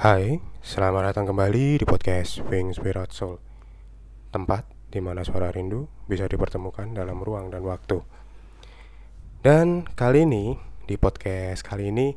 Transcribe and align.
Hai, 0.00 0.40
selamat 0.64 1.12
datang 1.12 1.28
kembali 1.28 1.76
di 1.76 1.84
podcast 1.84 2.40
Wings 2.48 2.80
Without 2.80 3.12
Soul. 3.12 3.36
Tempat 4.32 4.64
di 4.88 4.96
mana 4.96 5.20
suara 5.20 5.52
rindu 5.52 5.92
bisa 6.08 6.24
dipertemukan 6.24 6.96
dalam 6.96 7.20
ruang 7.20 7.52
dan 7.52 7.60
waktu. 7.60 8.00
Dan 9.44 9.84
kali 9.84 10.24
ini, 10.24 10.56
di 10.88 10.96
podcast 10.96 11.60
kali 11.60 11.92
ini 11.92 12.16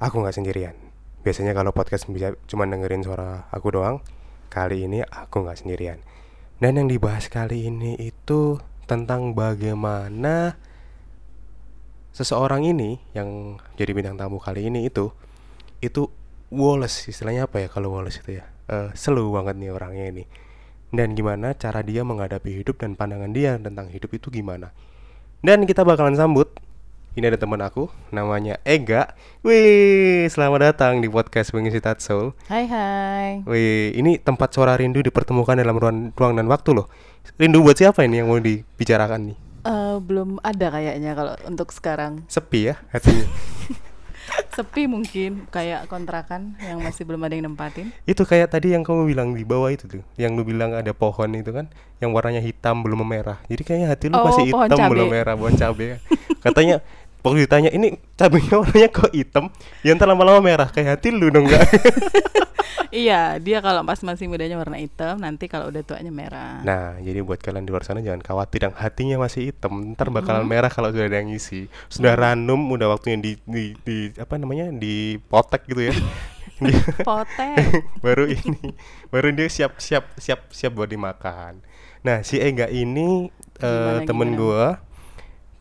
Aku 0.00 0.24
nggak 0.24 0.32
sendirian. 0.32 0.72
Biasanya 1.20 1.52
kalau 1.52 1.76
podcast 1.76 2.08
bisa 2.08 2.32
cuma 2.48 2.64
dengerin 2.64 3.04
suara 3.04 3.52
aku 3.52 3.68
doang 3.68 4.00
Kali 4.48 4.88
ini 4.88 5.04
aku 5.04 5.44
nggak 5.44 5.60
sendirian. 5.60 6.00
Dan 6.56 6.80
yang 6.80 6.88
dibahas 6.88 7.28
kali 7.28 7.68
ini 7.68 8.00
itu 8.00 8.56
tentang 8.88 9.36
bagaimana 9.36 10.56
seseorang 12.16 12.64
ini 12.64 12.96
yang 13.12 13.60
jadi 13.76 13.92
bintang 13.92 14.16
tamu 14.16 14.40
kali 14.40 14.72
ini 14.72 14.88
itu 14.88 15.12
itu 15.84 16.21
Wallace 16.52 17.08
istilahnya 17.08 17.48
apa 17.48 17.64
ya 17.64 17.68
kalau 17.72 17.96
Wallace 17.96 18.20
itu 18.20 18.36
ya? 18.36 18.44
Uh, 18.68 18.92
slow 18.92 19.32
banget 19.32 19.56
nih 19.56 19.72
orangnya 19.72 20.04
ini. 20.12 20.24
Dan 20.92 21.16
gimana 21.16 21.56
cara 21.56 21.80
dia 21.80 22.04
menghadapi 22.04 22.60
hidup 22.60 22.76
dan 22.84 22.92
pandangan 22.92 23.32
dia 23.32 23.56
tentang 23.56 23.88
hidup 23.88 24.12
itu 24.12 24.28
gimana. 24.28 24.76
Dan 25.40 25.64
kita 25.64 25.80
bakalan 25.80 26.12
sambut 26.12 26.52
ini 27.16 27.24
ada 27.24 27.40
teman 27.40 27.56
aku 27.64 27.88
namanya 28.12 28.60
Ega. 28.68 29.16
Wih 29.40 30.28
selamat 30.28 30.76
datang 30.76 31.00
di 31.00 31.08
podcast 31.08 31.56
Mengisi 31.56 31.80
Soul. 32.04 32.36
Hai 32.52 32.68
hai. 32.68 33.28
Wih 33.48 33.96
ini 33.96 34.20
tempat 34.20 34.52
suara 34.52 34.76
rindu 34.76 35.00
dipertemukan 35.00 35.56
dalam 35.56 35.80
ruang, 35.80 36.12
ruang 36.12 36.36
dan 36.36 36.52
waktu 36.52 36.76
loh. 36.76 36.92
Rindu 37.40 37.64
buat 37.64 37.80
siapa 37.80 38.04
ini 38.04 38.20
yang 38.20 38.28
mau 38.28 38.36
dibicarakan 38.36 39.32
nih? 39.32 39.36
Uh, 39.64 39.96
belum 40.04 40.36
ada 40.44 40.68
kayaknya 40.68 41.16
kalau 41.16 41.32
untuk 41.48 41.72
sekarang. 41.72 42.28
Sepi 42.28 42.68
ya 42.68 42.76
hatinya 42.92 43.24
sepi 44.52 44.84
mungkin 44.84 45.48
kayak 45.48 45.88
kontrakan 45.88 46.54
yang 46.58 46.78
masih 46.78 47.02
belum 47.02 47.20
ada 47.20 47.32
yang 47.32 47.48
nempatin. 47.48 47.88
Itu 48.04 48.22
kayak 48.22 48.48
tadi 48.48 48.70
yang 48.70 48.84
kamu 48.84 49.04
bilang 49.06 49.32
di 49.32 49.42
bawah 49.42 49.68
itu 49.68 49.88
tuh 49.88 50.04
yang 50.14 50.32
lu 50.32 50.42
bilang 50.42 50.72
ada 50.72 50.92
pohon 50.92 51.32
itu 51.32 51.50
kan 51.50 51.72
yang 51.98 52.12
warnanya 52.12 52.38
hitam 52.38 52.80
belum 52.80 53.00
merah 53.00 53.38
jadi 53.46 53.62
kayaknya 53.62 53.88
hati 53.88 54.06
lu 54.06 54.14
Oh, 54.14 54.26
masih 54.26 54.44
hitam 54.46 54.74
cabe. 54.76 54.90
belum 54.90 55.08
merah 55.08 55.32
pohon 55.32 55.54
cabe 55.54 56.02
katanya 56.38 56.82
waktu 57.22 57.46
ditanya 57.46 57.70
ini 57.70 57.94
cabenya 58.12 58.54
warnanya 58.58 58.88
kok 58.90 59.10
hitam? 59.10 59.44
Ya 59.80 59.94
ntar 59.94 60.10
lama-lama 60.10 60.42
merah. 60.42 60.66
Kayak 60.66 60.98
hati 60.98 61.08
lu 61.08 61.30
dong 61.30 61.46
enggak 61.46 61.62
iya 62.92 63.40
dia 63.40 63.58
kalau 63.64 63.82
pas 63.82 63.98
masih 64.04 64.28
mudanya 64.28 64.60
warna 64.60 64.76
hitam 64.78 65.16
nanti 65.18 65.48
kalau 65.48 65.72
udah 65.72 65.82
tuanya 65.82 66.12
merah. 66.12 66.60
Nah 66.62 67.00
jadi 67.00 67.24
buat 67.24 67.40
kalian 67.40 67.64
di 67.64 67.72
luar 67.72 67.82
sana 67.82 68.04
jangan 68.04 68.20
khawatir 68.20 68.68
yang 68.68 68.76
hatinya 68.76 69.16
masih 69.18 69.50
hitam 69.50 69.96
ntar 69.96 70.12
bakalan 70.12 70.44
merah 70.44 70.68
kalau 70.68 70.92
sudah 70.92 71.08
ada 71.08 71.18
yang 71.24 71.32
ngisi. 71.32 71.66
Sudah 71.88 72.14
ranum 72.14 72.60
udah 72.70 72.92
waktunya 72.92 73.18
di, 73.18 73.32
di, 73.48 73.72
di 73.82 74.12
apa 74.20 74.36
namanya 74.36 74.68
di 74.70 75.16
potek 75.16 75.64
gitu 75.66 75.90
ya. 75.90 75.96
Potek. 77.08 77.58
Baru 78.04 78.30
ini 78.30 78.70
baru 79.10 79.34
dia 79.34 79.50
siap 79.50 79.82
siap 79.82 80.14
siap 80.14 80.54
siap 80.54 80.72
buat 80.76 80.86
dimakan. 80.86 81.58
Nah 82.06 82.22
si 82.22 82.38
Ega 82.38 82.70
ini 82.70 83.26
eh, 83.58 83.66
Gimana, 83.66 84.06
temen 84.06 84.28
gimana? 84.38 84.78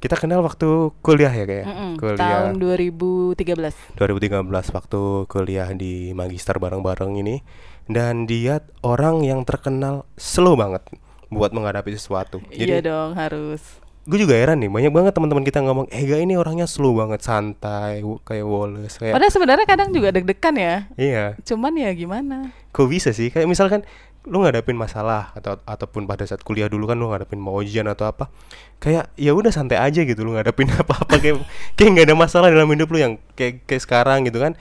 Kita 0.02 0.18
kenal 0.18 0.42
waktu 0.42 0.90
kuliah 1.06 1.30
ya 1.30 1.46
kayak? 1.46 1.66
Mm-mm, 1.70 1.92
kuliah. 2.02 2.50
tahun 2.50 2.58
2013 2.58 3.94
2013 4.02 4.42
waktu 4.74 5.02
kuliah 5.30 5.70
di 5.78 6.10
magister 6.18 6.58
bareng-bareng 6.58 7.22
ini. 7.22 7.46
Dan 7.86 8.26
dia 8.26 8.66
orang 8.82 9.22
yang 9.22 9.46
terkenal 9.46 10.10
slow 10.18 10.58
banget 10.58 10.82
buat 11.30 11.54
menghadapi 11.54 11.94
sesuatu. 11.94 12.42
Iya 12.50 12.82
jadi 12.82 12.90
dong 12.90 13.14
harus. 13.14 13.62
Gue 14.10 14.18
juga 14.18 14.34
heran 14.34 14.58
nih 14.58 14.74
banyak 14.74 14.90
banget 14.90 15.14
teman-teman 15.14 15.46
kita 15.46 15.62
ngomong 15.62 15.86
Ega 15.94 16.18
ini 16.18 16.34
orangnya 16.34 16.66
slow 16.66 16.98
banget 16.98 17.22
santai 17.22 18.02
kayak 18.02 18.46
Wallace 18.50 18.98
kayak 18.98 19.14
padahal 19.14 19.30
sebenarnya 19.30 19.66
kadang 19.70 19.94
juga 19.94 20.10
deg-degan 20.10 20.56
ya. 20.58 20.76
Iya. 20.98 21.26
Cuman 21.46 21.78
ya 21.78 21.94
gimana? 21.94 22.50
Kok 22.74 22.90
bisa 22.90 23.14
sih? 23.14 23.30
Kayak 23.30 23.54
misalkan 23.54 23.86
lu 24.30 24.46
ngadapin 24.46 24.78
masalah 24.78 25.34
atau 25.34 25.58
ataupun 25.66 26.06
pada 26.06 26.22
saat 26.30 26.46
kuliah 26.46 26.70
dulu 26.70 26.86
kan 26.86 26.94
lu 26.94 27.10
ngadapin 27.10 27.42
mau 27.42 27.58
ujian 27.58 27.90
atau 27.90 28.06
apa 28.06 28.30
kayak 28.78 29.10
ya 29.18 29.34
udah 29.34 29.50
santai 29.50 29.82
aja 29.82 30.06
gitu 30.06 30.22
lu 30.22 30.38
ngadapin 30.38 30.70
apa-apa 30.82 31.18
kayak 31.18 31.42
kayak 31.74 31.90
nggak 31.98 32.06
ada 32.06 32.16
masalah 32.18 32.54
dalam 32.54 32.70
hidup 32.70 32.94
lu 32.94 33.02
yang 33.02 33.14
kayak 33.34 33.66
kayak 33.66 33.82
sekarang 33.82 34.22
gitu 34.30 34.38
kan. 34.38 34.54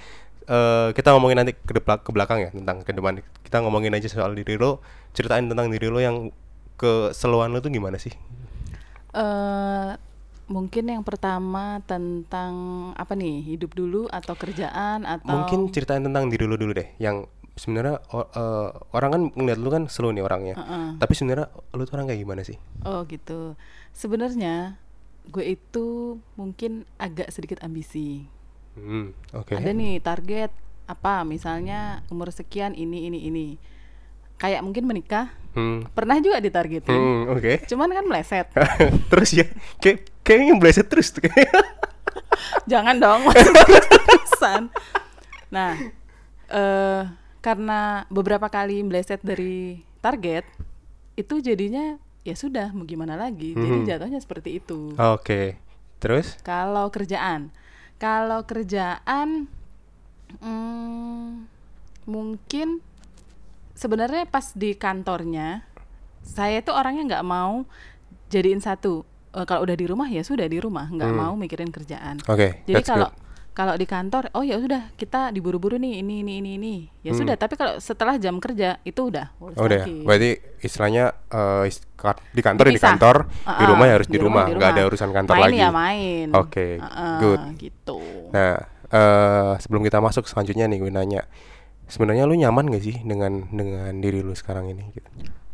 Eh 0.49 0.89
kita 0.97 1.13
ngomongin 1.13 1.45
nanti 1.45 1.53
ke 1.53 1.77
depan 1.77 2.01
ke 2.01 2.09
belakang 2.09 2.41
ya 2.41 2.51
tentang 2.57 2.81
ke 2.81 2.93
depan. 2.97 3.21
Kita 3.45 3.61
ngomongin 3.61 3.93
aja 3.93 4.09
soal 4.09 4.33
diri 4.33 4.57
lo 4.57 4.81
ceritain 5.13 5.45
tentang 5.45 5.69
diri 5.69 5.93
lo 5.93 6.01
yang 6.01 6.33
keseluan 6.81 7.53
lo 7.53 7.61
tuh 7.61 7.69
gimana 7.69 8.01
sih? 8.01 8.17
Eh 9.13 9.91
mungkin 10.49 10.89
yang 10.89 11.05
pertama 11.05 11.85
tentang 11.85 12.53
apa 12.97 13.13
nih? 13.13 13.45
Hidup 13.45 13.77
dulu 13.77 14.09
atau 14.09 14.33
kerjaan 14.33 15.05
atau 15.05 15.37
mungkin 15.37 15.69
ceritain 15.69 16.01
tentang 16.01 16.33
diri 16.33 16.49
lo 16.49 16.57
dulu 16.57 16.73
deh 16.73 16.97
yang 16.97 17.29
sebenarnya 17.61 18.01
eh, 18.09 18.69
orang 18.97 19.11
kan 19.13 19.23
ngeliat 19.37 19.59
lu 19.61 19.69
kan 19.69 19.85
slow 19.87 20.09
nih 20.09 20.25
orangnya 20.25 20.57
Heeh. 20.57 20.97
tapi 20.97 21.13
sebenarnya 21.13 21.53
lu 21.77 21.85
tuh 21.85 21.95
orang 21.95 22.09
kayak 22.09 22.21
gimana 22.25 22.41
sih 22.41 22.57
Oh 22.81 23.05
gitu. 23.05 23.53
Sebenarnya 23.93 24.81
gue 25.29 25.45
itu 25.45 26.17
mungkin 26.35 26.89
agak 26.97 27.29
sedikit 27.29 27.61
ambisi. 27.61 28.25
hmm, 28.73 29.37
oke 29.37 29.53
Ada 29.53 29.71
nih 29.71 30.01
target 30.01 30.49
apa 30.89 31.23
misalnya 31.23 32.01
umur 32.09 32.33
sekian 32.33 32.73
ini 32.73 33.05
ini 33.07 33.29
ini. 33.29 33.47
Kayak 34.41 34.65
mungkin 34.65 34.89
menikah 34.89 35.29
hmm, 35.53 35.93
pernah 35.93 36.17
juga 36.17 36.41
ditargetin. 36.41 36.97
hmm, 36.97 37.21
oke 37.37 37.53
Cuman 37.69 37.93
kan 37.93 38.05
meleset. 38.09 38.49
terus 39.13 39.31
ya 39.37 39.45
kayak 39.77 40.09
kayaknya 40.25 40.57
bleset 40.57 40.89
terus 40.89 41.13
tuh 41.13 41.29
Jangan 42.73 42.97
dong. 42.97 43.21
terusan. 44.09 44.73
Nah, 45.53 45.77
eh 46.49 47.03
karena 47.41 48.05
beberapa 48.09 48.47
kali 48.47 48.85
meleset 48.85 49.21
dari 49.21 49.81
target 50.01 50.45
itu 51.17 51.41
jadinya 51.41 51.97
ya 52.21 52.37
sudah 52.37 52.73
mau 52.73 52.85
gimana 52.85 53.17
lagi. 53.17 53.57
Jadi 53.57 53.77
Hmm. 53.81 53.89
jatuhnya 53.89 54.21
seperti 54.21 54.61
itu. 54.61 54.93
oke 54.95 55.57
terus 56.01 56.41
Kalau 56.41 56.89
kerjaan, 56.89 57.53
kalau 57.97 58.45
kerjaan, 58.45 59.49
hmm, 60.41 61.45
mungkin 62.05 62.81
sebenarnya 63.75 64.25
pas 64.25 64.53
di 64.53 64.73
kantornya, 64.73 65.65
saya 66.21 66.61
tuh 66.61 66.77
orangnya 66.77 67.17
nggak 67.17 67.27
mau 67.27 67.65
jadiin 68.29 68.61
satu. 68.61 69.05
Eh, 69.31 69.45
kalau 69.45 69.63
udah 69.63 69.77
di 69.77 69.87
rumah 69.87 70.09
ya 70.09 70.21
sudah 70.21 70.45
di 70.45 70.57
rumah, 70.57 70.89
nggak 70.89 71.09
Hmm. 71.09 71.21
mau 71.21 71.33
mikirin 71.37 71.69
kerjaan. 71.69 72.21
oke 72.25 72.65
Jadi 72.65 72.73
that's 72.73 72.89
kalau 72.89 73.09
good. 73.13 73.30
Kalau 73.61 73.77
di 73.77 73.85
kantor, 73.85 74.33
oh 74.33 74.41
ya 74.41 74.57
sudah 74.57 74.89
kita 74.95 75.29
diburu-buru 75.29 75.77
nih 75.77 76.01
ini 76.01 76.25
ini 76.25 76.41
ini 76.41 76.51
ini, 76.57 76.75
ya 77.01 77.13
Hmm. 77.13 77.21
sudah. 77.21 77.37
Tapi 77.37 77.55
kalau 77.55 77.77
setelah 77.77 78.17
jam 78.17 78.41
kerja 78.41 78.81
itu 78.81 79.13
udah. 79.13 79.37
Oh, 79.37 79.53
udah 79.53 79.69
ya? 79.69 79.85
lagi. 79.85 80.01
berarti 80.01 80.31
istilahnya 80.59 81.05
eh, 81.29 81.69
is- 81.69 81.85
kar- 81.95 82.25
di 82.27 82.41
kantor 82.41 82.65
ya 82.65 82.69
di 82.69 82.73
Dipisah. 82.75 82.89
kantor 82.91 83.17
di 83.29 83.45
Uh-uh, 83.45 83.69
rumah 83.69 83.85
ya 83.85 83.95
harus 83.95 84.09
di, 84.09 84.17
di 84.17 84.19
rumah 84.19 84.45
di 84.45 84.57
nggak 84.57 84.71
ada 84.73 84.83
urusan 84.89 85.11
kantor 85.11 85.35
main 85.37 85.45
lagi 85.45 85.59
ya 85.59 85.69
main. 85.71 86.27
Oke, 86.33 86.67
Uh-uh, 86.81 87.17
good. 87.21 87.41
Gitu. 87.55 87.99
nah 88.33 88.53
eh, 88.89 89.53
sebelum 89.59 89.83
kita 89.83 90.01
masuk 90.01 90.25
selanjutnya 90.25 90.65
nih 90.65 90.81
gue 90.81 90.89
nanya 90.89 91.23
sebenarnya 91.87 92.25
lu 92.25 92.35
nyaman 92.35 92.71
gak 92.71 92.81
sih 92.81 92.97
dengan 93.03 93.51
dengan 93.51 93.93
diri 93.99 94.19
lu 94.19 94.33
sekarang 94.33 94.67
ini 94.67 94.89
gitu 94.91 95.11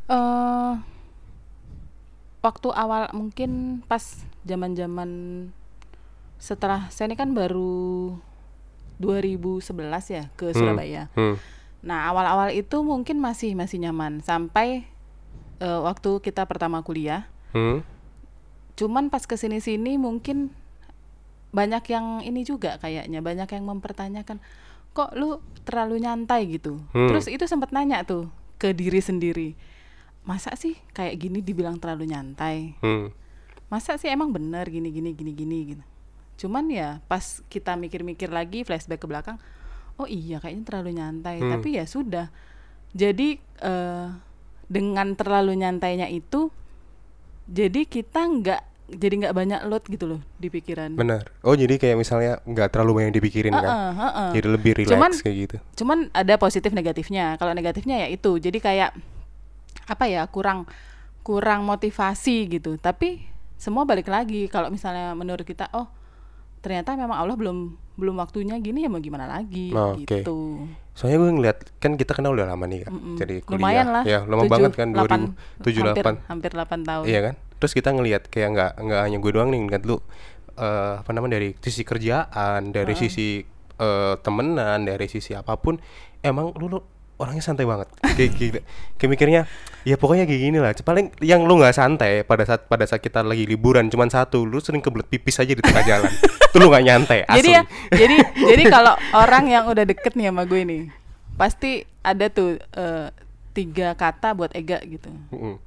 eh 0.07 0.73
waktu 2.41 2.69
awal 2.71 3.11
mungkin 3.11 3.83
pas 3.83 4.05
zaman-zaman 4.45 5.11
setelah 6.37 6.89
saya 6.89 7.09
ini 7.09 7.17
kan 7.17 7.33
baru 7.33 8.17
2011 8.97 9.61
ya 10.09 10.25
ke 10.35 10.51
Hmm, 10.51 10.57
Surabaya. 10.57 11.03
hmm, 11.13 11.37
Nah, 11.87 12.11
awal-awal 12.11 12.51
itu 12.51 12.83
mungkin 12.83 13.21
masih 13.21 13.55
masih 13.55 13.79
nyaman 13.79 14.19
sampai 14.21 14.89
eh, 15.57 15.81
waktu 15.81 16.21
kita 16.21 16.45
pertama 16.45 16.83
kuliah. 16.83 17.29
hmm, 17.53 17.81
Cuman 18.77 19.09
pas 19.09 19.25
ke 19.25 19.35
sini-sini 19.35 19.97
mungkin 19.97 20.53
banyak 21.49 21.85
yang 21.89 22.21
ini 22.21 22.45
juga 22.45 22.77
kayaknya 22.77 23.25
banyak 23.25 23.49
yang 23.49 23.65
mempertanyakan 23.65 24.37
kok 24.93 25.17
lu 25.17 25.41
terlalu 25.65 26.05
nyantai 26.05 26.45
gitu. 26.51 26.85
Hmm. 26.93 27.09
Terus 27.09 27.29
itu 27.29 27.45
sempat 27.45 27.73
nanya 27.73 28.05
tuh 28.05 28.29
ke 28.57 28.73
diri 28.73 29.01
sendiri. 29.01 29.57
Masa 30.25 30.53
sih 30.57 30.77
kayak 30.93 31.17
gini 31.17 31.41
dibilang 31.41 31.81
terlalu 31.81 32.11
nyantai? 32.11 32.77
hmm. 32.81 33.09
Masa 33.67 33.97
sih 33.97 34.07
emang 34.07 34.31
bener 34.31 34.69
gini 34.69 34.93
gini 34.93 35.11
gini 35.11 35.33
gini 35.33 35.59
gitu. 35.73 35.85
Cuman 36.37 36.69
ya 36.69 37.01
pas 37.09 37.41
kita 37.49 37.75
mikir-mikir 37.75 38.29
lagi 38.29 38.63
flashback 38.63 39.03
ke 39.03 39.09
belakang, 39.09 39.37
oh 39.97 40.09
iya 40.09 40.39
kayaknya 40.39 40.65
terlalu 40.69 40.91
nyantai. 40.97 41.41
Hmm. 41.41 41.51
Tapi 41.57 41.69
ya 41.81 41.85
sudah. 41.89 42.29
Jadi 42.93 43.37
eh, 43.61 44.07
dengan 44.67 45.13
terlalu 45.17 45.57
nyantainya 45.57 46.09
itu, 46.09 46.49
jadi 47.47 47.87
kita 47.87 48.21
nggak 48.21 48.63
jadi 48.87 49.15
nggak 49.27 49.35
banyak 49.35 49.61
load 49.67 49.83
gitu 49.91 50.07
loh 50.07 50.21
di 50.39 50.47
pikiran. 50.47 50.95
benar 50.95 51.27
oh 51.43 51.59
jadi 51.59 51.75
kayak 51.75 51.99
misalnya 51.99 52.39
nggak 52.47 52.71
terlalu 52.71 53.03
banyak 53.03 53.19
dipikirin 53.19 53.51
kan 53.51 53.67
Heeh, 53.67 53.91
heeh. 53.99 54.29
jadi 54.39 54.49
lebih 54.55 54.73
relax 54.79 54.95
Cuman- 54.95 55.19
kayak 55.19 55.37
gitu 55.43 55.57
Cuman 55.83 55.99
ada 56.15 56.35
positif 56.39 56.71
negatifnya. 56.71 57.35
Kalau 57.35 57.51
negatifnya 57.51 58.07
ya 58.07 58.09
itu, 58.15 58.39
jadi 58.39 58.59
kayak 58.63 58.91
apa 59.91 60.05
ya 60.07 60.23
kurang 60.31 60.71
kurang 61.27 61.67
motivasi 61.67 62.47
gitu. 62.47 62.79
Tapi 62.79 63.27
semua 63.59 63.83
balik 63.83 64.07
lagi 64.07 64.47
kalau 64.47 64.71
misalnya 64.71 65.19
menurut 65.19 65.43
kita 65.43 65.67
oh 65.75 65.91
ternyata 66.67 66.99
memang 66.99 67.15
Allah 67.15 67.39
belum 67.39 67.79
belum 67.95 68.19
waktunya 68.19 68.59
gini 68.59 68.83
ya 68.83 68.91
mau 68.91 68.99
gimana 68.99 69.31
lagi 69.31 69.71
Oke. 69.71 70.27
gitu. 70.27 70.67
Soalnya 70.99 71.23
gue 71.23 71.31
ngeliat 71.39 71.59
kan 71.79 71.95
kita 71.95 72.11
kenal 72.11 72.35
udah 72.35 72.51
lama 72.51 72.67
nih 72.67 72.83
kan. 72.83 72.91
Mm-mm. 72.91 73.15
Jadi 73.15 73.35
kuliah. 73.47 73.59
Lumayan 73.63 73.87
lah. 73.95 74.03
Ya, 74.03 74.21
lama 74.27 74.43
tujuh, 74.43 74.53
banget 74.53 74.73
kan 74.75 74.89
delapan, 74.91 75.21
2007 75.63 75.95
hampir, 75.95 76.03
8. 76.03 76.27
hampir 76.27 76.51
8 76.59 76.91
tahun. 76.91 77.05
Iya 77.07 77.21
kan? 77.23 77.35
Terus 77.63 77.73
kita 77.79 77.89
ngelihat 77.95 78.23
kayak 78.27 78.49
nggak 78.51 78.73
nggak 78.83 79.01
hanya 79.07 79.19
gue 79.23 79.31
doang 79.31 79.49
nih 79.55 79.61
ngeliat 79.63 79.83
lu 79.87 79.97
eh, 80.59 80.95
apa 80.99 81.11
namanya 81.15 81.39
dari 81.39 81.55
sisi 81.63 81.83
kerjaan, 81.87 82.61
dari 82.75 82.95
sisi 82.99 83.47
eh, 83.79 84.15
temenan, 84.27 84.83
dari 84.83 85.07
sisi 85.07 85.39
apa 85.39 85.55
pun, 85.55 85.79
emang 86.27 86.51
lu, 86.59 86.67
lu 86.67 86.79
orangnya 87.23 87.47
santai 87.47 87.63
banget. 87.63 87.89
Kayak 88.03 88.31
gila. 88.35 88.61
Kayak 88.99 89.11
mikirnya 89.15 89.41
ya 89.87 89.97
pokoknya 89.97 90.27
kayak 90.27 90.41
gini 90.51 90.59
lah. 90.59 90.75
Paling 90.75 91.15
yang 91.23 91.47
lu 91.47 91.63
nggak 91.63 91.79
santai 91.79 92.27
pada 92.27 92.43
saat 92.43 92.67
pada 92.67 92.83
saat 92.85 92.99
kita 92.99 93.23
lagi 93.23 93.47
liburan 93.47 93.87
cuman 93.87 94.11
satu, 94.11 94.43
lu 94.43 94.59
sering 94.59 94.83
kebelet 94.83 95.07
pipis 95.07 95.39
aja 95.39 95.55
di 95.55 95.63
tengah 95.63 95.87
jalan. 95.87 96.11
Itu 96.57 96.65
lu 96.65 96.73
nggak 96.73 96.85
nyantai. 96.89 97.19
Jadi 97.29 97.51
asli. 97.53 97.57
ya, 97.61 97.63
jadi 97.93 98.17
jadi 98.33 98.63
kalau 98.73 98.95
orang 99.13 99.45
yang 99.45 99.65
udah 99.69 99.85
deket 99.85 100.17
nih 100.17 100.33
sama 100.33 100.49
gue 100.49 100.61
nih, 100.65 100.83
pasti 101.37 101.85
ada 102.01 102.33
tuh 102.33 102.57
eh, 102.57 103.13
tiga 103.53 103.93
kata 103.93 104.33
buat 104.33 104.57
Ega 104.57 104.81
gitu. 104.89 105.13
Mm-mm. 105.29 105.61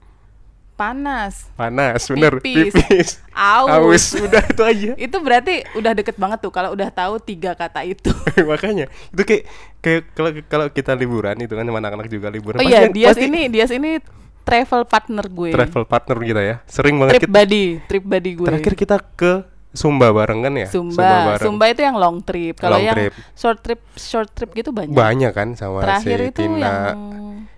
Panas, 0.79 1.51
Panas, 1.59 2.07
bener. 2.07 2.39
Pipis. 2.39 2.71
Pipis. 2.71 3.09
aus. 3.35 4.15
Udah 4.15 4.39
itu 4.47 4.63
aja. 4.63 4.91
itu 4.95 5.17
berarti 5.19 5.67
udah 5.75 5.91
deket 5.91 6.15
banget 6.15 6.39
tuh 6.39 6.55
kalau 6.55 6.71
udah 6.71 6.87
tahu 6.87 7.19
tiga 7.19 7.51
kata 7.51 7.83
itu. 7.83 8.07
makanya 8.49 8.87
itu 9.11 9.21
kayak 9.27 9.43
kayak 9.83 10.01
kalau 10.15 10.31
kalau 10.47 10.65
kita 10.71 10.95
liburan 10.95 11.35
itu 11.35 11.51
kan 11.51 11.67
sama 11.67 11.83
anak-anak 11.83 12.07
juga 12.07 12.31
liburan 12.31 12.57
Oh 12.57 12.65
pasti 12.65 12.71
iya, 12.71 12.87
Dias 12.87 13.11
pasti 13.11 13.27
ini 13.27 13.41
Dias 13.51 13.71
ini 13.75 13.99
travel 14.47 14.81
partner 14.87 15.25
gue. 15.27 15.51
travel 15.51 15.83
partner 15.85 16.17
kita 16.23 16.41
ya 16.41 16.55
sering 16.65 16.95
banget 16.97 17.13
trip 17.19 17.23
kita 17.27 17.35
buddy, 17.35 17.65
trip 17.85 18.05
buddy 18.07 18.31
gue. 18.33 18.47
terakhir 18.47 18.73
kita 18.73 18.95
ke 19.13 19.33
Sumba 19.71 20.09
bareng 20.09 20.41
kan 20.41 20.53
ya 20.55 20.65
Sumba, 20.65 21.05
bareng. 21.29 21.45
Sumba 21.45 21.65
itu 21.67 21.81
yang 21.81 21.93
long 21.93 22.19
trip. 22.19 22.57
Kalau 22.57 22.77
yang 22.77 22.91
trip. 22.91 23.13
short 23.31 23.59
trip, 23.59 23.81
short 23.93 24.29
trip 24.29 24.49
gitu 24.51 24.69
banyak. 24.69 24.91
banyak 24.91 25.29
kan 25.29 25.53
sama 25.53 25.81
Terakhir 25.81 26.17
si 26.19 26.25
itu 26.27 26.41
Tina 26.43 26.57
yang 26.57 26.77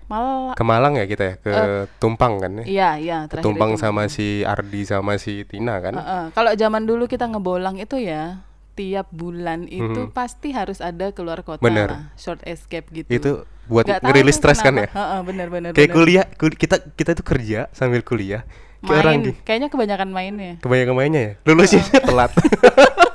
malah 0.04 0.52
ke 0.52 0.60
Malang 0.62 0.92
ya 0.94 1.04
kita 1.04 1.24
ya 1.24 1.34
ke 1.38 1.52
Tumpang 1.96 2.36
kan 2.36 2.52
ya 2.60 2.64
iya 2.64 2.90
iya 2.94 3.18
ke 3.24 3.40
Tumpang 3.40 3.72
itu. 3.72 3.80
sama 3.80 4.06
si 4.06 4.44
Ardi 4.44 4.84
sama 4.84 5.16
si 5.16 5.40
Tina 5.42 5.80
kan 5.80 5.94
Heeh. 5.94 6.24
Kalau 6.30 6.52
zaman 6.52 6.84
dulu 6.84 7.04
kita 7.06 7.24
ngebolang 7.26 7.76
itu 7.76 7.96
ya 7.96 8.44
tiap 8.72 9.08
bulan 9.10 9.64
itu 9.66 10.04
Mhm. 10.04 10.12
pasti 10.12 10.48
harus 10.50 10.80
ada 10.80 11.10
keluar 11.10 11.40
kota 11.40 11.60
Bener. 11.60 11.88
lah, 11.90 12.02
short 12.14 12.40
escape 12.42 12.88
gitu. 12.90 13.08
itu 13.08 13.30
buat 13.66 13.84
ngerilis 13.86 14.32
stres 14.34 14.60
kan 14.60 14.72
ya 14.74 14.84
kenapa. 14.84 14.96
Heeh, 14.98 15.20
bener 15.22 15.48
bener. 15.48 15.70
kayak 15.70 15.86
bener. 15.86 15.96
kuliah 15.98 16.24
kul- 16.30 16.56
kita 16.56 16.76
kita 16.90 17.12
tuh 17.14 17.24
kerja 17.26 17.68
sambil 17.70 18.00
kuliah 18.02 18.44
kayak 18.82 19.00
orang 19.02 19.14
Main, 19.14 19.24
di 19.24 19.32
kayaknya 19.46 19.68
kebanyakan 19.70 20.08
mainnya. 20.10 20.52
kebanyakan 20.58 20.94
mainnya 20.94 21.22
ya 21.22 21.32
lulusnya 21.46 21.82
telat 22.08 22.32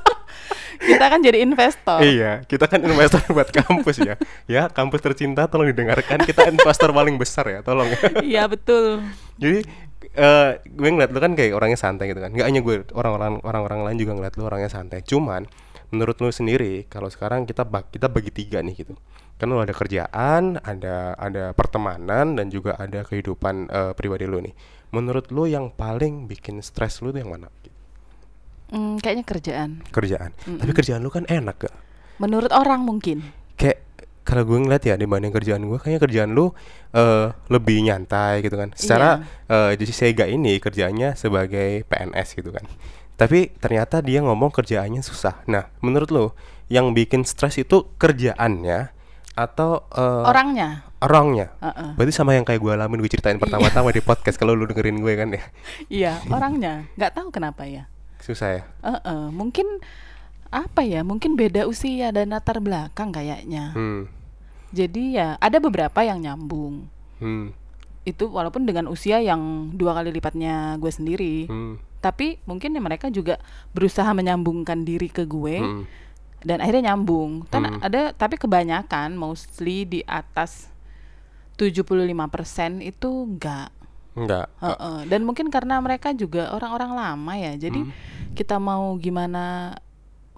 Kita 0.77 1.05
kan 1.09 1.19
jadi 1.19 1.43
investor. 1.43 1.99
Iya, 1.99 2.45
kita 2.47 2.69
kan 2.69 2.79
investor 2.79 3.19
buat 3.35 3.49
kampus 3.51 3.97
ya. 3.99 4.15
Ya, 4.47 4.71
kampus 4.71 5.03
tercinta 5.03 5.49
tolong 5.49 5.73
didengarkan. 5.73 6.23
Kita 6.23 6.47
investor 6.47 6.95
paling 6.95 7.19
besar 7.19 7.49
ya, 7.49 7.59
tolong. 7.65 7.91
ya. 7.91 7.99
Iya 8.23 8.43
betul. 8.47 9.03
Jadi 9.35 9.67
eh 10.17 10.51
gue 10.63 10.89
ngeliat 10.89 11.11
lu 11.13 11.19
kan 11.19 11.33
kayak 11.35 11.51
orangnya 11.53 11.79
santai 11.81 12.13
gitu 12.13 12.21
kan. 12.23 12.31
Gak 12.31 12.47
hanya 12.47 12.61
gue, 12.63 12.87
orang-orang 12.95 13.43
orang-orang 13.43 13.79
lain 13.89 13.97
juga 13.99 14.15
ngeliat 14.15 14.33
lu 14.39 14.43
orangnya 14.47 14.71
santai. 14.71 15.03
Cuman 15.03 15.43
menurut 15.91 16.15
lu 16.23 16.29
sendiri, 16.31 16.87
kalau 16.87 17.11
sekarang 17.11 17.43
kita 17.43 17.67
bag, 17.67 17.91
kita 17.91 18.07
bagi 18.07 18.31
tiga 18.31 18.63
nih 18.63 18.75
gitu. 18.87 18.93
Kan 19.37 19.51
lu 19.51 19.59
ada 19.59 19.73
kerjaan, 19.75 20.61
ada 20.61 21.13
ada 21.19 21.51
pertemanan 21.51 22.37
dan 22.37 22.47
juga 22.47 22.79
ada 22.79 23.03
kehidupan 23.03 23.55
eh, 23.69 23.91
pribadi 23.97 24.23
lu 24.23 24.39
nih. 24.39 24.53
Menurut 24.89 25.27
lu 25.29 25.45
yang 25.45 25.69
paling 25.69 26.25
bikin 26.25 26.59
stres 26.61 27.03
lu 27.03 27.11
tuh 27.11 27.19
yang 27.19 27.31
mana? 27.31 27.51
Hmm, 28.67 28.99
kayaknya 28.99 29.23
kerjaan. 29.23 29.69
Kerjaan. 29.89 30.31
Tapi 30.35 30.71
kerjaan 30.71 30.99
lu 30.99 31.07
kan 31.07 31.23
enak 31.27 31.67
gak? 31.67 31.75
Menurut 32.19 32.51
orang 32.51 32.83
mungkin. 32.83 33.23
kayak 33.55 33.81
kalau 34.21 34.43
gue 34.45 34.59
ngeliat 34.59 34.83
ya 34.85 34.93
dibanding 34.93 35.33
kerjaan 35.33 35.65
gue 35.65 35.79
kayaknya 35.81 35.97
kerjaan 35.97 36.29
lu 36.35 36.53
eh, 36.93 37.33
lebih 37.49 37.81
nyantai 37.81 38.45
gitu 38.45 38.53
kan 38.53 38.69
secara 38.77 39.23
eh, 39.49 39.73
jadi 39.73 39.93
Sega 39.95 40.25
ini 40.29 40.61
kerjaannya 40.61 41.17
sebagai 41.17 41.81
PNS 41.89 42.37
gitu 42.37 42.53
kan 42.53 42.61
tapi 43.17 43.49
ternyata 43.57 43.97
dia 44.05 44.21
ngomong 44.21 44.53
kerjaannya 44.53 45.01
susah 45.01 45.41
nah 45.49 45.73
menurut 45.81 46.09
lu 46.13 46.25
yang 46.69 46.93
bikin 46.93 47.25
stres 47.25 47.57
itu 47.57 47.89
kerjaannya 47.97 48.93
atau 49.33 49.81
eh, 49.95 50.29
Orangnya. 50.29 50.85
Orangnya 50.97 51.53
Heeh. 51.59 51.93
berarti 51.93 52.09
sama 52.11 52.33
yang 52.33 52.41
kayak 52.41 52.57
gue 52.57 52.71
alamin 52.71 52.97
gue 52.97 53.11
ceritain 53.11 53.37
pertama-tama 53.37 53.89
di 53.89 54.01
podcast 54.01 54.33
kalau 54.35 54.53
lu 54.53 54.65
dengerin 54.65 54.97
gue 54.97 55.13
kan 55.13 55.29
ya 55.29 55.43
Iya, 56.01 56.11
orangnya. 56.27 56.89
Nggak 56.93 57.11
tahu 57.13 57.27
kenapa 57.29 57.63
ya. 57.63 57.85
susah 58.17 58.49
ya 58.51 58.63
Heeh, 58.81 59.29
mungkin 59.29 59.67
apa 60.47 60.81
ya? 60.81 61.03
Mungkin 61.03 61.35
beda 61.35 61.63
usia 61.63 62.09
dan 62.09 62.31
latar 62.31 62.57
belakang 62.57 63.11
kayaknya. 63.11 63.71
hmm 63.71 64.03
Jadi 64.69 65.15
ya 65.15 65.35
ada 65.37 65.57
beberapa 65.57 66.01
yang 66.01 66.19
nyambung. 66.19 66.87
hmm 67.19 67.51
Itu 68.03 68.27
walaupun 68.27 68.63
dengan 68.63 68.87
usia 68.87 69.19
yang 69.19 69.69
dua 69.71 69.91
kali 69.93 70.09
lipatnya 70.09 70.75
gue 70.75 70.89
sendiri. 70.89 71.45
hmm 71.45 71.77
Tapi 71.97 72.39
mungkin 72.43 72.71
ya 72.71 72.79
mereka 72.79 73.07
juga 73.07 73.37
berusaha 73.69 74.07
menyambungkan 74.11 74.81
diri 74.81 75.07
ke 75.07 75.23
gue 75.23 75.55
hmm. 75.57 75.83
dan 76.41 76.57
akhirnya 76.57 76.89
nyambung. 76.89 77.43
Kan 77.45 77.67
Hmm. 77.67 77.79
ada 77.79 78.11
tapi 78.11 78.35
kebanyakan 78.35 79.13
mostly 79.13 79.83
di 79.83 80.01
atas 80.03 80.71
75% 81.57 82.13
itu 82.81 83.09
enggak. 83.25 83.69
enggak 84.13 84.45
Heeh. 84.59 84.97
Dan 85.05 85.21
mungkin 85.23 85.49
karena 85.49 85.77
mereka 85.77 86.09
juga 86.11 86.49
orang-orang 86.51 86.91
lama 86.91 87.33
ya. 87.35 87.53
Jadi 87.53 87.81
Hmm. 87.81 87.93
kita 88.31 88.57
mau 88.57 88.93
gimana 88.95 89.73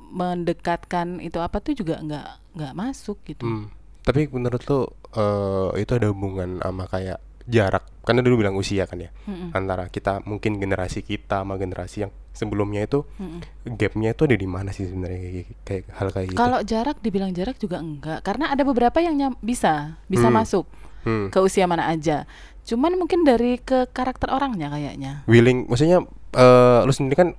mendekatkan 0.10 1.19
itu 1.19 1.38
apa 1.38 1.60
tuh 1.60 1.74
juga 1.74 2.00
nggak 2.00 2.27
nggak 2.56 2.74
masuk 2.74 3.21
gitu. 3.24 3.45
Hmm. 3.45 3.69
Tapi 4.01 4.25
menurut 4.27 4.63
lu 4.63 4.80
eh, 5.12 5.80
itu 5.80 5.92
ada 5.92 6.10
hubungan 6.10 6.57
sama 6.57 6.86
kayak 6.86 7.19
jarak? 7.45 7.86
Karena 8.01 8.22
dulu 8.22 8.42
bilang 8.42 8.54
usia 8.56 8.83
kan 8.83 8.98
ya. 8.98 9.13
Mm-mm. 9.24 9.54
Antara 9.54 9.86
kita 9.88 10.22
mungkin 10.24 10.57
generasi 10.57 11.01
kita 11.01 11.42
sama 11.42 11.56
generasi 11.56 12.04
yang 12.04 12.12
sebelumnya 12.31 12.81
itu 12.81 13.06
Mm-mm. 13.15 13.42
gapnya 13.72 14.13
itu 14.13 14.24
ada 14.24 14.33
di 14.33 14.45
mana 14.45 14.69
sih 14.69 14.86
sebenarnya 14.86 15.19
kayak, 15.19 15.45
kayak 15.63 15.83
hal 15.94 16.07
kayak 16.10 16.27
gitu? 16.27 16.38
Kalau 16.38 16.60
jarak 16.63 16.98
dibilang 17.00 17.31
jarak 17.31 17.57
juga 17.57 17.77
enggak 17.77 18.22
karena 18.24 18.50
ada 18.50 18.62
beberapa 18.62 18.98
yang 18.98 19.13
nyam- 19.13 19.39
bisa 19.39 19.98
bisa 20.06 20.25
Hmm. 20.25 20.36
masuk 20.36 20.65
Hmm. 21.04 21.31
ke 21.31 21.40
usia 21.40 21.66
mana 21.66 21.88
aja. 21.88 22.28
Cuman 22.68 23.00
mungkin 23.00 23.25
dari 23.25 23.57
ke 23.57 23.90
karakter 23.90 24.30
orangnya 24.30 24.69
kayaknya. 24.69 25.25
Willing, 25.25 25.66
maksudnya 25.66 26.06
eh, 26.38 26.80
lu 26.86 26.94
sendiri 26.94 27.18
kan 27.18 27.29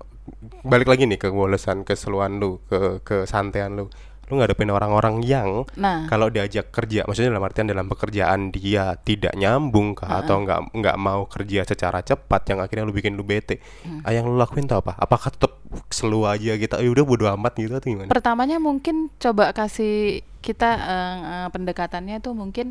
balik 0.67 0.91
lagi 0.91 1.07
nih 1.07 1.19
ke 1.19 1.31
kewolesan, 1.31 1.87
keseluan 1.87 2.43
lu, 2.43 2.59
ke 2.67 3.03
kesantean 3.07 3.79
lu. 3.79 3.87
Lu 4.31 4.39
ngadepin 4.39 4.71
orang-orang 4.71 5.27
yang 5.27 5.67
Nah, 5.75 6.07
kalau 6.07 6.31
diajak 6.31 6.71
kerja, 6.71 7.03
maksudnya 7.03 7.35
dalam 7.35 7.43
artian 7.43 7.67
dalam 7.67 7.91
pekerjaan 7.91 8.55
dia 8.55 8.95
tidak 9.03 9.35
nyambung 9.35 9.99
kah 9.99 10.23
atau 10.23 10.39
nggak 10.47 10.71
nggak 10.71 10.97
mau 11.03 11.27
kerja 11.27 11.67
secara 11.67 11.99
cepat 12.07 12.47
yang 12.55 12.63
akhirnya 12.63 12.87
lu 12.87 12.95
bikin 12.95 13.19
lu 13.19 13.27
bete. 13.27 13.59
Hmm. 13.83 14.07
Ah, 14.07 14.15
yang 14.15 14.31
lu 14.31 14.39
lakuin 14.39 14.71
tuh 14.71 14.79
apa? 14.79 14.95
Apakah 15.03 15.35
tetap 15.35 15.59
selu 15.91 16.31
aja 16.31 16.55
gitu? 16.55 16.75
Ya 16.79 16.91
udah 16.95 17.03
bodo 17.03 17.27
amat 17.27 17.59
gitu 17.59 17.75
atau 17.75 17.91
gimana? 17.91 18.07
pertamanya 18.07 18.63
mungkin 18.63 19.11
coba 19.19 19.51
kasih 19.51 20.23
kita 20.47 20.71
eh, 20.79 21.17
eh, 21.19 21.49
pendekatannya 21.51 22.23
tuh 22.23 22.39
mungkin 22.39 22.71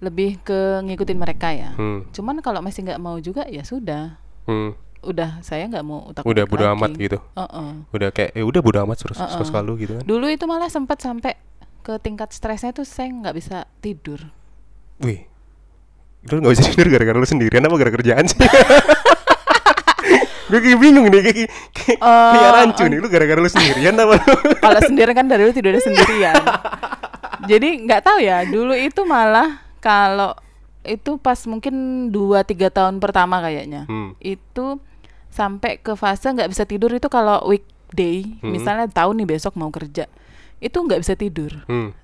lebih 0.00 0.36
ke 0.44 0.84
ngikutin 0.84 1.18
mereka 1.18 1.52
ya. 1.56 1.72
Hmm. 1.76 2.04
Cuman 2.12 2.44
kalau 2.44 2.60
masih 2.60 2.84
nggak 2.84 3.00
mau 3.00 3.16
juga 3.20 3.48
ya 3.48 3.64
sudah. 3.64 4.20
Hmm. 4.44 4.76
Udah 5.00 5.40
saya 5.40 5.64
nggak 5.70 5.84
mau 5.86 6.10
utak 6.10 6.22
Udah 6.26 6.44
bodo 6.44 6.64
amat 6.76 6.90
gitu. 7.00 7.18
Heeh. 7.36 7.70
Udah 7.94 8.08
kayak 8.12 8.36
ya 8.36 8.44
udah 8.44 8.60
bodo 8.60 8.78
amat 8.84 8.96
terus 9.00 9.18
Uh-uh. 9.18 9.32
terus 9.40 9.48
kalau 9.48 9.72
gitu 9.80 9.96
kan. 9.96 10.04
Dulu 10.04 10.26
itu 10.28 10.44
malah 10.44 10.68
sempat 10.68 11.00
sampai 11.00 11.38
ke 11.80 11.96
tingkat 12.02 12.34
stresnya 12.34 12.74
tuh 12.74 12.84
saya 12.84 13.08
nggak 13.08 13.34
bisa 13.36 13.64
tidur. 13.80 14.20
Wih. 15.00 15.24
Lu 16.26 16.42
nggak 16.42 16.54
bisa 16.58 16.64
tidur 16.68 16.90
gara-gara 16.90 17.16
lu 17.16 17.28
sendirian 17.28 17.62
apa 17.64 17.76
gara 17.78 17.92
kerjaan 17.94 18.26
sih? 18.26 18.36
Gue 20.46 20.62
kayak 20.62 20.78
bingung 20.78 21.10
nih 21.10 21.20
kayak 21.26 21.50
kayak, 21.74 21.98
Eh, 21.98 22.30
kayak 22.38 22.50
rancu 22.54 22.84
nih 22.86 22.98
lu 23.02 23.08
gara-gara 23.10 23.40
lu 23.42 23.50
sendirian 23.50 23.98
apa 23.98 24.14
lu? 24.14 24.34
Kalau 24.62 24.80
sendiri 24.86 25.10
kan 25.10 25.26
dari 25.26 25.42
dulu 25.42 25.52
tidurnya 25.54 25.82
sendirian. 25.82 26.38
Jadi 27.50 27.68
nggak 27.82 28.00
tahu 28.06 28.18
ya. 28.22 28.46
Dulu 28.46 28.74
itu 28.78 29.02
malah 29.02 29.65
kalau 29.86 30.34
itu 30.82 31.14
pas 31.16 31.38
mungkin 31.46 31.74
2-3 32.10 32.42
tahun 32.68 32.98
pertama 32.98 33.38
kayaknya. 33.38 33.86
Hmm. 33.86 34.18
Itu 34.18 34.82
sampai 35.30 35.78
ke 35.78 35.94
fase 35.94 36.26
nggak 36.26 36.50
bisa 36.50 36.66
tidur 36.66 36.90
itu 36.90 37.06
kalau 37.06 37.46
weekday, 37.46 38.26
Hmm. 38.42 38.50
misalnya 38.50 38.86
tahu 38.86 39.14
nih 39.14 39.26
besok 39.28 39.54
mau 39.54 39.70
kerja, 39.70 40.10
itu 40.58 40.74
nggak 40.74 41.00
bisa 41.02 41.14
tidur. 41.14 41.54
Hmm. 41.66 41.94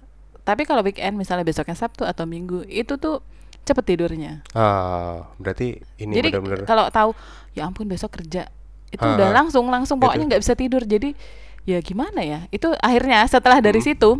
Tapi 0.42 0.62
kalau 0.62 0.82
weekend 0.82 1.14
misalnya 1.14 1.42
besoknya 1.42 1.74
Sabtu 1.74 2.02
atau 2.02 2.22
Minggu, 2.22 2.66
itu 2.66 2.94
tuh 2.96 3.22
cepet 3.62 3.94
tidurnya. 3.94 4.42
Ah, 4.52 5.30
berarti 5.38 5.78
ini 5.96 6.12
Jadi 6.12 6.34
benar-benar 6.34 6.66
kalau 6.66 6.90
tahu 6.90 7.10
ya 7.54 7.62
ampun 7.62 7.86
besok 7.86 8.10
kerja 8.12 8.50
itu 8.90 9.00
Ah, 9.00 9.14
udah 9.14 9.30
ah. 9.30 9.34
langsung 9.34 9.70
langsung 9.70 9.96
Gitu. 9.96 10.04
pokoknya 10.04 10.24
nggak 10.28 10.42
bisa 10.42 10.54
tidur. 10.54 10.82
Jadi 10.82 11.14
ya 11.62 11.78
gimana 11.78 12.26
ya? 12.26 12.50
Itu 12.50 12.74
akhirnya 12.76 13.22
setelah 13.24 13.62
dari 13.62 13.78
Hmm. 13.78 13.86
situ 13.86 14.10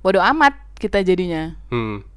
bodoh 0.00 0.24
amat 0.24 0.56
kita 0.74 1.04
jadinya. 1.04 1.60
hmm. 1.68 2.09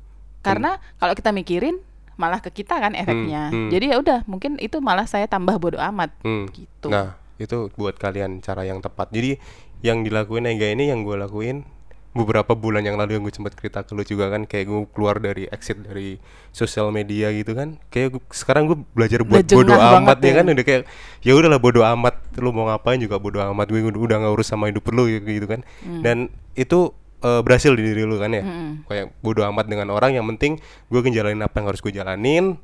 Karena 0.44 0.72
kalau 0.96 1.14
kita 1.14 1.32
mikirin 1.32 1.80
malah 2.14 2.38
ke 2.38 2.54
kita 2.54 2.78
kan 2.78 2.94
efeknya. 2.94 3.50
hmm. 3.50 3.72
Jadi 3.72 3.86
ya 3.90 3.98
udah 3.98 4.20
mungkin 4.24 4.60
itu 4.60 4.78
malah 4.78 5.04
saya 5.04 5.26
tambah 5.26 5.58
bodoh 5.58 5.82
amat 5.82 6.14
Hmm. 6.22 6.46
gitu. 6.48 6.88
Nah, 6.88 7.16
itu 7.36 7.74
buat 7.74 7.96
kalian 7.96 8.38
cara 8.40 8.62
yang 8.62 8.78
tepat. 8.78 9.10
Jadi 9.10 9.42
yang 9.82 10.00
dilakuin 10.00 10.46
Ega 10.46 10.70
ini 10.70 10.88
yang 10.88 11.02
gue 11.02 11.18
lakuin 11.18 11.66
beberapa 12.14 12.54
bulan 12.54 12.86
yang 12.86 12.94
lalu 12.94 13.18
yang 13.18 13.26
gue 13.26 13.34
sempat 13.34 13.58
cerita 13.58 13.82
ke 13.82 13.90
lu 13.92 14.06
juga 14.06 14.30
kan 14.30 14.46
kayak 14.46 14.70
gue 14.70 14.80
keluar 14.94 15.18
dari 15.18 15.50
exit 15.50 15.82
dari 15.82 16.22
sosial 16.54 16.94
media 16.94 17.34
gitu 17.34 17.58
kan 17.58 17.82
kayak 17.90 18.14
gua- 18.14 18.30
sekarang 18.30 18.70
gue 18.70 18.78
belajar 18.94 19.26
buat 19.26 19.42
Udah 19.42 19.50
jengah 19.50 19.66
bodo 19.66 19.74
banget 19.74 19.98
amat 20.06 20.18
ya 20.20 20.24
ya. 20.24 20.34
kan 20.38 20.46
udah 20.48 20.64
kayak 20.64 20.82
ya 21.20 21.34
udahlah 21.34 21.58
bodo 21.58 21.82
amat 21.82 22.16
lu 22.38 22.54
mau 22.54 22.70
ngapain 22.70 23.02
juga 23.02 23.18
bodo 23.18 23.42
amat 23.42 23.66
gue 23.66 23.82
udah 23.82 24.18
nggak 24.22 24.30
urus 24.32 24.46
sama 24.46 24.70
hidup 24.70 24.86
lu 24.94 25.10
gitu 25.10 25.50
kan 25.50 25.66
dan 26.06 26.30
itu 26.54 26.94
eh, 27.24 27.42
berhasil 27.42 27.72
di 27.72 27.82
diri 27.82 28.04
lu 28.04 28.16
kan 28.16 28.30
ya 28.30 28.44
Mm-mm. 28.44 28.86
kayak 28.86 29.16
bodo 29.20 29.42
amat 29.46 29.66
dengan 29.66 29.90
orang 29.90 30.14
yang 30.14 30.28
penting 30.30 30.60
gue 30.88 31.00
ngejalanin 31.00 31.40
apa 31.40 31.56
yang 31.56 31.68
harus 31.68 31.80
gue 31.80 31.90
jalanin 31.90 32.60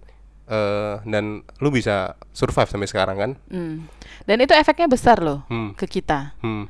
eh, 0.46 0.96
dan 1.04 1.24
lu 1.58 1.70
bisa 1.70 1.96
survive 2.30 2.68
sampai 2.68 2.86
sekarang 2.86 3.18
kan 3.18 3.32
Hmm. 3.48 3.88
Dan 4.22 4.38
itu 4.40 4.52
efeknya 4.52 4.86
besar 4.86 5.18
loh 5.20 5.42
Hmm. 5.46 5.74
ke 5.74 5.88
kita. 5.90 6.36
hmm 6.40 6.66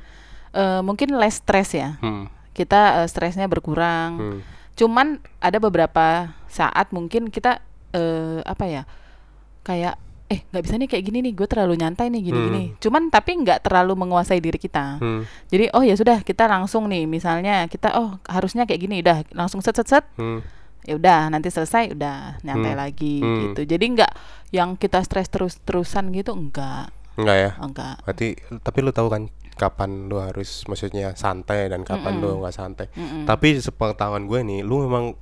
Eh, 0.50 0.80
mungkin 0.80 1.14
less 1.14 1.38
stress 1.38 1.70
ya. 1.72 1.94
hmm 1.98 2.26
Kita 2.50 3.02
eh, 3.02 3.06
stresnya 3.06 3.46
berkurang. 3.46 4.10
hmm 4.16 4.40
Cuman 4.74 5.06
ada 5.38 5.58
beberapa 5.58 6.30
saat 6.46 6.88
mungkin 6.90 7.28
kita 7.28 7.60
eh, 7.90 8.40
apa 8.42 8.64
ya? 8.64 8.82
Kayak 9.60 9.94
eh 10.30 10.46
nggak 10.46 10.62
bisa 10.62 10.74
nih 10.76 10.86
kayak 10.86 11.04
gini 11.04 11.18
nih, 11.20 11.32
gue 11.34 11.44
terlalu 11.44 11.74
nyantai 11.74 12.06
nih 12.06 12.22
gini-gini. 12.22 12.78
Cuman 12.78 13.10
tapi 13.10 13.34
nggak 13.36 13.60
terlalu 13.60 13.98
menguasai 13.98 14.38
diri 14.38 14.56
kita. 14.56 14.96
hmm 14.96 15.22
Jadi 15.48 15.74
oh 15.74 15.82
ya 15.82 15.92
sudah 15.92 16.22
kita 16.22 16.46
langsung 16.46 16.86
nih 16.86 17.04
misalnya 17.04 17.66
kita 17.66 17.98
oh 17.98 18.22
harusnya 18.24 18.62
kayak 18.62 18.80
gini 18.80 19.02
udah 19.02 19.26
langsung 19.32 19.58
set 19.58 19.74
set 19.74 19.90
set 19.90 20.06
hmm 20.16 20.62
ya 20.80 20.96
udah 20.96 21.28
nanti 21.28 21.52
selesai 21.52 21.92
udah 21.92 22.40
nyantai 22.40 22.72
Hmm. 22.72 22.80
lagi 22.80 23.14
Hmm. 23.18 23.38
gitu. 23.44 23.68
Jadi 23.68 23.84
nggak 23.92 24.12
yang 24.50 24.74
kita 24.74 25.02
stres 25.02 25.28
terus 25.28 25.58
terusan 25.58 26.08
gitu 26.08 26.32
enggak 26.32 26.88
enggak 27.14 27.36
ya 27.36 27.50
enggak. 27.58 27.94
berarti 28.00 28.28
tapi 28.58 28.78
lu 28.80 28.88
tahu 28.88 29.06
kan 29.06 29.22
kapan 29.52 30.08
lu 30.08 30.16
harus 30.16 30.64
maksudnya 30.64 31.12
santai 31.12 31.68
dan 31.68 31.82
kapan 31.82 32.16
lu 32.16 32.40
nggak 32.40 32.54
santai 32.54 32.86
Mm-mm. 32.90 33.28
tapi 33.28 33.60
sepengetahuan 33.60 34.24
gue 34.24 34.40
nih 34.40 34.60
lu 34.62 34.80
memang 34.80 35.12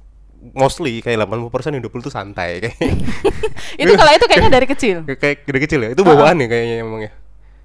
mostly 0.48 0.98
kayak 0.98 1.18
80% 1.20 1.50
hidup 1.74 1.90
lu 1.90 2.00
tuh 2.00 2.10
santai 2.10 2.60
kayak 2.60 2.78
itu 3.82 3.92
kalau 3.92 4.12
itu 4.12 4.24
kayaknya 4.24 4.50
dari 4.52 4.66
kecil. 4.66 4.96
kayak 5.04 5.42
dari 5.42 5.60
kecil 5.60 5.80
ya 5.80 5.90
itu 5.90 6.02
bawaan 6.02 6.36
ya 6.36 6.46
kayaknya 6.46 6.76
emang 6.80 7.02
ya 7.02 7.12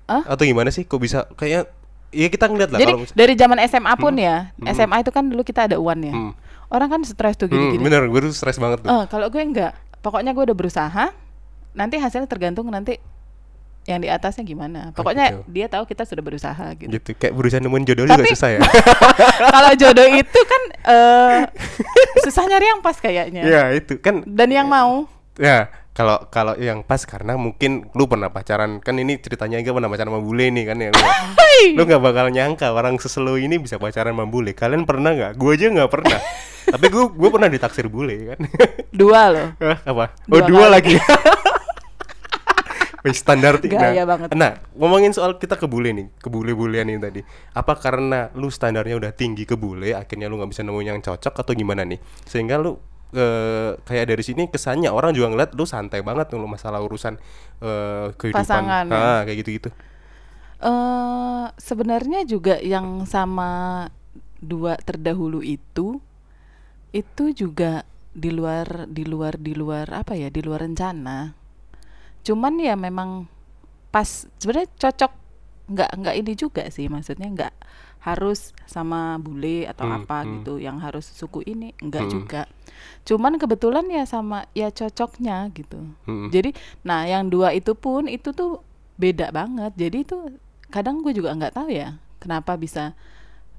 Hah? 0.06 0.24
atau 0.28 0.44
gimana 0.44 0.68
sih 0.68 0.84
kok 0.84 0.98
bisa 0.98 1.30
kayaknya 1.34 1.70
ya 2.10 2.28
kita 2.28 2.46
ngeliat 2.46 2.70
lah 2.70 2.78
Jadi 2.78 2.92
kalau 2.92 3.02
mis- 3.02 3.16
dari 3.16 3.34
zaman 3.34 3.58
SMA 3.64 3.94
pun 3.96 4.14
ya, 4.16 4.54
SMA 4.68 4.98
itu 5.00 5.10
kan 5.10 5.26
dulu 5.26 5.42
kita 5.42 5.66
ada 5.66 5.78
uan 5.78 5.98
ya. 6.00 6.14
Hmm. 6.14 6.34
Orang 6.68 6.86
kan 6.88 7.02
stres 7.02 7.34
tuh 7.36 7.46
Hmm, 7.46 7.58
gini-gini. 7.72 7.82
bener 7.84 8.06
gue 8.06 8.20
tuh 8.24 8.32
stres 8.32 8.58
banget 8.58 8.82
tuh 8.82 8.90
Eh, 8.92 9.06
kalau 9.08 9.26
gue 9.28 9.40
enggak. 9.40 9.74
Pokoknya 10.00 10.30
gue 10.32 10.44
udah 10.44 10.54
berusaha. 10.54 11.06
Nanti 11.72 11.98
hasilnya 11.98 12.26
tergantung 12.26 12.68
nanti 12.68 13.02
yang 13.84 14.00
di 14.00 14.08
atasnya 14.08 14.44
gimana. 14.44 14.96
Pokoknya 14.96 15.26
gitu. 15.34 15.40
dia 15.52 15.68
tahu 15.68 15.84
kita 15.84 16.08
sudah 16.08 16.24
berusaha 16.24 16.66
gitu. 16.80 16.88
gitu 16.90 17.10
kayak 17.14 17.34
berusaha 17.36 17.60
nemuin 17.60 17.84
jodoh 17.84 18.06
juga 18.08 18.24
Tapi- 18.24 18.32
susah 18.32 18.50
ya 18.56 18.60
kalau 19.56 19.72
jodoh 19.76 20.08
itu 20.08 20.40
kan 20.44 20.62
eh 20.86 21.40
susah 22.24 22.44
nyari 22.48 22.66
yang 22.66 22.80
pas 22.80 22.96
kayaknya. 22.96 23.42
ya 23.44 23.64
itu 23.72 24.00
kan 24.00 24.24
Dan 24.24 24.50
yang 24.50 24.68
mau. 24.68 25.08
ya 25.36 25.68
kalau 25.92 26.26
kalau 26.28 26.58
yang 26.58 26.82
pas 26.82 27.06
karena 27.06 27.38
mungkin 27.38 27.86
lu 27.94 28.10
pernah 28.10 28.30
pacaran 28.30 28.82
kan 28.82 28.98
ini 28.98 29.20
ceritanya 29.20 29.62
juga 29.62 29.78
pernah 29.78 29.90
pacaran 29.90 30.10
sama 30.10 30.22
bule 30.22 30.50
nih 30.50 30.66
kan 30.66 30.78
ya 30.80 30.90
lu, 30.90 31.02
lu 31.78 31.82
nggak 31.86 32.02
bakal 32.02 32.26
nyangka 32.34 32.74
orang 32.74 32.98
seselu 32.98 33.38
ini 33.38 33.62
bisa 33.62 33.78
pacaran 33.78 34.14
sama 34.14 34.26
bule 34.26 34.58
kalian 34.58 34.90
pernah 34.90 35.14
nggak 35.14 35.38
gue 35.38 35.52
aja 35.54 35.70
nggak 35.70 35.92
pernah 35.92 36.18
tapi 36.74 36.86
gue 36.90 37.06
gue 37.14 37.30
pernah 37.30 37.46
ditaksir 37.46 37.86
bule 37.90 38.34
kan 38.34 38.40
Dua 38.90 39.22
loh. 39.30 39.48
Apa 39.86 40.18
oh 40.30 40.38
Dua 40.38 40.42
dua 40.50 40.66
lagi 40.72 40.98
Wih, 43.04 43.12
standar 43.12 43.60
ti- 43.60 43.68
Gaya 43.68 44.08
nah, 44.08 44.16
banget. 44.16 44.30
nah 44.32 44.52
ngomongin 44.80 45.12
soal 45.12 45.36
kita 45.36 45.60
ke 45.60 45.68
bule 45.68 45.92
nih 45.92 46.08
ke 46.24 46.32
bule 46.32 46.56
bulean 46.56 46.88
ini 46.88 47.00
tadi. 47.04 47.22
Apa 47.52 47.76
karena 47.76 48.32
lu 48.40 48.48
standarnya 48.48 48.96
udah 48.96 49.12
tinggi 49.12 49.44
ke 49.44 49.60
bule 49.60 49.92
akhirnya 49.92 50.32
lu 50.32 50.40
nggak 50.40 50.52
bisa 50.56 50.64
nemuin 50.64 50.88
yang 50.96 51.02
cocok 51.04 51.34
atau 51.44 51.52
gimana 51.52 51.84
nih? 51.84 52.00
Sehingga 52.24 52.56
lu 52.64 52.80
eh, 53.12 53.76
kayak 53.84 54.08
dari 54.08 54.24
sini 54.24 54.48
kesannya 54.48 54.88
orang 54.88 55.12
juga 55.12 55.36
ngeliat 55.36 55.52
lu 55.52 55.68
santai 55.68 56.00
banget 56.00 56.32
lu 56.32 56.48
masalah 56.48 56.80
urusan 56.80 57.20
eh, 57.60 58.08
kehidupan. 58.16 58.40
Pasangan, 58.48 58.86
ya. 58.88 58.96
Ah, 58.96 59.20
kayak 59.28 59.38
gitu 59.44 59.52
gitu 59.60 59.70
eh 60.64 61.46
sebenarnya 61.60 62.24
juga 62.24 62.56
yang 62.64 63.04
sama 63.04 63.52
dua 64.40 64.80
terdahulu 64.80 65.44
itu 65.44 66.00
itu 66.94 67.24
juga 67.34 67.84
di 68.14 68.30
luar 68.32 68.86
di 68.88 69.04
luar 69.04 69.36
di 69.42 69.54
luar 69.58 69.88
apa 69.92 70.14
ya 70.16 70.30
di 70.30 70.40
luar 70.46 70.64
rencana 70.64 71.34
cuman 72.24 72.54
ya 72.58 72.74
memang 72.76 73.28
pas 73.92 74.28
sebenarnya 74.40 74.72
cocok 74.80 75.12
nggak 75.70 75.92
nggak 76.00 76.16
ini 76.20 76.34
juga 76.36 76.64
sih 76.68 76.88
maksudnya 76.88 77.28
nggak 77.30 77.54
harus 78.04 78.52
sama 78.68 79.16
bule 79.16 79.64
atau 79.64 79.88
Hmm, 79.88 80.04
apa 80.04 80.18
hmm. 80.24 80.30
gitu 80.40 80.54
yang 80.60 80.76
harus 80.80 81.08
suku 81.08 81.40
ini 81.48 81.72
enggak 81.80 82.04
Hmm. 82.04 82.12
juga 82.12 82.42
cuman 83.08 83.40
kebetulan 83.40 83.88
ya 83.88 84.04
sama 84.04 84.44
ya 84.52 84.68
cocoknya 84.68 85.48
gitu 85.56 85.80
Mm-mm. 86.04 86.28
jadi, 86.28 86.52
nah 86.84 87.08
yang 87.08 87.32
dua 87.32 87.56
itu 87.56 87.76
pun 87.76 88.08
itu 88.08 88.32
tuh 88.32 88.60
beda 88.94 89.32
banget. 89.32 89.72
Jadi 89.74 89.98
itu 90.06 90.18
kadang 90.70 91.02
gue 91.02 91.16
juga 91.16 91.32
nggak 91.34 91.56
tahu 91.56 91.70
ya 91.72 91.96
kenapa 92.20 92.54
bisa 92.56 92.94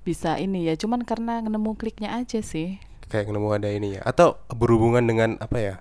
bisa 0.05 0.37
ini 0.37 0.69
ya. 0.69 0.77
Cuman 0.77 1.03
karena 1.03 1.41
nemu 1.41 1.75
kliknya 1.75 2.15
aja 2.15 2.41
sih. 2.45 2.79
kayak 3.05 3.31
nemu 3.31 3.49
ada 3.53 3.69
ini 3.69 3.97
ya 3.97 4.03
atau 4.05 4.41
berhubungan 4.51 5.05
dengan 5.05 5.37
apa 5.39 5.57
ya 5.61 5.75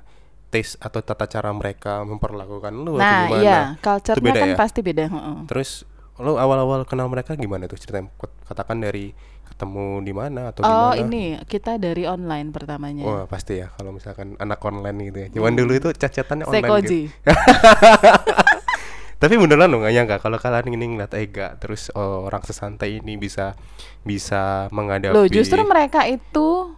taste 0.53 0.77
atau 0.77 1.01
tata 1.01 1.25
cara 1.25 1.49
mereka 1.49 2.05
memperlakukan 2.05 2.69
lu 2.71 2.93
atau 2.93 3.01
nah 3.01 3.25
gimana 3.25 3.41
iya, 3.41 3.59
Itu 3.73 3.81
culture-nya 3.81 4.21
beda 4.23 4.39
kan 4.39 4.47
ya? 4.47 4.55
pasti 4.55 4.79
beda. 4.79 5.03
heeh. 5.09 5.37
Terus 5.49 5.71
lo 6.15 6.37
awal-awal 6.37 6.85
kenal 6.85 7.09
mereka 7.09 7.33
gimana 7.33 7.65
tuh 7.65 7.75
ceritanya? 7.75 8.13
Kat- 8.13 8.37
Katakan 8.45 8.77
dari 8.77 9.09
ketemu 9.43 9.85
di 9.99 10.13
mana 10.13 10.49
atau 10.49 10.61
Oh 10.61 10.69
gimana? 10.93 11.01
ini 11.01 11.21
kita 11.43 11.75
dari 11.75 12.05
online 12.05 12.49
pertamanya. 12.49 13.01
Wah 13.01 13.23
pasti 13.25 13.57
ya 13.57 13.71
kalau 13.71 13.89
misalkan 13.89 14.37
anak 14.37 14.61
online 14.61 14.97
gitu 15.03 15.17
ya. 15.19 15.27
Cuman 15.31 15.53
dulu 15.53 15.73
itu 15.73 15.89
chat-chatannya 15.89 16.45
online 16.45 16.61
Sekoji. 16.63 16.99
gitu. 17.07 17.17
Tapi 19.21 19.39
beneran 19.39 19.71
lo 19.71 19.79
gak 19.79 19.95
nyangka 19.95 20.17
kalau 20.19 20.35
kalian 20.35 20.67
ini 20.69 20.85
ngeliat 20.93 21.15
Ega 21.15 21.55
terus 21.55 21.87
oh, 21.93 22.27
orang 22.27 22.43
sesantai 22.43 22.99
ini 22.99 23.15
bisa 23.15 23.55
bisa 24.03 24.67
menghadapi. 24.69 25.15
Loh 25.15 25.25
justru 25.25 25.63
mereka 25.63 26.03
itu 26.03 26.75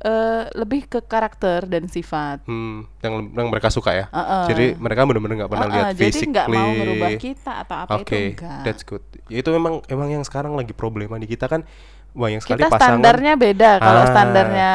eh, 0.00 0.44
lebih 0.52 0.88
ke 0.88 1.00
karakter 1.00 1.64
dan 1.64 1.84
sifat. 1.86 2.44
Hmm, 2.44 2.88
yang 3.00 3.30
yang 3.30 3.48
mereka 3.48 3.68
suka 3.68 3.92
ya. 3.92 4.06
Heeh. 4.08 4.44
Jadi 4.48 4.66
mereka 4.76 5.04
bener-bener 5.04 5.44
nggak 5.44 5.52
pernah 5.52 5.68
Heeh, 5.68 5.76
lihat 5.76 5.92
jadi 5.92 6.04
physically. 6.08 6.32
nggak 6.32 6.46
mau 6.48 6.70
merubah 6.72 7.10
kita 7.16 7.52
atau 7.60 7.76
apa 7.76 7.92
Oke, 7.96 8.08
itu 8.08 8.16
enggak. 8.34 8.60
that's 8.64 8.82
good. 8.82 9.04
Ya, 9.28 9.44
itu 9.44 9.50
memang 9.52 9.84
emang 9.86 10.08
yang 10.08 10.24
sekarang 10.24 10.56
lagi 10.56 10.72
problema 10.72 11.20
di 11.20 11.28
kita 11.28 11.46
kan 11.46 11.62
banyak 12.10 12.42
sekali 12.42 12.58
kita 12.58 12.74
pasangan 12.74 12.98
standarnya 12.98 13.32
beda 13.36 13.70
kalau 13.78 14.02
Ah. 14.02 14.08
standarnya 14.08 14.72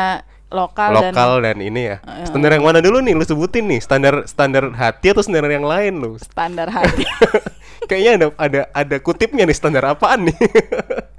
lokal, 0.56 0.90
lokal 0.96 1.32
dan 1.44 1.58
dan, 1.58 1.68
ini 1.68 1.82
ya. 1.92 1.98
Standar 2.24 2.56
yang 2.56 2.64
mana 2.64 2.80
dulu 2.80 3.04
nih 3.04 3.12
lu 3.12 3.26
sebutin 3.28 3.68
nih? 3.68 3.82
Standar 3.84 4.24
standar 4.24 4.72
hati 4.72 5.12
atau 5.12 5.20
standar 5.20 5.50
yang 5.52 5.68
lain 5.68 6.00
lu? 6.00 6.16
standar 6.22 6.72
hati. 6.72 7.04
Kayaknya 7.90 8.12
ada 8.16 8.28
ada 8.40 8.62
ada 8.72 8.96
kutipnya 9.04 9.44
nih 9.44 9.58
standar 9.58 9.84
apaan 9.84 10.32
nih? 10.32 10.38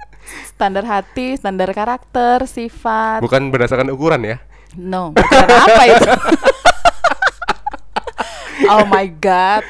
standar 0.57 0.89
hati, 0.89 1.37
standar 1.37 1.69
karakter, 1.69 2.49
sifat. 2.49 3.21
Bukan 3.21 3.53
berdasarkan 3.53 3.93
ukuran 3.93 4.25
ya. 4.25 4.37
No, 4.73 5.13
apa 5.13 5.83
itu? 5.85 6.11
oh 8.73 8.89
my 8.89 9.05
god. 9.21 9.61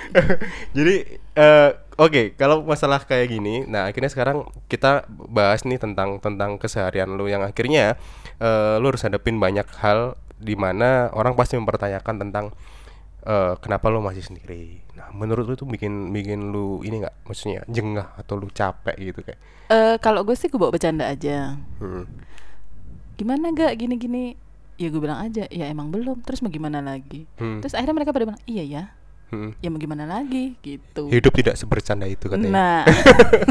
Jadi 0.72 1.20
eh, 1.36 1.70
oke, 2.00 2.40
kalau 2.40 2.64
masalah 2.64 3.04
kayak 3.04 3.28
gini, 3.28 3.68
nah 3.68 3.92
akhirnya 3.92 4.08
sekarang 4.08 4.48
kita 4.72 5.04
bahas 5.12 5.68
nih 5.68 5.76
tentang 5.76 6.24
tentang 6.24 6.56
keseharian 6.56 7.20
lu 7.20 7.28
yang 7.28 7.44
akhirnya 7.44 8.00
eh, 8.40 8.80
lu 8.80 8.88
harus 8.88 9.04
hadapin 9.04 9.44
banyak 9.44 9.68
hal 9.84 10.16
di 10.40 10.56
mana 10.56 11.12
orang 11.12 11.36
pasti 11.36 11.60
mempertanyakan 11.60 12.16
tentang 12.24 12.56
eh, 13.28 13.54
kenapa 13.60 13.92
lu 13.92 14.00
masih 14.00 14.24
sendiri. 14.24 14.80
Nah, 14.96 15.12
menurut 15.12 15.46
lu 15.46 15.56
tuh 15.60 15.68
bikin 15.68 16.16
bikin 16.16 16.56
lu 16.56 16.80
ini 16.88 17.04
nggak, 17.04 17.28
maksudnya 17.28 17.68
jengah 17.68 18.16
atau 18.16 18.40
lu 18.40 18.48
capek 18.48 18.96
gitu 18.96 19.20
kayak. 19.22 19.40
Eh 19.68 19.96
kalau 20.00 20.24
gue 20.24 20.34
sih 20.34 20.48
gue 20.48 20.56
bawa 20.56 20.72
bercanda 20.72 21.06
aja. 21.12 21.60
Hmm. 21.84 22.08
Gimana 23.20 23.52
gak 23.52 23.76
gini-gini? 23.76 24.40
Ya 24.78 24.94
gue 24.94 25.02
bilang 25.02 25.20
aja, 25.20 25.50
ya 25.50 25.66
emang 25.68 25.92
belum. 25.92 26.22
Terus 26.24 26.40
mau 26.46 26.54
gimana 26.54 26.80
lagi? 26.80 27.28
Hmm. 27.42 27.60
Terus 27.60 27.74
akhirnya 27.74 27.98
mereka 27.98 28.14
pada 28.14 28.30
bilang, 28.30 28.42
iya 28.48 28.64
ya. 28.64 28.84
Hmm. 29.28 29.52
Ya 29.60 29.68
mau 29.68 29.82
gimana 29.82 30.08
lagi? 30.08 30.56
Gitu. 30.64 31.12
Hidup 31.12 31.34
tidak 31.36 31.60
sebercanda 31.60 32.08
itu 32.08 32.32
katanya. 32.32 32.54
Nah, 32.54 32.82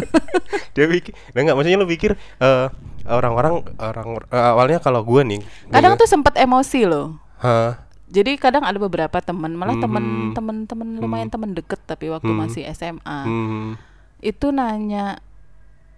Dia 0.76 0.84
pikir, 0.92 1.16
nah 1.32 1.40
nggak 1.40 1.56
maksudnya 1.56 1.80
lu 1.80 1.88
pikir 1.88 2.12
eh, 2.20 2.68
orang-orang 3.08 3.64
orang 3.80 4.06
eh, 4.28 4.44
awalnya 4.52 4.76
kalau 4.76 5.00
gue 5.08 5.24
nih, 5.24 5.40
kadang 5.72 5.96
tuh 5.96 6.04
sempat 6.04 6.36
emosi 6.36 6.84
loh. 6.84 7.16
Hah? 7.40 7.85
Jadi 8.06 8.38
kadang 8.38 8.62
ada 8.62 8.78
beberapa 8.78 9.18
teman, 9.18 9.50
malah 9.52 9.74
Mhm. 9.74 9.82
temen-temen 9.82 10.56
temen 10.64 10.88
lumayan 10.96 11.26
temen 11.26 11.50
deket 11.52 11.82
tapi 11.82 12.06
waktu 12.06 12.30
Hmm. 12.30 12.38
masih 12.38 12.62
SMA 12.64 13.20
Hmm. 13.26 13.74
itu 14.20 14.46
nanya 14.48 15.18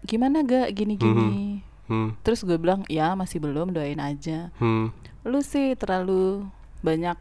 gimana 0.00 0.41
gak 0.41 0.73
gini-gini. 0.73 1.61
Hmm. 1.85 2.17
Terus 2.21 2.45
gue 2.45 2.57
bilang 2.57 2.85
ya 2.87 3.12
masih 3.12 3.38
belum 3.38 3.73
doain 3.73 3.99
aja. 3.99 4.49
Hmm. 4.57 4.88
Lu 5.23 5.41
sih 5.41 5.77
terlalu 5.77 6.49
banyak 6.81 7.17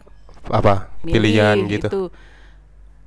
Apa? 0.47 0.87
Pilihan 1.03 1.67
gitu. 1.67 2.07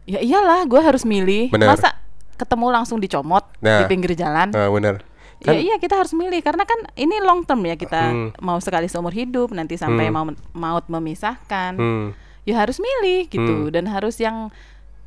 Ya 0.05 0.21
iyalah, 0.21 0.69
gue 0.69 0.77
harus 0.77 1.09
milih. 1.09 1.49
Bener. 1.49 1.73
Masa 1.73 1.97
ketemu 2.37 2.67
langsung 2.69 3.01
dicomot 3.01 3.49
Nah. 3.61 3.81
di 3.81 3.89
pinggir 3.89 4.13
jalan? 4.13 4.53
Nah, 4.53 4.69
bener. 4.69 5.01
Ya 5.41 5.53
Kan- 5.53 5.57
iya 5.59 5.77
kita 5.77 5.97
harus 5.97 6.13
milih 6.13 6.41
karena 6.41 6.63
kan 6.63 6.77
ini 6.95 7.17
long 7.19 7.43
term 7.43 7.65
ya 7.65 7.75
kita 7.75 8.13
Hmm. 8.13 8.29
mau 8.39 8.61
sekali 8.61 8.87
seumur 8.87 9.11
hidup 9.11 9.51
nanti 9.51 9.75
sampai 9.75 10.07
Hmm. 10.07 10.15
mau 10.15 10.25
maut 10.53 10.85
memisahkan. 10.87 11.73
Hmm. 11.75 12.13
Ya 12.45 12.61
harus 12.61 12.77
milih 12.77 13.25
gitu 13.27 13.57
Hmm. 13.67 13.73
dan 13.73 13.89
harus 13.89 14.17
yang 14.17 14.53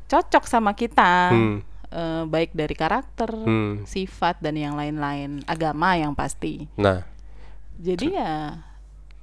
cocok 0.04 0.44
sama 0.44 0.72
kita. 0.72 1.30
Hmm. 1.30 1.62
Eh, 1.88 2.22
baik 2.26 2.50
dari 2.52 2.74
karakter, 2.74 3.30
Hmm. 3.30 3.86
sifat 3.86 4.42
dan 4.42 4.58
yang 4.58 4.74
lain-lain, 4.74 5.46
agama 5.46 5.94
yang 5.94 6.10
pasti. 6.12 6.66
Nah, 6.74 7.06
Jadi 7.74 8.14
ya 8.14 8.54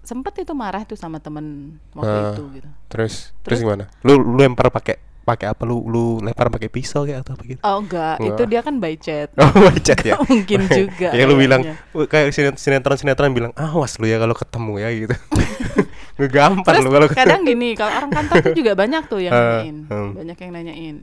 sempet 0.01 0.43
itu 0.43 0.51
marah 0.51 0.83
tuh 0.83 0.95
sama 0.95 1.19
temen 1.19 1.75
waktu 1.93 2.17
Ah. 2.17 2.31
itu 2.31 2.43
gitu. 2.51 2.69
terus 2.87 3.31
terus, 3.39 3.47
Terus? 3.47 3.59
gimana? 3.61 3.87
Lu 4.01 4.19
lu 4.19 4.35
lempar 4.35 4.67
pakai 4.67 4.99
pakai 5.21 5.47
apa 5.47 5.63
lu 5.63 5.85
lu 5.85 6.03
lempar 6.19 6.49
pakai 6.49 6.67
pisau 6.67 7.03
kayak 7.03 7.21
atau 7.21 7.33
apa 7.33 7.43
gitu? 7.45 7.61
Oh 7.61 7.77
enggak, 7.77 8.17
Enggak. 8.17 8.29
itu 8.31 8.43
dia 8.45 8.61
kan 8.61 8.75
by 8.77 8.95
chat. 8.95 9.29
Oh, 9.39 9.53
my 9.55 9.77
chat 9.77 10.01
ya. 10.01 10.17
Mungkin 10.17 10.59
juga 10.67 11.09
ya 11.11 11.23
lu 11.23 11.35
bilang. 11.35 11.61
"Wah, 11.91 12.05
kayak 12.05 12.29
sinet- 12.31 12.57
sinetron-sinetron 12.57 13.31
bilang, 13.31 13.51
"Awas 13.53 13.95
lu 13.95 14.05
ya 14.05 14.17
kalau 14.17 14.33
ketemu 14.33 14.73
ya" 14.77 14.89
gitu. 14.91 15.15
Ngegampar 16.17 16.73
lu 16.79 16.89
kalau 16.89 17.07
ketemu. 17.07 17.21
kadang 17.23 17.41
gini, 17.43 17.69
kalau 17.73 17.91
orang 17.95 18.11
kantor 18.11 18.35
tuh 18.43 18.53
juga 18.53 18.71
banyak 18.73 19.03
tuh 19.07 19.19
yang 19.19 19.33
Ah, 19.35 19.41
nanyain, 19.59 19.77
hmm. 19.87 20.09
banyak 20.13 20.37
yang 20.37 20.51
nanyain. 20.51 20.95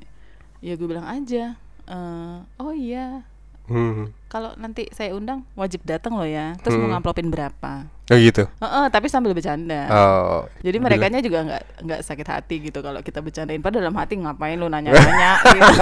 Ya 0.58 0.72
gue 0.74 0.86
bilang 0.86 1.06
aja, 1.06 1.54
eh, 1.86 2.36
oh 2.56 2.72
iya, 2.72 3.22
Hmm. 3.66 4.10
Kalau 4.28 4.52
nanti 4.54 4.86
saya 4.88 5.10
undang 5.10 5.42
wajib 5.54 5.80
datang 5.82 6.14
loh 6.14 6.24
ya. 6.24 6.52
Terus 6.58 6.76
mau 6.76 6.84
Hmm. 6.84 6.92
ngamplopin 6.94 7.28
berapa? 7.28 7.88
Oh 8.08 8.16
gitu. 8.16 8.48
Heeh, 8.48 8.84
tapi 8.88 9.04
sambil 9.06 9.32
bercanda. 9.32 9.84
Oh. 9.86 10.48
Jadi 10.58 10.76
bilang- 10.78 10.96
mereka 10.96 11.20
juga 11.20 11.38
nggak 11.42 11.62
nggak 11.82 12.00
sakit 12.02 12.26
hati 12.26 12.56
gitu 12.62 12.80
kalau 12.80 13.00
kita 13.00 13.20
bercandain. 13.20 13.60
Padahal 13.60 13.84
dalam 13.84 13.96
hati 13.96 14.16
ngapain 14.16 14.56
lu 14.56 14.64
nanya-nanya 14.66 15.30
gitu. 15.50 15.74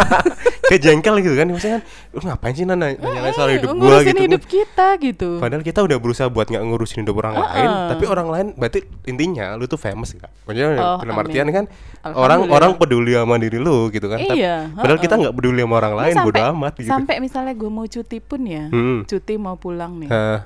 kayak 0.66 0.82
jengkel 0.82 1.14
gitu 1.20 1.38
kan 1.38 1.46
maksudnya 1.46 1.78
kan 1.78 1.82
lu 2.10 2.20
ngapain 2.24 2.50
sih 2.50 2.66
nanya 2.66 2.98
nanya 2.98 3.30
soal 3.30 3.54
hidup 3.54 3.70
gua 3.72 4.02
gitu 4.02 4.18
hidup 4.18 4.42
kita 4.42 4.98
gitu. 4.98 5.38
padahal 5.38 5.62
kita 5.62 5.78
udah 5.78 5.94
berusaha 5.94 6.26
buat 6.26 6.50
nggak 6.50 6.58
ngurusin 6.58 7.06
hidup 7.06 7.14
orang 7.16 7.38
lain 7.38 7.54
Heeh. 7.64 7.86
tapi 7.88 8.04
orang 8.04 8.26
lain 8.26 8.46
berarti 8.52 8.78
intinya 9.06 9.54
lu 9.54 9.70
tuh 9.70 9.78
famous 9.78 10.10
kan 10.12 10.26
maksudnya 10.42 10.74
Oh, 10.74 10.98
dalam 10.98 11.14
amin. 11.14 11.22
artian 11.22 11.46
kan 11.52 11.64
orang 12.10 12.50
orang 12.50 12.74
peduli 12.74 13.14
sama 13.14 13.38
diri 13.38 13.58
lu 13.58 13.86
gitu 13.88 14.10
kan 14.10 14.18
Tapi- 14.18 14.34
Iya, 14.36 14.74
padahal 14.74 14.98
kita 14.98 15.06
heeh. 15.08 15.22
nggak 15.22 15.34
peduli 15.34 15.60
sama 15.62 15.74
orang 15.76 15.94
lain 15.94 16.14
bodo 16.20 16.42
amat 16.50 16.72
gitu 16.74 16.90
Sampai 16.90 17.14
misalnya 17.22 17.54
gue 17.54 17.70
mau 17.70 17.86
cuti 17.86 18.18
pun 18.18 18.35
ya, 18.42 18.68
Hmm. 18.68 19.04
cuti 19.04 19.34
mau 19.36 19.54
pulang 19.54 19.96
nih. 19.96 20.10
Hah, 20.10 20.40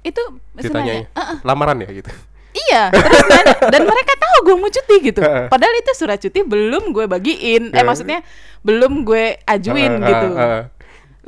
Itu 0.00 0.20
sebenarnya 0.54 1.06
"Eh, 1.06 1.36
lamaran 1.42 1.76
ya 1.76 1.90
gitu 1.90 2.08
Iya, 2.50 2.90
terus 2.90 3.22
nanya, 3.26 3.54
dan 3.68 3.82
mereka 3.84 4.12
tahu 4.16 4.36
gue 4.42 4.56
mau 4.56 4.66
cuti 4.66 4.96
gitu. 5.04 5.22
Padahal 5.22 5.74
itu 5.76 5.90
surat 5.92 6.18
cuti 6.18 6.42
belum 6.42 6.90
gue 6.90 7.06
bagiin. 7.06 7.70
Eh 7.70 7.82
maksudnya 7.82 8.26
belum 8.60 9.06
gue 9.06 9.38
ajuin 9.44 9.92
Heeh, 9.92 10.02
gitu. 10.04 10.28
heeh, 10.34 10.50
heeh. 10.50 10.62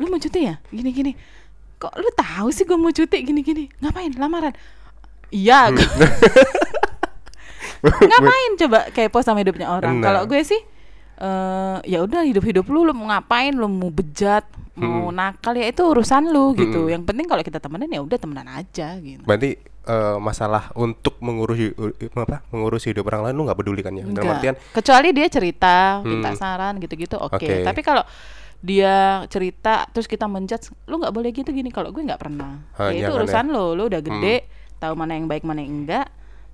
Lu 0.02 0.10
mau 0.10 0.18
cuti 0.18 0.40
ya? 0.42 0.58
Gini-gini. 0.68 1.14
Kok 1.78 1.94
lu 1.94 2.10
tahu 2.10 2.50
sih 2.50 2.62
gue 2.62 2.74
mau 2.74 2.90
cuti 2.90 3.22
gini-gini? 3.22 3.70
Ngapain? 3.78 4.10
Lamaran? 4.14 4.50
Iya. 5.30 5.70
Hmm. 5.70 5.78
ngapain 7.82 8.52
coba 8.58 8.78
kepo 8.90 9.18
sama 9.20 9.42
hidupnya 9.42 9.70
orang? 9.70 9.98
Kalau 9.98 10.26
gue 10.26 10.42
sih 10.42 10.58
eh 11.14 11.78
ya 11.86 11.98
udah 12.00 12.22
hidup-hidup 12.22 12.64
lu 12.66 12.82
lu 12.82 12.92
mau 12.92 13.08
ngapain 13.08 13.52
lu 13.52 13.66
mau 13.66 13.88
bejat 13.88 14.44
mau 14.74 15.08
Hmm. 15.08 15.14
nakal 15.14 15.52
ya 15.52 15.66
itu 15.66 15.82
urusan 15.82 16.28
lu 16.28 16.52
gitu 16.54 16.80
Hmm. 16.82 16.90
yang 16.90 17.02
penting 17.02 17.26
kalau 17.26 17.40
kita 17.40 17.58
temenan 17.58 17.86
ya 17.86 18.00
udah 18.00 18.16
temenan 18.16 18.48
aja 18.48 18.96
gitu 18.96 19.20
berarti 19.22 19.56
eh, 19.82 20.16
masalah 20.18 20.70
untuk 20.74 21.18
mengurusi 21.18 21.74
apa 22.12 22.46
mengurusi 22.48 22.90
hidup 22.90 23.04
orang 23.06 23.26
lain 23.26 23.34
lu 23.34 23.44
nggak 23.44 23.56
peduli 23.56 23.80
kan 23.80 23.92
ya 23.92 24.04
dalam 24.04 24.32
artian 24.32 24.54
kecuali 24.70 25.08
dia 25.10 25.26
cerita 25.28 25.76
minta 26.00 26.30
Hmm. 26.30 26.38
saran 26.38 26.74
gitu-gitu 26.78 27.16
oke 27.16 27.36
Oke. 27.36 27.60
tapi 27.60 27.80
kalau 27.80 28.02
dia 28.58 28.94
cerita 29.26 29.90
terus 29.90 30.06
kita 30.06 30.24
menjudge 30.24 30.70
lu 30.86 30.96
nggak 30.96 31.10
boleh 31.10 31.30
gitu 31.30 31.50
gini 31.50 31.68
kalau 31.68 31.90
gue 31.90 31.98
nggak 32.00 32.20
pernah 32.20 32.62
Ah, 32.72 32.88
ya 32.88 32.96
itu 32.96 33.02
jangan 33.04 33.18
urusan 33.18 33.44
ya. 33.44 33.52
lo 33.52 33.64
lo 33.72 33.82
udah 33.86 34.00
gede 34.00 34.36
tahu 34.78 34.94
mana 34.94 35.12
yang 35.12 35.26
baik 35.26 35.42
mana 35.42 35.60
yang 35.60 35.82
enggak 35.82 36.06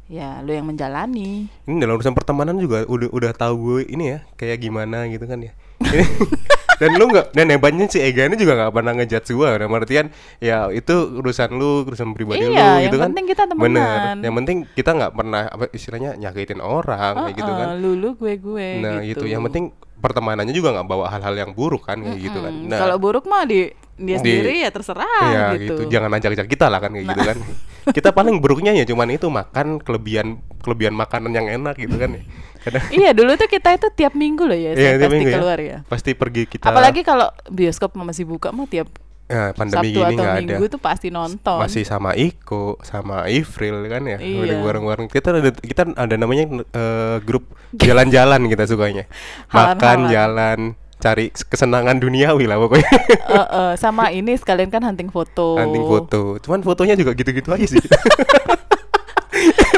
ya 0.08 0.40
lo 0.40 0.50
yang 0.50 0.64
menjalani. 0.64 1.46
Ini 1.62 1.76
dalam 1.76 1.94
urusan 1.94 2.16
pertemanan 2.16 2.56
juga 2.56 2.82
udah 2.82 3.08
udah 3.08 3.30
tahu 3.30 3.54
gue 3.56 3.80
ini 3.86 4.16
ya 4.16 4.18
kayak 4.34 4.58
gimana 4.58 5.04
gitu 5.06 5.24
kan 5.24 5.38
ya. 5.38 5.52
Ini- 5.78 6.08
dan 6.80 6.94
lu 6.94 7.10
nggak 7.10 7.34
dan 7.34 7.50
hebatnya 7.50 7.90
si 7.90 7.98
Ega 7.98 8.24
ini 8.24 8.38
juga 8.38 8.54
nggak 8.54 8.70
pernah 8.70 8.94
ngejudge 8.94 9.34
gue 9.34 9.46
dalam 9.50 9.74
artian 9.74 10.06
ya 10.38 10.70
itu 10.70 10.94
urusan 10.94 11.50
lu 11.52 11.82
urusan 11.82 12.14
pribadi 12.14 12.46
lu 12.46 12.54
Iya, 12.54 12.86
gitu 12.86 12.94
yang 12.94 13.02
kan. 13.02 13.08
penting 13.10 13.26
kita 13.26 13.42
temenan. 13.44 13.62
bener 13.66 13.90
yang 14.22 14.34
penting 14.38 14.56
kita 14.72 14.90
nggak 14.94 15.12
pernah 15.12 15.42
apa 15.50 15.64
istilahnya 15.74 16.10
nyakitin 16.14 16.62
orang 16.62 17.14
kayak 17.26 17.34
gitu 17.34 17.50
kan. 17.50 17.66
lu 17.82 17.90
lu 17.98 18.14
gue 18.14 18.38
gue 18.38 18.68
nah 18.78 19.02
gitu. 19.02 19.26
gitu. 19.26 19.34
Yang 19.34 19.42
penting 19.50 19.64
pertemanannya 19.98 20.54
juga 20.54 20.70
nggak 20.78 20.86
bawa 20.86 21.10
hal-hal 21.10 21.34
yang 21.36 21.50
buruk 21.50 21.82
kan 21.82 21.98
kayak 21.98 22.20
gitu 22.22 22.38
kan. 22.38 22.54
Mm, 22.54 22.70
nah. 22.70 22.78
Kalau 22.78 22.96
buruk 22.96 23.26
mah 23.26 23.42
di 23.42 23.74
dia 23.98 24.14
Di- 24.14 24.22
sendiri 24.22 24.62
ya 24.62 24.70
terserah 24.70 25.18
Iya 25.26 25.46
gitu. 25.58 25.82
gitu. 25.82 25.90
Jangan 25.90 26.10
ajak-ajak 26.14 26.46
kita 26.46 26.70
lah 26.70 26.78
kan 26.78 26.94
kayak 26.94 27.06
gitu 27.10 27.22
kan. 27.26 27.36
kita 27.94 28.10
paling 28.12 28.38
buruknya 28.38 28.72
ya 28.74 28.84
cuman 28.84 29.08
itu 29.12 29.26
makan 29.28 29.80
kelebihan 29.80 30.38
kelebihan 30.60 30.94
makanan 30.94 31.32
yang 31.32 31.46
enak 31.48 31.78
gitu 31.78 31.96
kan 31.96 32.16
ya. 32.18 32.22
Kadang 32.58 32.82
iya 32.90 33.10
dulu 33.14 33.38
tuh 33.38 33.46
kita 33.46 33.74
itu 33.78 33.88
tiap 33.94 34.12
minggu 34.18 34.42
loh 34.44 34.58
ya 34.58 34.74
Iya, 34.74 34.98
pasti 34.98 35.14
minggu 35.14 35.30
ya. 35.30 35.36
keluar 35.38 35.58
ya. 35.62 35.78
pasti 35.86 36.10
pergi 36.12 36.42
kita 36.50 36.68
Apalagi 36.68 37.00
kalau 37.06 37.30
bioskop 37.48 37.94
masih 37.94 38.26
buka 38.26 38.50
mah 38.50 38.66
tiap 38.66 38.90
ya, 39.28 39.52
pandemi 39.54 39.92
Sabtu 39.92 40.00
gini 40.00 40.16
atau 40.16 40.24
ada. 40.24 40.40
Minggu 40.40 40.64
tuh 40.66 40.80
pasti 40.80 41.08
nonton. 41.12 41.60
Masih 41.60 41.84
sama 41.84 42.16
Iko, 42.16 42.80
sama 42.82 43.28
Ifril 43.28 43.86
kan 43.86 44.02
ya. 44.08 44.18
Iya. 44.18 44.58
Bareng-bareng 44.64 45.06
kita 45.06 45.36
ada 45.36 45.52
kita 45.52 45.92
ada 45.94 46.14
namanya 46.16 46.64
eh, 46.64 47.16
grup 47.22 47.44
jalan-jalan 47.84 48.48
kita 48.48 48.64
sukanya. 48.66 49.04
Makan, 49.52 50.08
jalan, 50.08 50.58
cari 50.98 51.30
kesenangan 51.30 52.02
duniawi 52.02 52.44
lah 52.50 52.58
pokoknya. 52.58 52.90
Eh, 53.28 53.36
eh, 53.36 53.72
sama 53.76 54.08
ini 54.08 54.34
sekalian 54.40 54.72
kan 54.72 54.80
hunting 54.82 55.12
foto. 55.12 55.60
Hunting 55.60 55.84
foto. 55.84 56.40
Cuman 56.40 56.64
fotonya 56.64 56.96
juga 56.96 57.12
gitu-gitu 57.12 57.52
aja 57.52 57.66
sih. 57.66 57.78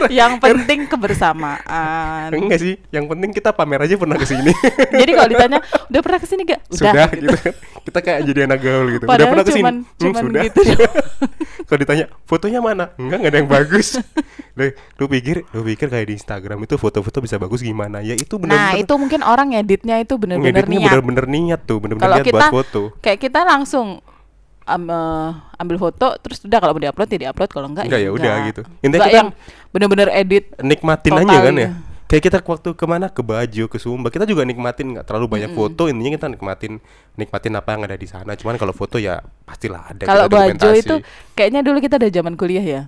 Yang 0.09 0.33
penting 0.41 0.81
kebersamaan. 0.87 2.31
Enggak 2.33 2.59
sih, 2.59 2.75
yang 2.89 3.05
penting 3.05 3.31
kita 3.31 3.53
pamer 3.53 3.85
aja 3.85 3.95
pernah 3.95 4.17
ke 4.17 4.25
sini. 4.25 4.53
Jadi 5.01 5.11
kalau 5.13 5.29
ditanya 5.29 5.59
udah 5.61 6.01
pernah 6.01 6.19
ke 6.19 6.27
sini 6.27 6.43
gak? 6.47 6.61
Sudah 6.73 7.07
gitu 7.13 7.35
kan. 7.35 7.55
Kita 7.81 7.99
kayak 8.01 8.21
jadi 8.23 8.41
anak 8.45 8.59
gaul 8.61 8.87
gitu. 8.93 9.05
Udah 9.05 9.11
Padahal 9.11 9.31
pernah 9.33 9.45
ke 9.45 9.51
sini? 9.51 9.63
cuman 9.65 9.75
Hmm, 9.81 9.99
cuman 9.99 10.23
sudah. 10.23 10.43
gitu. 10.47 10.61
Kalau 11.69 11.79
ditanya 11.81 12.05
fotonya 12.25 12.61
mana? 12.61 12.85
Enggak, 12.97 13.17
enggak 13.19 13.31
ada 13.33 13.39
yang 13.41 13.51
bagus. 13.51 13.89
Lu, 14.59 14.67
lu 14.99 15.05
pikir, 15.07 15.47
lu 15.55 15.63
pikir 15.63 15.87
kayak 15.89 16.11
di 16.11 16.15
Instagram 16.19 16.59
itu 16.67 16.75
foto-foto 16.75 17.23
bisa 17.23 17.39
bagus 17.39 17.63
gimana? 17.63 18.03
Ya 18.03 18.13
itu 18.13 18.35
nah 18.35 18.43
benar-benar 18.75 18.83
itu 18.83 18.95
mungkin 18.99 19.21
orang 19.23 19.55
editnya 19.55 19.97
itu 19.97 20.19
bener-bener 20.19 20.67
ngeditnya 20.67 20.77
niat. 20.77 20.91
bener-bener 20.91 21.27
niat 21.31 21.61
tuh, 21.65 21.79
bener-bener 21.79 22.05
Kalau 22.05 22.17
niat 22.19 22.27
kita 22.27 22.37
buat 22.37 22.51
foto. 22.53 22.83
kayak 22.99 23.19
kita 23.23 23.41
langsung 23.47 24.03
am- 24.71 24.87
eh, 24.89 25.29
ambil 25.59 25.77
foto 25.77 26.15
terus 26.19 26.39
udah 26.43 26.59
kalau 26.59 26.73
mau 26.73 26.83
diupload 26.83 27.09
ya 27.11 27.19
diupload 27.27 27.51
kalau 27.51 27.67
enggak, 27.69 27.85
Enggak, 27.91 28.01
ya 28.01 28.11
udah 28.11 28.35
gitu. 28.47 28.63
Intinya 28.81 29.07
kita- 29.07 29.19
yang 29.19 29.29
bener-bener 29.71 30.09
edit 30.11 30.55
Nikmatin 30.57 31.13
aja 31.19 31.39
kan 31.43 31.55
ya. 31.55 31.71
Kayak 32.11 32.23
kita 32.27 32.39
waktu 32.43 32.75
ke 32.75 32.87
mana 32.91 33.07
ke 33.07 33.23
Bajo, 33.23 33.71
ke 33.71 33.79
Sumba, 33.79 34.11
kita 34.11 34.27
juga 34.27 34.43
nikmatin 34.43 34.99
nggak 34.99 35.07
terlalu 35.07 35.31
banyak 35.31 35.51
foto. 35.55 35.87
Intinya 35.87 36.11
kita 36.19 36.27
nikmatin 36.27 36.83
nikmatin 37.15 37.55
apa 37.55 37.69
yang 37.71 37.87
ada 37.87 37.95
di 37.95 38.09
sana. 38.11 38.35
Cuman 38.35 38.59
kalau 38.59 38.75
foto 38.75 38.99
ya 38.99 39.23
pastilah 39.47 39.95
ada. 39.95 40.11
kalau 40.11 40.27
baju 40.27 40.51
dokumentasi. 40.51 40.83
itu 40.83 40.95
kayaknya 41.35 41.63
dulu 41.63 41.79
kita 41.79 42.03
udah 42.03 42.11
zaman 42.11 42.35
kuliah 42.35 42.63
ya 42.63 42.83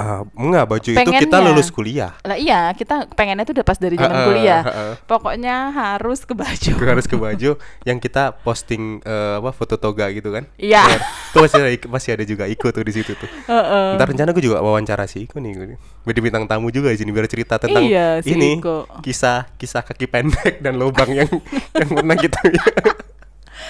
Ah, 0.00 0.24
enggak 0.32 0.64
baju 0.64 0.88
itu 0.88 0.96
kita 0.96 1.12
Pengennya. 1.28 1.44
lulus 1.46 1.68
kuliah. 1.68 2.12
lah 2.22 2.32
iya 2.34 2.72
kita 2.72 3.04
pengennya 3.10 3.44
itu 3.44 3.52
udah 3.52 3.62
pas 3.62 3.76
dari 3.76 3.94
zaman 3.94 4.08
Heeh, 4.10 4.26
kuliah 4.26 4.62
heeh. 4.62 4.92
pokoknya 5.04 5.56
harus 5.70 6.24
ke 6.24 6.32
baju 6.32 6.72
harus 6.90 7.04
ke 7.04 7.16
baju 7.16 7.50
yang 7.82 7.98
kita 7.98 8.32
posting 8.34 9.02
eh, 9.02 9.34
apa 9.36 9.52
foto 9.52 9.76
toga 9.76 10.08
gitu 10.08 10.32
kan. 10.32 10.48
Iya. 10.56 10.88
Tuh 11.30 11.44
masih 11.44 11.58
ada, 11.58 11.68
masih 11.86 12.10
ada 12.10 12.24
juga 12.24 12.44
Iko 12.46 12.68
tuh 12.68 12.80
di 12.80 12.92
situ 12.92 13.12
tuh. 13.12 13.28
Heeh. 13.46 13.88
Ntar 13.94 14.08
rencana 14.08 14.30
gue 14.30 14.40
juga 14.42 14.58
wawancara 14.58 15.04
si 15.04 15.28
Iko 15.28 15.36
nih. 15.36 15.76
Gue 15.76 16.10
jadi 16.10 16.22
bintang 16.22 16.48
tamu 16.48 16.72
juga 16.72 16.88
di 16.88 16.96
sini 16.96 17.10
biar 17.10 17.28
cerita 17.28 17.60
tentang 17.60 17.84
Iya, 17.84 18.24
si 18.24 18.32
ini 18.32 18.56
Iko. 18.56 18.88
kisah 19.00 19.52
kisah 19.54 19.84
kaki 19.84 20.06
pendek 20.06 20.58
dan 20.58 20.74
lubang 20.74 21.12
yang 21.12 21.28
yang 21.76 21.88
pernah 21.90 22.16
kita. 22.16 22.40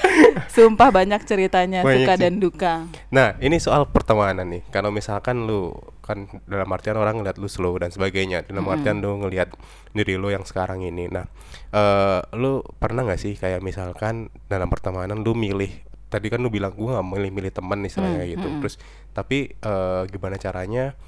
sumpah 0.54 0.90
banyak 0.90 1.22
ceritanya 1.24 1.80
Banyak 1.86 2.06
suka 2.06 2.12
dan 2.18 2.34
duka 2.42 2.74
nah 3.10 3.36
ini 3.38 3.56
soal 3.62 3.86
pertemanan 3.90 4.46
nih. 4.50 4.62
Kalau 4.70 4.90
misalkan 4.90 5.46
lu 5.46 5.74
kan 6.02 6.26
dalam 6.50 6.66
artian 6.74 6.98
orang 6.98 7.22
ngeliat 7.22 7.38
lu 7.38 7.46
slow 7.46 7.78
dan 7.78 7.94
sebagainya. 7.94 8.42
Dalam 8.46 8.66
artian 8.66 8.98
lu 8.98 9.22
ngelihat 9.22 9.54
diri 9.94 10.18
lu 10.18 10.30
yang 10.34 10.42
sekarang 10.42 10.82
ini. 10.82 11.06
Nah, 11.06 11.26
eh 11.70 12.20
lu 12.34 12.62
pernah 12.82 13.06
nggak 13.06 13.20
sih 13.20 13.34
kayak 13.38 13.62
misalkan 13.62 14.28
dalam 14.50 14.66
pertemanan 14.66 15.22
lu 15.22 15.38
milih 15.38 15.70
tadi 16.10 16.26
kan 16.26 16.42
lu 16.42 16.50
bilang 16.50 16.74
gua 16.74 16.98
nggak 16.98 17.06
milih-milih 17.06 17.52
teman 17.54 17.86
istilahnya 17.86 18.26
Hmm, 18.26 18.32
gitu. 18.34 18.46
hmm. 18.50 18.58
Terus 18.62 18.74
tapi 19.14 19.38
eh, 19.54 20.02
gimana 20.10 20.36
caranya 20.38 20.98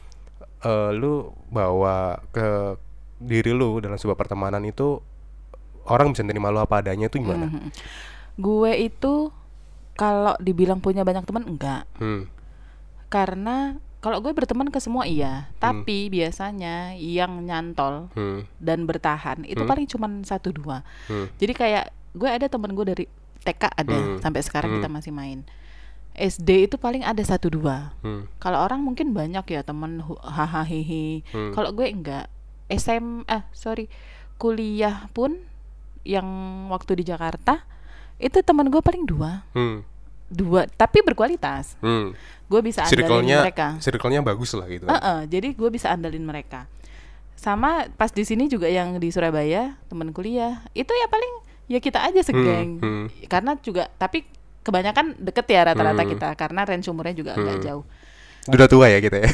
eh, 0.63 0.91
lu 0.95 1.35
bawa 1.51 2.23
ke 2.31 2.79
diri 3.23 3.51
lu 3.55 3.79
dalam 3.83 3.99
sebuah 3.99 4.19
pertemanan 4.19 4.63
itu 4.67 4.99
orang 5.91 6.15
bisa 6.15 6.23
nerima 6.23 6.55
lu 6.55 6.63
apa 6.63 6.79
adanya 6.83 7.11
itu 7.11 7.19
gimana? 7.19 7.51
Mhm. 7.51 7.71
Gue 8.35 8.73
itu 8.79 9.29
kalau 9.93 10.35
dibilang 10.39 10.81
punya 10.81 11.05
banyak 11.05 11.25
teman 11.25 11.45
enggak 11.45 11.85
Hmm. 11.97 12.29
karena 13.09 13.77
kalau 14.03 14.19
gue 14.19 14.35
berteman 14.35 14.67
ke 14.67 14.81
semua 14.81 15.05
iya 15.05 15.53
tapi 15.59 16.09
biasanya 16.09 16.97
yang 16.97 17.45
nyantol 17.45 18.09
Hmm. 18.13 18.49
dan 18.59 18.89
bertahan 18.89 19.45
itu 19.45 19.63
Hmm. 19.63 19.71
paling 19.71 19.87
cuman 19.87 20.13
satu 20.23 20.51
dua 20.51 20.83
Hmm. 21.07 21.29
jadi 21.37 21.53
kayak 21.53 21.85
gue 22.13 22.29
ada 22.29 22.47
temen 22.49 22.73
gue 22.73 22.87
dari 22.87 23.05
TK 23.43 23.63
ada 23.69 23.97
Hmm. 23.97 24.19
sampai 24.19 24.41
sekarang 24.41 24.71
kita 24.75 24.89
Hmm. 24.89 24.97
masih 24.97 25.13
main 25.13 25.41
SD 26.13 26.69
itu 26.69 26.77
paling 26.77 27.01
ada 27.01 27.25
satu 27.25 27.49
dua. 27.49 27.97
Hmm. 28.05 28.29
Kalau 28.37 28.61
orang 28.61 28.85
mungkin 28.85 29.17
banyak 29.17 29.49
ya 29.49 29.65
temen 29.65 29.97
hahaha 30.05 30.61
hihi. 30.61 31.25
Hmm. 31.33 31.57
Kalau 31.57 31.73
gue 31.73 31.89
enggak. 31.89 32.29
SM 32.69 33.25
eh 33.25 33.49
sorry 33.57 33.89
kuliah 34.37 35.09
pun 35.17 35.41
yang 36.05 36.29
waktu 36.69 37.01
di 37.01 37.09
Jakarta 37.09 37.65
itu 38.23 38.39
temen 38.41 38.71
gue 38.71 38.79
paling 38.79 39.03
dua 39.03 39.43
Hmm. 39.51 39.83
dua 40.27 40.65
tapi 40.71 41.03
berkualitas 41.03 41.75
Hmm. 41.79 42.15
gue 42.47 42.61
bisa 42.63 42.87
andalin 42.87 43.27
mereka 43.43 43.77
circle-nya 43.77 44.23
bagus 44.23 44.55
lah 44.55 44.65
gitu 44.67 44.87
kan. 44.87 44.95
Heeh, 44.95 45.19
jadi 45.27 45.49
gue 45.53 45.69
bisa 45.69 45.91
andalin 45.91 46.23
mereka 46.23 46.71
sama 47.35 47.91
pas 47.93 48.09
di 48.09 48.23
sini 48.23 48.47
juga 48.47 48.71
yang 48.71 48.97
di 48.97 49.11
Surabaya 49.11 49.75
temen 49.87 50.15
kuliah 50.15 50.63
itu 50.73 50.89
ya 50.89 51.07
paling 51.07 51.33
ya 51.67 51.79
kita 51.79 51.99
aja 52.01 52.23
segeng 52.23 52.79
hmm. 52.79 53.07
karena 53.27 53.59
juga 53.59 53.91
tapi 53.93 54.23
kebanyakan 54.63 55.19
deket 55.19 55.47
ya 55.49 55.67
rata-rata 55.67 56.01
Hmm. 56.01 56.11
kita 56.13 56.29
karena 56.33 56.63
range 56.63 56.87
umurnya 56.87 57.13
juga 57.13 57.33
nggak 57.35 57.59
Hmm. 57.59 57.67
jauh 57.67 57.85
Udah 58.43 58.67
tua 58.67 58.91
ya 58.91 58.99
kita 58.99 59.23
ya. 59.23 59.31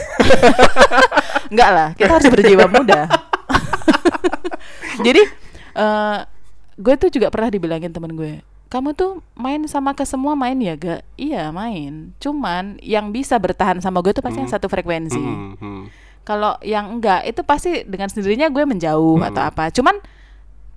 Enggak 1.48 1.70
lah, 1.72 1.88
kita 1.96 2.12
harus 2.12 2.28
berjiwa 2.28 2.68
muda. 2.68 3.08
Jadi 5.06 5.22
eh 5.72 6.18
gue 6.76 6.94
tuh 6.94 7.08
juga 7.08 7.32
pernah 7.32 7.48
dibilangin 7.48 7.88
temen 7.88 8.12
gue, 8.12 8.44
kamu 8.68 8.92
tuh 8.92 9.24
main 9.32 9.64
sama 9.64 9.92
ke 9.92 10.04
semua 10.04 10.36
main 10.36 10.56
ya 10.56 10.76
gak? 10.76 11.00
Iya 11.16 11.48
main. 11.48 12.12
Cuman 12.20 12.76
yang 12.78 13.10
bisa 13.10 13.40
bertahan 13.40 13.80
sama 13.80 14.00
gue 14.00 14.12
tuh 14.12 14.20
pasti 14.20 14.38
yang 14.38 14.46
Hmm. 14.46 14.56
satu 14.56 14.68
frekuensi. 14.68 15.16
Hmm, 15.16 15.56
hmm. 15.56 15.82
Kalau 16.22 16.60
yang 16.60 17.00
enggak 17.00 17.24
itu 17.24 17.40
pasti 17.40 17.82
dengan 17.82 18.12
sendirinya 18.12 18.46
gue 18.46 18.64
menjauh 18.64 19.24
atau 19.24 19.40
Hmm. 19.40 19.50
apa. 19.50 19.72
Cuman 19.72 19.96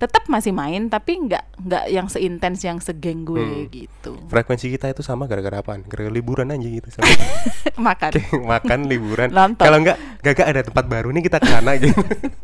tetap 0.00 0.26
masih 0.26 0.50
main 0.50 0.90
tapi 0.90 1.14
enggak 1.14 1.46
enggak 1.54 1.84
yang 1.86 2.08
seintens 2.08 2.58
yang 2.60 2.80
segeng 2.80 3.22
gue 3.22 3.38
Hmm. 3.38 3.68
gitu. 3.68 4.16
Frekuensi 4.26 4.72
kita 4.72 4.88
itu 4.88 5.04
sama 5.04 5.28
gara-gara 5.28 5.60
apaan? 5.60 5.84
Gara-gara 5.84 6.10
liburan 6.10 6.48
aja 6.48 6.64
gitu. 6.64 6.88
sama. 6.88 7.06
Makan. 7.92 8.10
Makan 8.56 8.80
liburan. 8.88 9.28
Kalau 9.54 9.78
enggak, 9.78 10.00
gak 10.24 10.40
ada 10.40 10.64
tempat 10.64 10.88
baru 10.88 11.12
nih 11.12 11.22
kita 11.22 11.38
ke 11.38 11.46
sana 11.46 11.76
gitu. 11.76 11.92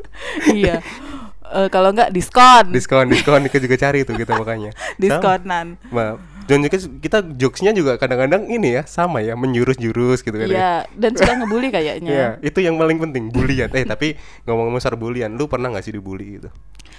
iya. 0.55 0.85
Eh, 1.49 1.69
kalau 1.73 1.91
enggak 1.93 2.13
diskon. 2.13 2.71
diskon, 2.71 3.09
diskon 3.09 3.43
kita 3.49 3.63
juga 3.65 3.77
cari 3.81 4.05
tuh 4.05 4.15
kita 4.17 4.33
makanya. 4.37 4.71
Sama. 4.77 4.97
Diskonan. 5.01 5.67
Ma, 5.89 6.21
dan 6.49 6.65
juga 6.65 6.81
kita 6.81 7.19
jokesnya 7.37 7.77
juga 7.77 8.01
kadang-kadang 8.01 8.49
ini 8.49 8.81
ya 8.81 8.83
sama 8.89 9.21
ya 9.21 9.37
menjurus-jurus 9.37 10.25
gitu 10.25 10.33
kan 10.33 10.49
ya. 10.49 10.57
Iya, 10.57 10.75
dan 10.97 11.13
suka 11.13 11.33
ngebully 11.45 11.69
kayaknya. 11.69 12.09
Iya, 12.09 12.29
itu 12.41 12.59
yang 12.65 12.81
paling 12.81 12.97
penting 12.97 13.29
bulian. 13.29 13.69
Eh 13.77 13.85
tapi 13.85 14.17
ngomong-ngomong 14.49 14.81
soal 14.81 14.97
bulian, 14.97 15.37
lu 15.37 15.45
pernah 15.45 15.69
gak 15.69 15.85
sih 15.85 15.93
dibully 15.93 16.41
gitu? 16.41 16.49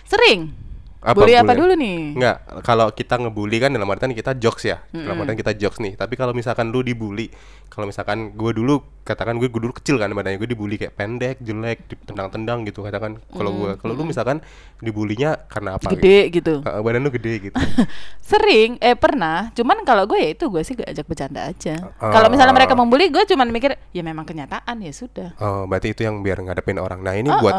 Sering. 0.05 0.68
Apa 0.99 1.15
bully 1.23 1.31
apa 1.31 1.55
dulu 1.55 1.79
nih? 1.79 2.19
Enggak, 2.19 2.37
kalau 2.67 2.91
kita 2.91 3.15
ngebully 3.15 3.57
kan 3.63 3.71
dalam 3.71 3.87
artian 3.87 4.11
kita 4.11 4.35
jokes 4.35 4.67
ya. 4.67 4.83
Dalam 4.91 5.15
Mm-mm. 5.15 5.21
artian 5.23 5.39
kita 5.39 5.51
jokes 5.55 5.79
nih. 5.79 5.95
Tapi 5.95 6.19
kalau 6.19 6.35
misalkan 6.35 6.75
lu 6.75 6.83
dibully, 6.83 7.31
kalau 7.71 7.87
misalkan 7.87 8.35
gue 8.35 8.51
dulu 8.51 8.83
katakan 9.07 9.39
gue, 9.39 9.47
gue 9.47 9.61
dulu 9.63 9.73
kecil 9.79 9.95
kan 9.95 10.11
badannya 10.11 10.35
gue 10.37 10.49
dibully 10.51 10.75
kayak 10.75 10.99
pendek, 10.99 11.39
jelek, 11.39 11.87
ditendang-tendang 11.87 12.67
gitu 12.67 12.83
katakan. 12.83 13.15
Kalau 13.31 13.51
gue, 13.55 13.71
kalau 13.79 13.95
lu 13.95 14.03
misalkan 14.03 14.43
dibulinya 14.83 15.39
karena 15.47 15.79
apa? 15.79 15.87
Gede 15.95 16.35
gitu. 16.35 16.59
Gitu? 16.59 16.83
Badan 16.83 16.99
lu 16.99 17.11
gede 17.15 17.33
gitu. 17.47 17.55
Sering, 18.29 18.75
eh 18.83 18.99
pernah. 18.99 19.55
Cuman 19.55 19.87
kalau 19.87 20.03
gue 20.03 20.19
ya 20.19 20.29
itu 20.35 20.51
gue 20.51 20.61
sih 20.67 20.75
gak 20.75 20.91
ajak 20.91 21.05
bercanda 21.07 21.47
aja. 21.47 21.79
Ah. 21.95 22.11
Kalau 22.11 22.27
misalnya 22.27 22.51
mereka 22.51 22.75
membuli, 22.75 23.07
gue 23.07 23.23
cuman 23.23 23.47
mikir 23.49 23.79
ya 23.95 24.03
memang 24.03 24.27
kenyataan 24.27 24.83
ya 24.83 24.91
sudah. 24.91 25.31
Oh, 25.39 25.63
berarti 25.63 25.95
itu 25.95 26.03
yang 26.03 26.19
biar 26.19 26.43
ngadepin 26.43 26.75
orang. 26.75 26.99
Nah, 26.99 27.15
ini 27.15 27.31
Ah, 27.31 27.39
buat 27.39 27.55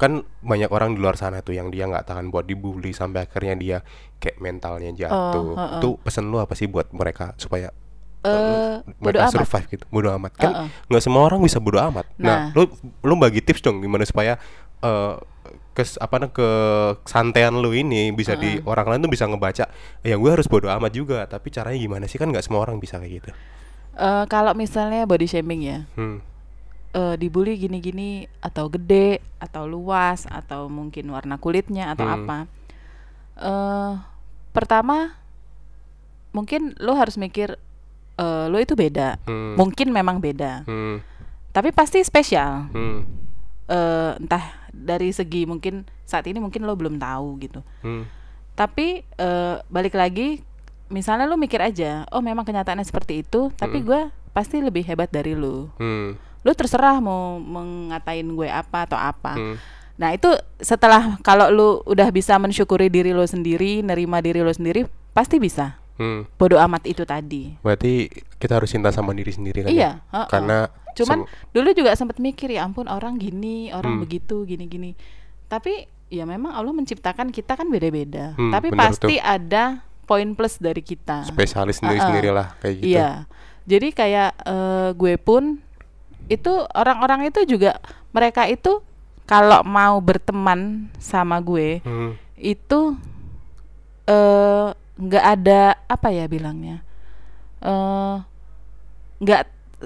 kan 0.00 0.24
banyak 0.40 0.72
orang 0.72 0.96
di 0.96 1.00
luar 1.00 1.14
sana 1.14 1.44
tuh 1.44 1.52
yang 1.52 1.68
dia 1.68 1.84
nggak 1.84 2.08
tahan 2.08 2.32
buat 2.32 2.48
dibully 2.64 2.96
sampai 2.96 3.28
akhirnya 3.28 3.54
dia 3.54 3.78
kayak 4.16 4.40
mentalnya 4.40 4.88
jatuh. 4.90 5.52
Oh, 5.52 5.54
ah, 5.54 5.76
ah. 5.76 5.78
Itu 5.78 6.00
pesan 6.00 6.32
lu 6.32 6.40
apa 6.40 6.56
sih 6.56 6.64
buat 6.64 6.88
mereka 6.90 7.36
supaya 7.36 7.68
Eh, 8.24 8.80
bodo 8.96 9.20
mereka 9.20 9.28
amat. 9.28 9.36
survive 9.36 9.66
gitu 9.68 9.84
bodo 9.92 10.08
amat 10.16 10.32
kan 10.32 10.52
nggak 10.88 11.02
semua 11.04 11.28
orang 11.28 11.44
bisa 11.44 11.60
bodo 11.60 11.76
amat 11.76 12.08
nah, 12.16 12.48
Nah. 12.48 12.56
lu 12.56 12.72
lu 13.04 13.20
bagi 13.20 13.44
tips 13.44 13.60
dong 13.60 13.84
gimana 13.84 14.00
supaya 14.08 14.40
eh 14.80 15.14
kes 15.76 16.00
apa 16.00 16.24
namanya 16.24 16.32
kesantaian 17.04 17.52
lu 17.52 17.76
ini 17.76 18.16
bisa 18.16 18.32
di 18.32 18.64
orang 18.64 18.96
lain 18.96 19.04
tuh 19.04 19.12
bisa 19.12 19.28
ngebaca 19.28 19.68
ya 20.00 20.16
gue 20.16 20.30
harus 20.32 20.48
bodo 20.48 20.72
amat 20.72 20.96
juga 20.96 21.28
tapi 21.28 21.52
caranya 21.52 21.76
gimana 21.76 22.08
sih 22.08 22.16
kan 22.16 22.32
nggak 22.32 22.40
semua 22.40 22.64
orang 22.64 22.80
bisa 22.80 22.96
kayak 22.96 23.12
gitu 23.20 23.30
Eh, 23.92 24.24
kalau 24.26 24.56
misalnya 24.56 25.04
body 25.04 25.28
shaming 25.28 25.60
ya, 25.60 25.78
hmm. 25.94 26.18
Eh 26.94 27.14
dibully 27.18 27.58
gini-gini 27.58 28.30
atau 28.38 28.70
gede 28.70 29.18
atau 29.36 29.66
luas 29.66 30.30
atau 30.30 30.70
mungkin 30.70 31.10
warna 31.10 31.36
kulitnya 31.36 31.90
atau 31.90 32.06
Hmm. 32.06 32.14
apa. 32.16 32.38
Eh 33.36 33.92
pertama 34.54 35.18
mungkin 36.30 36.74
lo 36.78 36.94
harus 36.94 37.18
mikir 37.18 37.58
eh 38.14 38.46
lo 38.46 38.56
itu 38.56 38.74
beda. 38.74 39.18
Hmm. 39.26 39.58
Mungkin 39.58 39.90
memang 39.90 40.22
beda. 40.22 40.62
Hmm. 40.64 41.02
Tapi 41.50 41.70
pasti 41.70 41.98
spesial. 42.00 42.70
Hmm. 42.70 43.02
eh 43.64 44.12
entah 44.20 44.44
dari 44.68 45.08
segi 45.08 45.48
mungkin 45.48 45.88
saat 46.04 46.28
ini 46.28 46.36
mungkin 46.36 46.62
lo 46.62 46.76
belum 46.76 47.00
tahu 47.00 47.40
gitu. 47.40 47.64
Hmm. 47.80 48.04
Tapi 48.52 49.00
eh 49.00 49.56
balik 49.66 49.96
lagi, 49.96 50.44
misalnya 50.86 51.24
lo 51.24 51.34
mikir 51.34 51.58
aja, 51.58 52.04
oh 52.12 52.20
memang 52.20 52.44
kenyataannya 52.44 52.84
seperti 52.84 53.24
itu, 53.24 53.48
tapi 53.56 53.80
Hmm. 53.80 53.86
gue 53.88 54.00
pasti 54.30 54.60
lebih 54.60 54.84
hebat 54.84 55.08
dari 55.08 55.32
lo. 55.32 55.72
Hmm. 55.80 56.12
Lo 56.44 56.52
terserah 56.52 57.00
mau 57.00 57.40
mengatain 57.40 58.28
gue 58.28 58.46
apa 58.46 58.84
atau 58.84 58.94
apa. 58.94 59.34
Hmm. 59.34 59.56
Nah 59.94 60.12
itu 60.12 60.28
setelah 60.58 61.16
kalau 61.20 61.48
lo 61.48 61.68
udah 61.84 62.10
bisa 62.10 62.36
mensyukuri 62.36 62.86
diri 62.86 63.10
lo 63.10 63.24
sendiri, 63.24 63.80
nerima 63.80 64.20
diri 64.20 64.44
lo 64.44 64.50
sendiri, 64.50 64.84
pasti 65.10 65.40
bisa. 65.40 65.80
Hmm. 65.94 66.26
Bodoh 66.34 66.58
amat 66.60 66.84
itu 66.84 67.02
tadi. 67.02 67.54
Berarti 67.62 68.10
kita 68.36 68.58
harus 68.58 68.68
cinta 68.68 68.90
sama 68.90 69.14
diri 69.14 69.30
sendiri 69.30 69.62
kan 69.62 69.70
Iya, 69.70 69.80
ya? 69.80 69.90
heeh. 70.10 70.28
Karena 70.28 70.58
Cuman 70.94 71.26
dulu 71.50 71.74
juga 71.74 71.90
sempat 71.94 72.22
mikir 72.22 72.50
ya 72.50 72.62
ampun 72.62 72.86
orang 72.86 73.18
gini, 73.18 73.70
orang 73.70 73.98
Hmm. 73.98 74.02
begitu, 74.02 74.46
gini-gini. 74.46 74.94
Tapi 75.48 75.86
ya 76.06 76.22
memang 76.22 76.54
Allah 76.54 76.70
menciptakan 76.70 77.30
kita 77.30 77.58
kan 77.58 77.66
beda-beda. 77.66 78.38
Hmm, 78.38 78.54
Tapi 78.54 78.70
pasti 78.70 79.18
ada 79.18 79.82
poin 80.04 80.34
plus 80.34 80.58
dari 80.58 80.82
kita. 80.82 81.26
spesialis 81.26 81.78
sendiri-sendiri 81.78 82.30
lah 82.30 82.54
kayak 82.60 82.74
gitu. 82.78 82.94
Iya. 82.94 83.10
Jadi 83.64 83.88
kayak 83.90 84.30
eh, 84.44 84.88
gue 84.92 85.14
pun 85.16 85.58
itu 86.26 86.52
orang-orang 86.70 87.28
itu 87.28 87.44
juga 87.46 87.76
mereka 88.10 88.44
itu 88.44 88.80
kalau 89.24 89.60
mau 89.62 89.98
berteman 89.98 90.88
sama 90.96 91.38
gue 91.38 91.80
Hmm. 91.80 92.16
itu 92.34 92.96
eh 94.04 94.68
nggak 94.94 95.24
ada 95.24 95.60
apa 95.84 96.08
ya 96.08 96.24
bilangnya 96.26 96.84
eh 97.60 98.16
nggak 99.18 99.40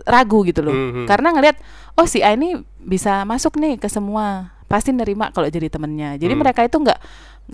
ragu 0.05 0.42
gitu 0.42 0.62
loh 0.62 0.74
Hmm, 0.74 0.90
hmm. 0.92 1.07
karena 1.07 1.29
ngelihat 1.31 1.57
oh 1.94 2.07
si 2.07 2.20
A 2.20 2.33
ini 2.33 2.55
bisa 2.79 3.22
masuk 3.24 3.57
nih 3.57 3.77
ke 3.77 3.87
semua 3.87 4.55
pasti 4.66 4.90
nerima 4.90 5.31
kalau 5.31 5.46
jadi 5.46 5.66
temennya 5.66 6.14
jadi 6.16 6.35
Hmm. 6.35 6.42
mereka 6.42 6.62
itu 6.62 6.77
nggak 6.77 7.01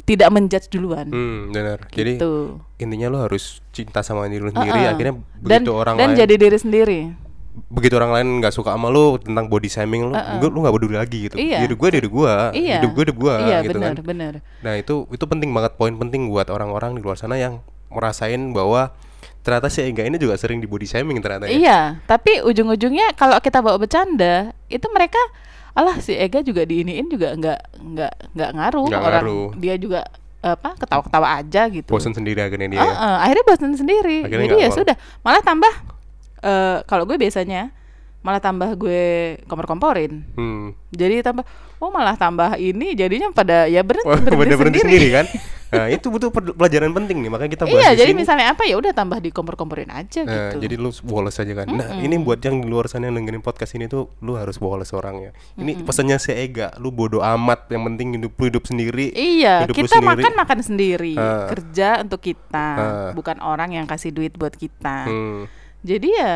tidak 0.02 0.26
menjudge 0.28 0.66
duluan 0.68 1.06
Hmm, 1.06 1.54
benar. 1.54 1.86
Jadi 1.86 2.18
gitu 2.18 2.58
intinya 2.76 3.06
lo 3.08 3.18
harus 3.22 3.62
cinta 3.70 4.02
sama 4.02 4.26
diri 4.26 4.42
lo 4.42 4.50
sendiri 4.50 4.74
Heeh. 4.74 4.90
akhirnya 4.90 5.14
dan 5.38 5.62
begitu 5.62 5.72
orang 5.72 5.94
dan 5.94 6.08
lain 6.10 6.18
jadi 6.18 6.34
diri 6.34 6.58
sendiri 6.58 7.00
begitu 7.54 7.94
orang 7.94 8.10
lain 8.12 8.28
nggak 8.38 8.50
suka 8.50 8.74
sama 8.74 8.90
lo 8.90 9.14
tentang 9.16 9.46
body 9.46 9.66
shaming 9.66 10.10
lo 10.10 10.12
Heeh. 10.12 10.38
gue 10.38 10.48
lu 10.48 10.58
nggak 10.60 10.74
peduli 10.74 10.96
lagi 10.96 11.18
gitu 11.24 11.38
Iya. 11.38 11.62
hidup 11.62 11.78
gue 11.78 11.88
hidup 11.94 12.12
gue 12.12 12.32
iya 12.56 12.74
hidup 12.78 12.90
gue 12.90 13.02
hidup 13.04 13.16
gue 13.16 13.34
iya 13.40 13.56
gitu 13.62 13.78
benar 13.78 13.92
kan 13.92 14.04
benar 14.04 14.32
nah 14.60 14.74
itu 14.74 15.06
itu 15.08 15.24
penting 15.24 15.50
banget 15.50 15.72
poin 15.74 15.94
penting 15.94 16.26
buat 16.26 16.48
orang-orang 16.48 16.94
di 16.94 17.00
luar 17.00 17.14
sana 17.14 17.34
yang 17.34 17.62
merasain 17.88 18.50
bahwa 18.50 18.90
ternyata 19.40 19.68
si 19.68 19.80
Ega 19.80 20.02
ini 20.02 20.16
juga 20.16 20.34
sering 20.34 20.58
di 20.58 20.66
body 20.66 20.82
shaming 20.84 21.20
ternyata 21.20 21.46
ya 21.46 21.54
Iya, 21.54 21.78
tapi 22.04 22.40
ujung-ujungnya 22.40 23.12
kalau 23.12 23.36
kita 23.38 23.60
bawa 23.60 23.76
bercanda, 23.76 24.50
itu 24.66 24.88
mereka 24.90 25.20
alah 25.70 26.00
si 26.00 26.10
Ega 26.12 26.40
juga 26.40 26.64
diiniin 26.64 27.06
juga 27.06 27.34
nggak 27.34 27.60
nggak 27.76 28.12
nggak 28.32 28.50
ngaruh 28.52 28.84
orang 28.88 29.02
ngaruh. 29.20 29.46
dia 29.54 29.74
juga 29.76 30.00
apa 30.40 30.76
ketawa-ketawa 30.76 31.28
aja 31.38 31.68
gitu. 31.68 31.88
bosan 31.88 32.12
sendiri 32.12 32.40
akhirnya 32.40 32.68
dia 32.68 32.78
ya. 32.78 32.88
ah, 32.90 33.16
akhirnya 33.20 33.44
bosan 33.46 33.72
sendiri. 33.74 34.18
Akhirnya 34.22 34.48
Jadi 34.50 34.56
ya 34.58 34.68
mau. 34.68 34.76
sudah, 34.76 34.96
malah 35.20 35.40
tambah 35.40 35.72
eh 36.44 36.78
kalau 36.84 37.04
gue 37.04 37.16
biasanya 37.16 37.72
malah 38.20 38.40
tambah 38.40 38.72
gue 38.74 39.04
kompor-komporin. 39.44 40.24
Hmm. 40.32 40.72
Jadi 40.90 41.20
tambah 41.20 41.44
oh 41.76 41.88
malah 41.88 42.14
tambah 42.14 42.56
ini 42.56 42.92
jadinya 42.92 43.28
pada 43.30 43.64
ya 43.66 43.80
berhenti, 43.80 44.04
Wah, 44.04 44.16
berhenti, 44.16 44.32
berhenti, 44.34 44.56
berhenti 44.56 44.80
sendiri. 44.80 45.08
sendiri 45.08 45.08
kan 45.14 45.26
nah 45.74 45.90
itu 45.90 46.06
butuh 46.06 46.30
pelajaran 46.30 46.94
penting 46.94 47.18
nih 47.18 47.28
makanya 47.28 47.50
kita 47.52 47.64
bahas 47.66 47.74
Iya, 47.76 47.88
di 47.90 47.98
jadi 47.98 48.12
sini. 48.14 48.20
misalnya 48.22 48.46
apa 48.48 48.62
ya 48.62 48.78
udah 48.78 48.94
tambah 48.94 49.18
di 49.18 49.28
kompor-komporin 49.28 49.90
aja 49.90 50.22
Nah, 50.22 50.54
gitu. 50.54 50.62
jadi 50.62 50.74
lu 50.78 50.94
woles 51.02 51.34
aja 51.34 51.50
kan. 51.52 51.66
Nah, 51.66 51.98
ini 51.98 52.14
buat 52.16 52.38
yang 52.38 52.62
di 52.62 52.70
luar 52.70 52.86
sana 52.86 53.10
yang 53.10 53.18
dengerin 53.18 53.42
podcast 53.42 53.74
ini 53.74 53.84
tuh 53.84 54.06
lu 54.22 54.38
harus 54.38 54.54
woles 54.56 54.94
orangnya. 54.94 55.34
Ini 55.58 55.82
pesannya 55.82 56.14
si 56.16 56.30
Ega, 56.30 56.70
lu 56.78 56.88
bodoh 56.88 57.26
amat, 57.26 57.66
yang 57.68 57.82
penting 57.84 58.14
hidup 58.14 58.32
lu 58.32 58.44
hidup 58.46 58.62
sendiri. 58.62 59.10
Iya, 59.10 59.66
hidup 59.66 59.74
kita 59.76 59.98
sendiri. 59.98 60.10
makan 60.14 60.32
makan 60.38 60.58
sendiri, 60.62 61.12
Ah. 61.14 61.50
kerja 61.50 61.88
untuk 62.00 62.22
kita, 62.22 62.68
Ah. 62.70 63.10
bukan 63.10 63.42
orang 63.42 63.74
yang 63.74 63.84
kasih 63.84 64.08
duit 64.08 64.30
buat 64.32 64.54
kita. 64.54 65.10
Hmm. 65.10 65.50
Jadi 65.84 66.08
ya 66.16 66.34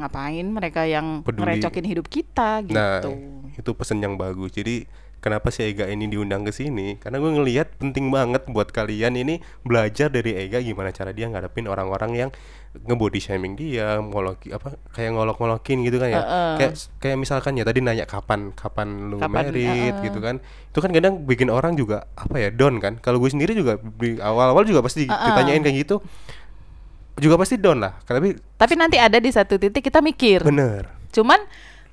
ngapain 0.00 0.46
mereka 0.48 0.88
yang 0.88 1.20
Peduli. 1.20 1.60
ngerecokin 1.60 1.84
hidup 1.84 2.06
kita 2.08 2.64
gitu. 2.64 2.72
Nah, 2.72 3.04
itu 3.52 3.70
pesan 3.76 4.00
yang 4.00 4.16
bagus. 4.16 4.56
Jadi 4.56 4.88
kenapa 5.20 5.52
si 5.52 5.64
Ega 5.64 5.84
ini 5.84 6.06
diundang 6.06 6.42
ke 6.42 6.52
sini 6.52 6.96
karena 6.96 7.18
gue 7.18 7.28
ngelihat 7.28 7.76
penting 7.76 8.08
banget 8.08 8.46
buat 8.46 8.70
kalian 8.70 9.18
ini 9.18 9.42
belajar 9.60 10.06
dari 10.08 10.32
Ega 10.38 10.62
gimana 10.62 10.94
cara 10.94 11.10
dia 11.10 11.26
ngadepin 11.26 11.66
orang-orang 11.66 12.12
yang 12.14 12.30
ngebody 12.76 13.18
shaming 13.18 13.56
dia 13.56 13.96
ngoloki 13.98 14.52
apa 14.52 14.76
kayak 14.92 15.16
ngolok-ngolokin 15.16 15.80
gitu 15.82 15.96
kan 15.96 16.12
ya 16.12 16.20
Heeh. 16.20 16.52
kayak 16.60 16.72
kayak 17.00 17.16
misalkan 17.16 17.56
ya 17.56 17.64
tadi 17.64 17.80
nanya 17.80 18.04
kapan 18.04 18.52
kapan 18.52 19.08
lu 19.08 19.16
Kapan, 19.16 19.48
merit 19.48 19.64
heeh. 19.96 20.04
gitu 20.04 20.20
kan 20.20 20.36
itu 20.44 20.78
kan 20.78 20.90
kadang 20.92 21.24
bikin 21.24 21.48
orang 21.48 21.72
juga 21.72 22.04
apa 22.14 22.36
ya 22.36 22.52
down 22.52 22.76
kan 22.76 23.00
kalau 23.00 23.16
gue 23.16 23.32
sendiri 23.32 23.56
juga 23.56 23.80
di 23.80 24.20
awal-awal 24.20 24.62
juga 24.62 24.84
pasti 24.84 25.08
Heeh. 25.08 25.24
ditanyain 25.26 25.64
kayak 25.64 25.76
gitu 25.88 26.04
juga 27.16 27.36
pasti 27.36 27.56
down 27.56 27.80
lah 27.80 27.96
tapi 28.00 28.36
Tapi 28.36 28.74
nanti 28.74 28.96
ada 28.96 29.16
di 29.16 29.28
satu 29.28 29.56
titik 29.56 29.80
kita 29.82 30.00
mikir. 30.00 30.40
bener 30.42 30.88
Cuman 31.08 31.40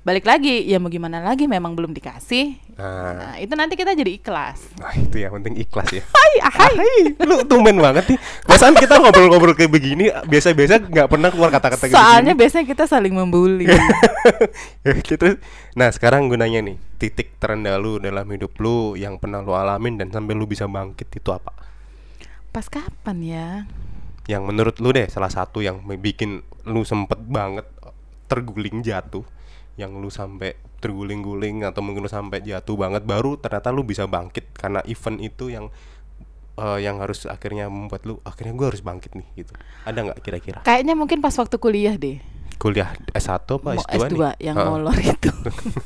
balik 0.00 0.22
lagi, 0.22 0.60
ya 0.62 0.76
mau 0.76 0.86
gimana 0.86 1.16
lagi 1.18 1.48
memang 1.48 1.72
belum 1.72 1.90
dikasih. 1.90 2.60
nah, 2.76 3.12
Nah, 3.14 3.34
itu 3.36 3.48
nanti 3.52 3.72
kita 3.72 3.92
jadi 3.92 4.12
ikhlas. 4.14 4.60
nah 4.76 4.92
itu 4.92 5.16
yang 5.16 5.32
penting 5.34 5.56
ikhlas 5.58 5.88
ya 5.90 6.04
Hai. 6.04 6.32
Hai, 6.44 6.76
lu 7.20 7.40
tumben 7.42 7.78
banget 7.78 8.04
nih. 8.06 8.18
Perasaan 8.44 8.76
kita 8.76 8.98
ngobrol-ngobrol 8.98 9.54
kayak 9.54 9.70
begini 9.70 10.12
biasa-biasa 10.28 10.84
nggak 10.84 11.08
pernah 11.08 11.32
keluar 11.32 11.48
kata-kata 11.48 11.88
kayak 11.88 11.96
Soalnya 11.96 12.20
begini. 12.28 12.40
biasanya 12.42 12.66
kita 12.66 12.84
saling 12.84 13.14
membuli. 13.14 13.64
ya 14.84 14.92
gitu. 14.98 15.40
Nah, 15.72 15.88
sekarang 15.88 16.28
gunanya 16.28 16.60
nih, 16.60 16.76
titik 16.98 17.38
terendah 17.38 17.78
lu 17.78 17.96
dalam 17.96 18.28
hidup 18.28 18.52
lu 18.58 18.92
yang 18.94 19.16
pernah 19.16 19.40
lu 19.40 19.52
alamin 19.52 19.96
dan 19.96 20.12
sampai 20.12 20.34
lu 20.34 20.44
bisa 20.44 20.66
bangkit 20.66 21.08
itu 21.08 21.30
apa? 21.30 21.54
Pas 22.50 22.68
kapan 22.68 23.18
ya? 23.20 23.48
Yang 24.24 24.42
menurut 24.42 24.76
lu 24.78 24.90
deh 24.90 25.04
salah 25.06 25.28
satu 25.28 25.60
yang 25.60 25.80
bikin 25.98 26.40
lu 26.64 26.80
sempet 26.82 27.20
banget 27.20 27.68
terguling 28.24 28.80
jatuh 28.80 29.20
yang 29.74 29.92
lu 29.94 30.08
sampai 30.08 30.54
terguling-guling 30.78 31.60
atau 31.62 31.80
mungkin 31.80 32.00
lu 32.00 32.08
sampai 32.08 32.40
jatuh 32.40 32.72
banget 32.74 33.02
baru 33.02 33.36
ternyata 33.36 33.68
lu 33.68 33.82
bisa 33.82 34.04
bangkit 34.04 34.54
karena 34.54 34.80
event 34.84 35.18
itu 35.18 35.48
yang 35.48 35.66
eh, 36.54 36.78
yang 36.80 37.00
harus 37.00 37.26
akhirnya 37.26 37.66
membuat 37.66 38.04
lu 38.04 38.16
akhirnya 38.22 38.54
gua 38.54 38.68
harus 38.70 38.80
bangkit 38.80 39.12
nih 39.12 39.26
gitu 39.36 39.52
ada 39.82 39.98
nggak 40.00 40.18
kira-kira 40.20 40.58
Kayaknya 40.62 40.94
mungkin 40.94 41.18
pas 41.18 41.34
waktu 41.34 41.56
kuliah 41.58 41.94
deh. 41.94 42.16
kuliah 42.54 42.94
S1 43.10 43.44
apa 43.44 43.70
Mau 43.74 43.82
S2, 43.82 43.98
S2 44.00 44.14
nih? 44.14 44.32
yang 44.40 44.56
Heeh. 44.56 44.68
molor 44.70 44.96
itu. 44.96 45.30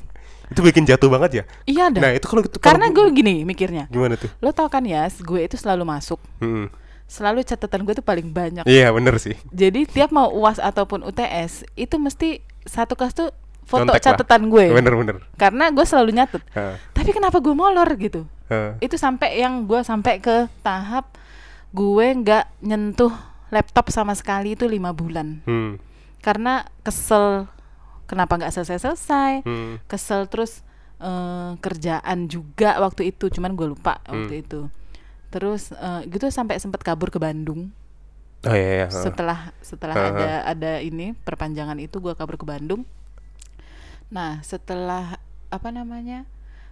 itu 0.48 0.60
bikin 0.62 0.84
jatuh 0.84 1.08
banget 1.08 1.30
ya 1.32 1.44
iya 1.66 1.84
dah. 1.88 2.00
nah 2.00 2.10
itu 2.10 2.24
kalau 2.24 2.40
gitu 2.40 2.56
Karena 2.58 2.88
gue 2.88 3.04
gini 3.10 3.42
mikirnya. 3.42 3.88
gimana 3.88 4.14
tuh 4.14 4.30
Lo 4.38 4.52
tau 4.52 4.68
kan 4.68 4.80
ya, 4.80 5.04
gue 5.08 5.40
itu 5.42 5.56
selalu 5.56 5.82
masuk. 5.84 6.20
Hmm. 6.38 6.68
Selalu 7.08 7.40
catatan 7.40 7.82
gue 7.82 7.94
tuh 7.94 8.04
paling 8.04 8.28
banyak. 8.28 8.64
iya 8.64 8.92
bener 8.92 9.16
sih 9.16 9.32
Jadi 9.48 9.88
tiap 9.88 10.12
mau 10.12 10.28
UAS 10.28 10.60
ataupun 10.60 11.02
UTS 11.02 11.64
itu 11.74 11.96
mesti 11.96 12.38
satu 12.62 12.94
kelas 12.94 13.16
tuh 13.16 13.32
foto 13.64 13.84
Contek 13.84 13.96
lah. 13.98 14.04
catatan 14.12 14.42
gue. 14.46 14.64
bener-bener 14.70 15.16
Karena 15.34 15.68
gue 15.68 15.82
selalu 15.82 16.12
nyatet. 16.14 16.44
Heeh. 16.50 16.76
Tapi 16.90 17.10
kenapa 17.10 17.36
gue 17.38 17.52
molor 17.52 17.88
gitu? 17.96 18.28
Heeh. 18.46 18.76
Itu 18.78 18.94
sampai 18.94 19.36
yang 19.36 19.64
gue 19.64 19.80
sampai 19.80 20.20
ke 20.20 20.52
tahap 20.60 21.16
gue 21.68 22.06
nggak 22.14 22.44
nyentuh 22.60 23.12
laptop 23.48 23.88
sama 23.88 24.12
sekali 24.12 24.52
itu 24.52 24.64
lima 24.64 24.92
bulan. 24.92 25.40
Hmm. 25.44 25.80
Karena 26.18 26.64
kesel 26.80 27.48
kenapa 28.04 28.36
nggak 28.36 28.52
selesai-selesai. 28.52 29.44
Hmm. 29.44 29.80
Kesel 29.84 30.28
terus 30.28 30.60
eh, 30.98 31.52
kerjaan 31.56 32.26
juga 32.26 32.76
waktu 32.78 33.12
itu, 33.12 33.30
cuman 33.30 33.52
gue 33.52 33.68
lupa 33.68 34.00
waktu 34.02 34.34
Hmm. 34.34 34.42
itu. 34.42 34.60
Terus 35.28 35.70
eh, 35.70 36.02
gitu 36.08 36.28
sampai 36.28 36.56
sempat 36.58 36.80
kabur 36.80 37.08
ke 37.08 37.20
Bandung. 37.20 37.70
oh 38.46 38.54
iya, 38.54 38.86
iya. 38.86 38.86
setelah 38.86 39.50
setelah 39.58 39.98
Heeh. 39.98 40.14
ada 40.14 40.30
ada 40.46 40.72
ini 40.78 41.10
perpanjangan 41.26 41.74
itu 41.82 41.98
gua 41.98 42.14
kabur 42.14 42.38
ke 42.38 42.46
Bandung 42.46 42.86
nah 44.08 44.38
setelah 44.40 45.18
apa 45.50 45.68
namanya 45.68 46.24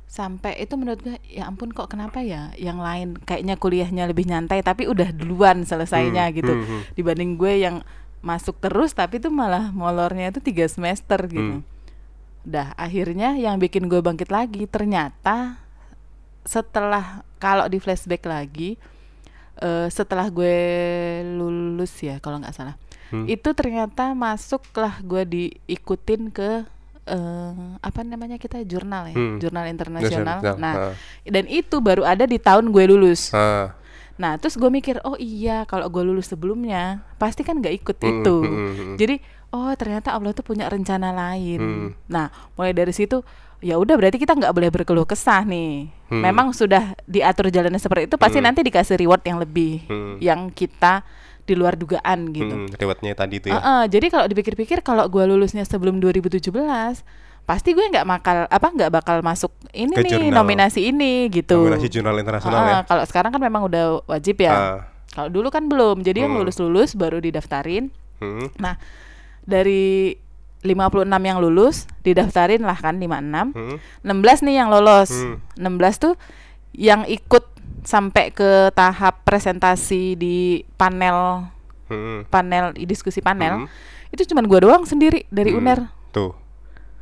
sampai 0.06 0.62
itu 0.62 0.78
menurut 0.78 1.02
gue 1.02 1.18
ya 1.26 1.50
ampun 1.50 1.74
kok 1.74 1.90
kenapa 1.90 2.22
ya 2.22 2.54
yang 2.54 2.78
lain 2.78 3.18
kayaknya 3.18 3.58
kuliahnya 3.58 4.06
lebih 4.06 4.30
nyantai 4.30 4.62
tapi 4.62 4.86
udah 4.86 5.10
duluan 5.10 5.66
selesainya 5.66 6.30
Hmm, 6.30 6.36
gitu 6.38 6.52
hmm, 6.54 6.64
hmm. 6.64 6.82
dibanding 6.94 7.34
gue 7.34 7.52
yang 7.58 7.76
masuk 8.22 8.62
terus 8.62 8.94
tapi 8.94 9.18
itu 9.18 9.28
malah 9.28 9.74
molornya 9.74 10.30
itu 10.30 10.38
tiga 10.38 10.70
semester 10.70 11.18
gitu 11.26 11.60
Hmm. 11.60 11.66
dah 12.46 12.70
akhirnya 12.78 13.34
yang 13.34 13.58
bikin 13.58 13.90
gue 13.90 13.98
bangkit 13.98 14.30
lagi 14.30 14.70
ternyata 14.70 15.58
setelah 16.46 17.04
kalau 17.36 17.66
di 17.66 17.76
flashback 17.76 18.22
lagi 18.24 18.78
eh, 19.58 19.88
setelah 19.88 20.28
gue 20.28 20.56
lulus 21.28 21.92
ya 21.98 22.16
kalau 22.18 22.38
nggak 22.38 22.54
salah 22.54 22.76
Hmm. 23.06 23.22
itu 23.24 23.54
ternyata 23.54 24.10
masuklah 24.12 24.98
gue 24.98 25.22
diikutin 25.22 26.26
ke 26.28 26.66
eh, 27.06 27.52
apa 27.78 28.00
namanya 28.02 28.34
kita 28.34 28.58
jurnal 28.62 29.06
ya 29.06 29.14
Hmm. 29.14 29.38
jurnal 29.38 29.62
internasional 29.66 30.42
Nasional, 30.42 30.58
nah 30.58 30.74
heeh. 30.90 30.94
dan 31.30 31.46
itu 31.46 31.78
baru 31.78 32.02
ada 32.02 32.26
di 32.26 32.34
tahun 32.36 32.66
gue 32.66 32.84
lulus 32.88 33.30
Heeh. 33.30 33.70
nah 34.18 34.34
terus 34.34 34.58
gue 34.58 34.66
mikir 34.68 34.98
oh 35.02 35.14
iya 35.14 35.62
kalau 35.64 35.86
gue 35.86 36.02
lulus 36.02 36.26
sebelumnya 36.26 37.06
pasti 37.14 37.46
kan 37.46 37.62
nggak 37.62 37.74
ikut 37.78 37.96
Hmm, 37.96 38.10
itu 38.10 38.36
hmm, 38.36 38.50
hmm, 38.50 38.74
hmm. 38.74 38.94
jadi 38.98 39.14
oh 39.52 39.70
ternyata 39.72 40.10
Allah 40.10 40.34
tuh 40.34 40.42
punya 40.42 40.66
rencana 40.66 41.14
lain 41.14 41.60
Hmm. 41.62 41.88
nah 42.10 42.26
mulai 42.58 42.74
dari 42.74 42.90
situ 42.90 43.22
ya 43.58 43.74
udah 43.74 43.94
berarti 43.94 44.16
kita 44.16 44.32
nggak 44.32 44.50
boleh 44.50 44.70
berkeluh 44.70 45.04
kesah 45.04 45.42
nih 45.42 45.88
Hmm. 46.06 46.22
memang 46.22 46.52
sudah 46.52 46.94
diatur 47.02 47.48
jalannya 47.48 47.76
seperti 47.76 48.06
itu 48.06 48.14
pasti 48.14 48.38
Hmm. 48.38 48.46
nanti 48.46 48.62
dikasih 48.62 48.94
reward 48.96 49.22
yang 49.22 49.38
lebih 49.38 49.82
Hmm. 49.84 50.16
yang 50.18 50.48
kita 50.48 51.02
di 51.42 51.52
luar 51.52 51.74
dugaan 51.74 52.30
gitu 52.30 52.50
Hmm, 52.52 52.70
rewardnya 52.72 53.12
tadi 53.12 53.38
itu 53.38 53.46
ya 53.48 53.56
Heeh, 53.56 53.82
jadi 53.88 54.06
kalau 54.08 54.26
dipikir-pikir 54.26 54.80
kalau 54.80 55.06
gue 55.06 55.24
lulusnya 55.24 55.62
sebelum 55.62 55.98
2017 55.98 57.02
pasti 57.42 57.70
gue 57.70 57.84
nggak 57.84 58.02
bakal 58.04 58.36
apa 58.44 58.66
nggak 58.68 58.90
bakal 58.92 59.16
masuk 59.20 59.50
ini 59.72 59.90
Ke 59.90 60.02
nih 60.02 60.10
jurnal. 60.12 60.42
nominasi 60.42 60.80
ini 60.84 61.26
gitu 61.28 61.58
nominasi 61.60 61.86
jurnal 61.88 62.14
internasional 62.16 62.58
Heeh, 62.60 62.70
ya 62.72 62.78
kalau 62.84 63.02
sekarang 63.04 63.30
kan 63.30 63.38
memang 63.40 63.62
udah 63.64 63.84
wajib 64.04 64.36
ya 64.36 64.50
Ah. 64.50 64.78
kalau 65.08 65.30
dulu 65.32 65.48
kan 65.48 65.64
belum 65.64 66.02
jadi 66.02 66.22
yang 66.22 66.34
Hmm. 66.34 66.42
lulus-lulus 66.42 66.92
baru 66.92 67.18
didaftarin 67.18 67.90
Hmm. 68.18 68.50
nah 68.56 68.74
dari 69.42 70.18
56 70.66 71.06
yang 71.22 71.38
lulus 71.38 71.86
didaftarin 72.02 72.60
lah 72.60 72.74
kan 72.74 72.98
56 72.98 73.54
Hmm. 73.54 73.76
16 74.02 74.42
nih 74.42 74.54
yang 74.56 74.68
lolos 74.68 75.10
Hmm. 75.10 75.38
16 75.56 75.96
tuh 75.96 76.14
yang 76.72 77.06
ikut 77.06 77.46
sampai 77.82 78.28
ke 78.30 78.68
tahap 78.72 79.22
presentasi 79.22 80.14
di 80.14 80.36
panel 80.74 81.46
Hmm. 81.86 82.26
panel 82.26 82.74
diskusi 82.76 83.22
panel 83.22 83.64
Hmm. 83.64 83.68
itu 84.10 84.26
cuman 84.26 84.44
gua 84.44 84.60
doang 84.60 84.82
sendiri 84.82 85.22
dari 85.28 85.50
Hmm. 85.50 85.62
UNER 85.62 85.80
tuh 86.10 86.34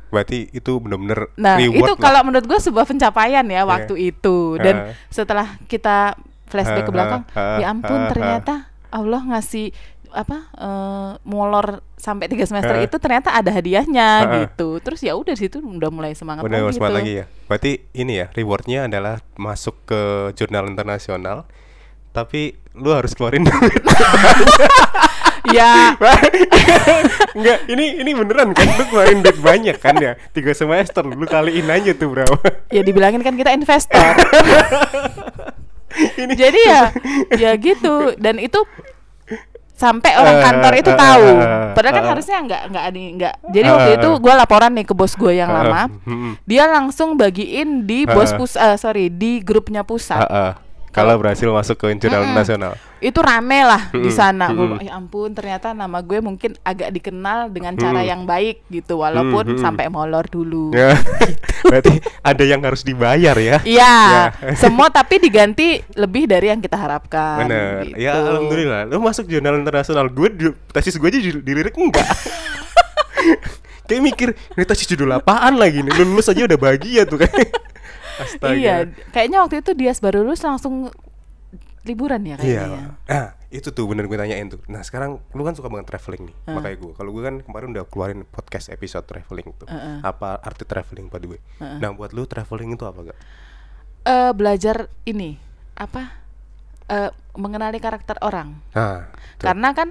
berarti 0.07 0.47
itu 0.49 0.71
bener-bener 0.77 1.27
nah 1.35 1.57
itu 1.57 1.81
lah. 1.81 1.97
kalau 1.97 2.21
menurut 2.23 2.45
gua 2.45 2.57
sebuah 2.57 2.85
pencapaian 2.85 3.43
ya 3.43 3.65
waktu 3.65 4.13
itu 4.13 4.55
dan 4.57 4.75
Ah. 4.77 4.93
setelah 5.09 5.57
kita 5.65 6.13
flashback 6.45 6.85
ke 6.85 6.91
Ah, 6.91 6.95
belakang 6.95 7.21
ah, 7.31 7.57
ya 7.57 7.65
ampun 7.67 7.99
ah. 7.99 8.07
ternyata 8.07 8.53
Allah 8.87 9.19
ngasih 9.25 9.73
apa 10.15 10.37
eh, 10.55 11.11
molor 11.21 11.83
sampai 11.95 12.25
tiga 12.25 12.47
semester 12.47 12.71
Ah. 12.71 12.81
itu 12.81 12.95
ternyata 12.95 13.29
ada 13.31 13.51
hadiahnya 13.51 14.07
Ah, 14.07 14.23
ah. 14.23 14.33
gitu. 14.41 14.79
Terus 14.79 15.03
ya 15.03 15.13
udah 15.13 15.35
situ 15.35 15.59
udah 15.59 15.91
mulai 15.91 16.15
semangat 16.15 16.41
udah 16.41 16.55
lagi 16.63 16.73
semangat 16.73 16.91
tuh. 16.91 16.99
lagi 17.03 17.13
ya. 17.13 17.25
Berarti 17.45 17.71
ini 17.93 18.13
ya 18.15 18.27
rewardnya 18.31 18.79
adalah 18.87 19.19
masuk 19.35 19.75
ke 19.83 20.01
jurnal 20.33 20.65
internasional 20.65 21.43
tapi 22.09 22.55
lu 22.73 22.89
harus 22.89 23.11
keluarin 23.11 23.43
duit. 23.47 23.83
Ya. 25.51 25.93
Enggak, 27.37 27.67
ini 27.67 27.99
ini 27.99 28.11
beneran 28.11 28.49
kan? 28.51 28.65
Lu 28.71 28.83
keluarin 28.87 29.19
duit 29.19 29.37
banyak 29.37 29.77
kan 29.77 29.99
ya? 29.99 30.15
Tiga 30.31 30.55
semester 30.55 31.03
lu 31.03 31.27
kaliin 31.27 31.67
aja 31.67 31.91
tuh 31.91 32.09
berapa 32.09 32.39
ya 32.71 32.81
dibilangin 32.81 33.19
kan 33.19 33.35
kita 33.35 33.51
investor. 33.51 33.99
Ini 35.95 36.33
jadi 36.35 36.59
ya 36.65 36.83
ya 37.35 37.51
gitu. 37.55 38.15
Dan 38.17 38.35
itu 38.35 38.59
sampai 39.75 40.11
orang 40.15 40.35
Eh, 40.35 40.43
kantor 40.43 40.73
itu 40.73 40.87
eh, 40.87 40.97
tahu. 40.97 41.27
eh, 41.35 41.67
padahal 41.71 41.93
kan 41.93 42.05
harusnya 42.07 42.37
nggak 42.41 42.61
nggak 42.71 42.83
ada 42.85 42.99
nggak. 43.11 43.35
Jadi 43.51 43.67
waktu 43.69 43.91
itu 43.93 44.09
gue 44.17 44.33
laporan 44.33 44.71
nih 44.71 44.85
ke 44.85 44.93
bos 44.95 45.13
gue 45.13 45.33
yang 45.33 45.51
lama. 45.51 45.81
Dia 46.43 46.63
langsung 46.65 47.13
bagiin 47.13 47.83
di 47.83 48.07
bos 48.07 48.31
pus 48.33 48.55
eh, 48.55 48.75
sorry 48.75 49.11
di 49.11 49.39
grupnya 49.39 49.83
pusat. 49.83 50.23
Kalau 50.95 51.15
berhasil 51.15 51.45
masuk 51.45 51.75
ke 51.75 51.91
jurnal 51.97 52.23
Mm-mm. 52.23 52.33
nasional 52.33 52.73
itu 52.97 53.19
rame 53.19 53.61
lah 53.61 53.91
di 53.91 54.01
Mm-mm, 54.01 54.09
sana 54.09 54.47
mm-mm. 54.47 54.57
bilang, 54.57 54.81
ya 54.81 54.91
ampun 54.93 55.29
ternyata 55.29 55.71
nama 55.71 55.99
gue 55.99 56.17
mungkin 56.19 56.55
agak 56.61 56.89
dikenal 56.91 57.51
dengan 57.51 57.75
cara 57.75 58.01
Mm. 58.01 58.07
yang 58.07 58.21
baik 58.23 58.63
gitu 58.65 58.97
walaupun 58.97 59.45
Mm-mm. 59.45 59.61
sampai 59.61 59.85
molor 59.87 60.25
dulu 60.25 60.71
Ya, 60.73 60.95
berarti 61.61 61.93
ada 62.19 62.43
yang 62.43 62.61
harus 62.61 62.81
dibayar 62.81 63.35
ya 63.35 63.59
Iya, 63.61 63.95
Ya. 64.33 64.55
semua 64.55 64.87
tapi 64.95 65.19
diganti 65.19 65.65
lebih 65.93 66.25
dari 66.25 66.47
yang 66.47 66.59
kita 66.59 66.75
harapkan. 66.75 67.41
Bener, 67.41 67.85
gitu. 67.85 67.99
ya 67.99 68.11
alhamdulillah 68.15 68.81
Lu 68.85 68.97
masuk 68.99 69.25
jurnal 69.25 69.55
internasional 69.55 70.07
Gue, 70.07 70.29
di- 70.29 70.55
tesis 70.71 70.95
gue 70.95 71.05
aja 71.05 71.19
di- 71.19 71.41
dilirik 71.41 71.75
enggak 71.75 72.05
Kayak 73.85 74.01
mikir, 74.01 74.29
ini 74.55 74.63
tesis 74.63 74.87
judul 74.87 75.13
apaan 75.13 75.55
lagi 75.55 75.79
nih 75.79 75.93
Lu 75.93 76.09
lulus 76.09 76.25
aja 76.25 76.41
udah 76.43 76.57
bahagia 76.57 77.05
tuh 77.05 77.21
kan 77.21 77.29
Astaga 78.17 78.53
Iya, 78.53 78.75
kayaknya 79.09 79.39
waktu 79.39 79.59
itu 79.59 79.71
Dias 79.73 79.99
baru 79.99 80.21
lulus 80.21 80.41
langsung 80.41 80.89
liburan 81.83 82.21
ya 82.21 82.35
Iya. 82.35 82.65
kayaknya. 82.65 82.83
Nah, 83.05 83.27
itu 83.47 83.69
tuh 83.69 83.85
bener 83.85 84.05
gue 84.05 84.15
tanyain 84.15 84.47
tuh. 84.47 84.57
Nah, 84.65 84.81
sekarang 84.81 85.21
lu 85.31 85.41
kan 85.41 85.53
suka 85.53 85.69
banget 85.69 85.85
traveling 85.87 86.27
nih. 86.27 86.35
Ah. 86.43 86.57
Makanya 86.57 86.77
gue. 86.77 86.91
Kalau 86.93 87.11
gue 87.11 87.23
kan 87.23 87.35
kemarin 87.39 87.67
udah 87.71 87.85
keluarin 87.85 88.21
podcast 88.25 88.67
episode 88.67 89.05
traveling 89.05 89.53
tuh. 89.55 89.67
Heeh. 89.67 90.01
Apa 90.01 90.39
arti 90.39 90.63
traveling 90.63 91.07
pada 91.07 91.25
gue. 91.25 91.37
Heeh. 91.55 91.77
Nah, 91.77 91.93
buat 91.93 92.09
lu 92.09 92.25
traveling 92.25 92.73
itu 92.73 92.83
apa 92.83 92.99
gak? 93.05 93.19
eh, 94.05 94.31
belajar 94.31 94.85
ini 95.03 95.33
apa 95.73 96.13
eh, 96.85 97.09
mengenali 97.33 97.77
karakter 97.77 98.21
orang 98.21 98.61
Nah, 98.71 99.09
karena 99.35 99.73
kan 99.73 99.89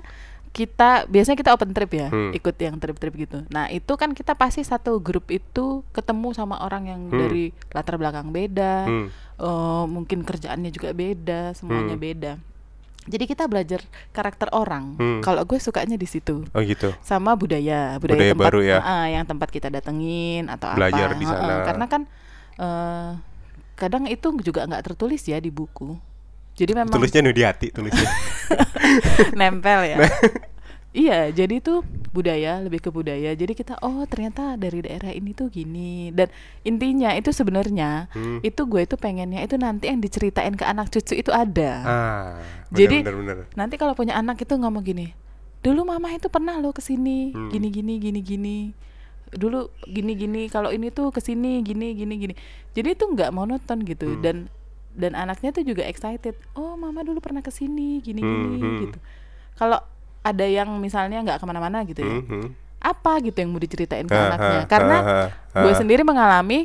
kita 0.54 1.10
biasanya 1.10 1.34
kita 1.34 1.50
open 1.50 1.74
trip 1.74 1.90
ya 1.90 2.08
Hmm. 2.08 2.30
ikut 2.30 2.54
yang 2.56 2.78
trip-trip 2.78 3.14
gitu 3.18 3.42
nah 3.50 3.66
itu 3.66 3.90
kan 3.98 4.14
kita 4.14 4.32
pasti 4.32 4.62
satu 4.62 5.02
grup 5.02 5.26
itu 5.28 5.82
ketemu 5.90 6.30
sama 6.30 6.62
orang 6.62 6.86
yang 6.86 7.00
Hmm. 7.10 7.18
dari 7.18 7.44
latar 7.70 7.98
belakang 7.98 8.30
beda 8.30 8.86
Hmm. 8.86 9.06
eh, 9.34 9.84
mungkin 9.84 10.22
kerjaannya 10.22 10.70
juga 10.70 10.94
beda 10.94 11.52
semuanya 11.52 11.98
Hmm. 11.98 12.04
beda 12.06 12.32
jadi 13.04 13.24
kita 13.26 13.44
belajar 13.44 13.82
karakter 14.14 14.48
orang 14.48 14.94
Hmm. 14.94 15.20
kalau 15.20 15.42
gue 15.42 15.58
sukanya 15.58 15.98
di 15.98 16.06
situ 16.06 16.46
Oh 16.48 16.62
gitu. 16.62 16.94
sama 17.02 17.34
budaya 17.34 17.98
budaya, 17.98 18.16
Budaya 18.16 18.32
tempat 18.32 18.46
baru 18.48 18.60
ya? 18.62 18.78
ah, 18.78 19.06
yang 19.10 19.26
tempat 19.26 19.50
kita 19.50 19.68
datengin 19.68 20.46
atau 20.46 20.70
Belajar 20.72 21.12
apa 21.12 21.18
di 21.18 21.26
Heeh, 21.26 21.34
sana. 21.36 21.66
karena 21.66 21.84
kan 21.84 22.02
eh, 22.54 23.10
kadang 23.74 24.06
itu 24.06 24.30
juga 24.38 24.62
nggak 24.64 24.86
tertulis 24.86 25.18
ya 25.20 25.36
di 25.36 25.50
buku 25.50 25.98
jadi 26.54 26.72
memang 26.74 26.90
Tulisnya 26.90 27.20
nih 27.20 27.34
di 27.34 27.42
hati 27.42 27.66
tulisnya. 27.68 28.06
nempel 29.34 29.80
ya 29.84 29.96
iya 30.94 31.18
jadi 31.28 31.58
itu 31.58 31.82
budaya 32.08 32.62
lebih 32.62 32.78
ke 32.78 32.88
budaya 32.88 33.32
jadi 33.32 33.50
kita 33.50 33.74
oh 33.80 34.04
ternyata 34.04 34.54
dari 34.54 34.78
daerah 34.80 35.10
ini 35.10 35.32
tuh 35.32 35.48
gini 35.48 36.10
dan 36.10 36.30
intinya 36.62 37.10
itu 37.12 37.30
sebenarnya 37.30 38.06
Hmm. 38.10 38.38
itu 38.40 38.62
gue 38.62 38.80
itu 38.80 38.94
pengennya 38.94 39.42
itu 39.42 39.56
nanti 39.56 39.90
yang 39.90 39.98
diceritain 39.98 40.54
ke 40.54 40.62
anak 40.62 40.88
cucu 40.88 41.14
itu 41.16 41.30
ada 41.30 41.72
Ah, 41.82 42.32
Jadi- 42.70 43.02
bener, 43.02 43.14
bener, 43.16 43.34
bener. 43.42 43.46
nanti 43.54 43.74
kalau 43.74 43.92
punya 43.92 44.14
anak 44.14 44.38
itu 44.38 44.54
ngomong 44.54 44.80
gini 44.80 45.10
dulu 45.60 45.82
mama 45.82 46.12
itu 46.12 46.28
pernah 46.28 46.54
lo 46.56 46.70
ke 46.70 46.78
sini 46.78 47.32
Hmm. 47.32 47.50
gini 47.50 47.68
gini 47.68 47.94
gini 47.98 48.20
gini 48.20 48.58
dulu 49.32 49.66
gini 49.82 50.14
gini 50.14 50.42
kalau 50.46 50.70
ini 50.70 50.88
tuh 50.88 51.10
ke 51.10 51.18
sini 51.18 51.58
gini 51.60 51.90
gini 51.92 52.14
gini 52.16 52.34
jadi 52.70 52.94
itu 52.94 53.02
nggak 53.04 53.34
monoton 53.34 53.82
gitu 53.82 54.06
Hmm. 54.08 54.22
dan 54.22 54.36
dan 54.94 55.12
anaknya 55.12 55.50
tuh 55.50 55.62
juga 55.62 55.82
excited 55.82 56.32
oh 56.54 56.74
mama 56.74 57.02
dulu 57.02 57.18
pernah 57.18 57.38
ke 57.38 57.50
sini 57.50 57.98
gini 57.98 58.18
gini 58.18 58.46
Hmm, 58.54 58.62
hmm. 58.62 58.78
gitu 58.80 58.98
kalau 59.54 59.78
ada 60.20 60.46
yang 60.46 60.70
misalnya 60.78 61.20
nggak 61.20 61.36
ke 61.36 61.44
mana-mana 61.44 61.82
gitu 61.82 62.00
ya 62.00 62.14
Hmm, 62.14 62.24
hmm. 62.24 62.48
apa 62.78 63.12
gitu 63.20 63.36
yang 63.36 63.48
mau 63.48 63.58
diceritain 63.58 64.04
ke 64.04 64.14
anaknya 64.14 64.60
karena 64.66 64.96
gue 65.52 65.72
sendiri 65.74 66.02
mengalami 66.02 66.64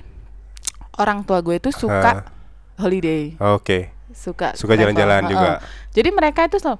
orang 0.95 1.21
tua 1.21 1.39
gue 1.39 1.55
itu 1.55 1.71
suka 1.71 2.27
holiday 2.75 3.33
Oke. 3.39 3.91
suka 4.09 4.51
Suka 4.53 4.73
travel. 4.73 4.91
jalan-jalan 4.91 5.21
juga. 5.27 5.49
Jadi 5.89 6.09
mereka 6.09 6.43
itu 6.43 6.57
selalu 6.57 6.79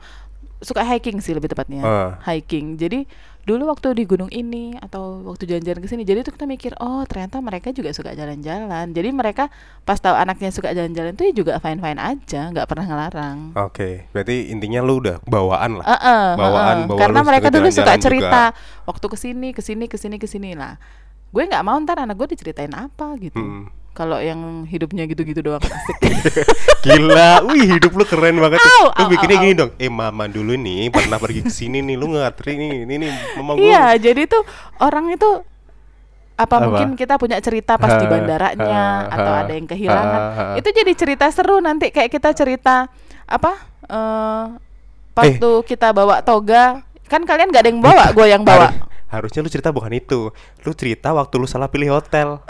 suka 0.59 0.81
hiking 0.83 1.19
sih 1.19 1.31
lebih 1.31 1.47
tepatnya. 1.47 1.79
Hiking. 2.21 2.75
Jadi 2.75 3.07
dulu 3.49 3.73
waktu 3.73 3.97
di 3.97 4.05
gunung 4.05 4.29
ini 4.29 4.77
atau 4.77 5.25
waktu 5.25 5.49
jalan-jalan 5.49 5.81
ke 5.81 5.89
sini, 5.89 6.05
jadi 6.05 6.21
tuh 6.21 6.37
kita 6.37 6.45
mikir, 6.45 6.77
oh 6.77 7.01
ternyata 7.09 7.41
mereka 7.41 7.73
juga 7.73 7.89
suka 7.89 8.13
jalan-jalan. 8.13 8.93
Jadi 8.93 9.09
mereka 9.09 9.49
pas 9.81 9.97
tahu 9.97 10.13
anaknya 10.13 10.53
suka 10.53 10.69
jalan-jalan 10.69 11.17
tuh 11.17 11.25
ya 11.25 11.33
juga 11.33 11.57
fine-fine 11.57 11.97
aja, 11.97 12.53
nggak 12.53 12.69
pernah 12.69 12.85
ngelarang. 12.85 13.57
Oke, 13.57 14.05
berarti 14.13 14.53
intinya 14.53 14.85
lu 14.85 15.01
udah 15.01 15.17
bawaan 15.25 15.81
lah. 15.81 15.85
Heeh, 15.89 16.25
Bawaan, 16.37 16.77
heeh. 16.85 16.89
bawa 16.93 16.99
Karena 17.01 17.19
mereka 17.25 17.47
dulu 17.49 17.67
suka 17.73 17.97
cerita 17.97 18.53
waktu 18.85 19.05
ke 19.09 19.17
sini, 19.17 19.49
ke 19.49 19.61
sini, 19.65 19.85
ke 19.89 19.97
sini, 19.97 20.15
ke 20.21 20.27
sini 20.29 20.53
lah. 20.53 20.77
Gue 21.33 21.49
nggak 21.49 21.65
mau 21.65 21.77
ntar 21.81 21.97
anak 22.05 22.13
gue 22.21 22.37
diceritain 22.37 22.69
apa 22.77 23.17
gitu. 23.17 23.41
Hmm. 23.41 23.65
Kalau 23.91 24.15
yang 24.23 24.63
hidupnya 24.63 25.03
gitu-gitu 25.05 25.43
doang 25.43 25.59
asik. 25.59 25.97
Gila, 26.87 27.43
wih 27.51 27.67
hidup 27.67 27.91
lu 27.91 28.05
keren 28.07 28.39
banget. 28.39 28.63
Au, 28.63 28.87
lu 28.95 29.03
au, 29.03 29.07
bikinnya 29.11 29.37
au, 29.37 29.43
gini 29.43 29.53
dong. 29.57 29.71
Eh 29.75 29.91
mama 29.91 30.25
dulu 30.31 30.55
nih 30.55 30.87
pernah 30.87 31.19
pergi 31.19 31.43
ke 31.43 31.51
sini 31.51 31.83
nih, 31.83 31.99
lu 31.99 32.15
ngatri 32.15 32.55
nih, 32.55 32.87
ini 32.87 32.95
nih 32.95 33.11
mama 33.35 33.59
gue. 33.59 33.67
Iya, 33.67 33.99
jadi 33.99 34.23
tuh 34.23 34.47
orang 34.79 35.11
itu 35.11 35.43
apa, 36.39 36.55
Apa? 36.55 36.63
mungkin 36.63 36.95
kita 36.95 37.19
punya 37.19 37.35
cerita 37.43 37.75
pas 37.75 37.99
di 37.99 38.07
bandaranya 38.07 39.11
ha, 39.11 39.11
atau 39.11 39.31
ha, 39.35 39.39
ada 39.43 39.51
yang 39.51 39.67
kehilangan. 39.67 40.21
ha, 40.23 40.31
ha. 40.31 40.43
Itu 40.55 40.71
jadi 40.71 40.91
cerita 40.95 41.27
seru 41.35 41.59
nanti 41.59 41.91
kayak 41.91 42.07
kita 42.07 42.31
cerita 42.31 42.87
apa? 43.27 43.51
eh 43.89 44.45
waktu 45.19 45.51
kita 45.67 45.91
bawa 45.91 46.23
toga, 46.23 46.79
kan 47.11 47.27
kalian 47.27 47.51
gak 47.51 47.67
ada 47.67 47.69
yang 47.75 47.83
bawa, 47.83 48.15
gue 48.15 48.27
yang 48.31 48.47
bawa. 48.47 48.71
Harus- 48.71 48.87
harusnya 49.09 49.39
lu 49.43 49.49
cerita 49.51 49.75
bukan 49.75 49.91
itu. 49.91 50.31
Lu 50.63 50.71
cerita 50.71 51.11
waktu 51.11 51.35
lu 51.35 51.43
salah 51.43 51.67
pilih 51.67 51.91
hotel. 51.91 52.39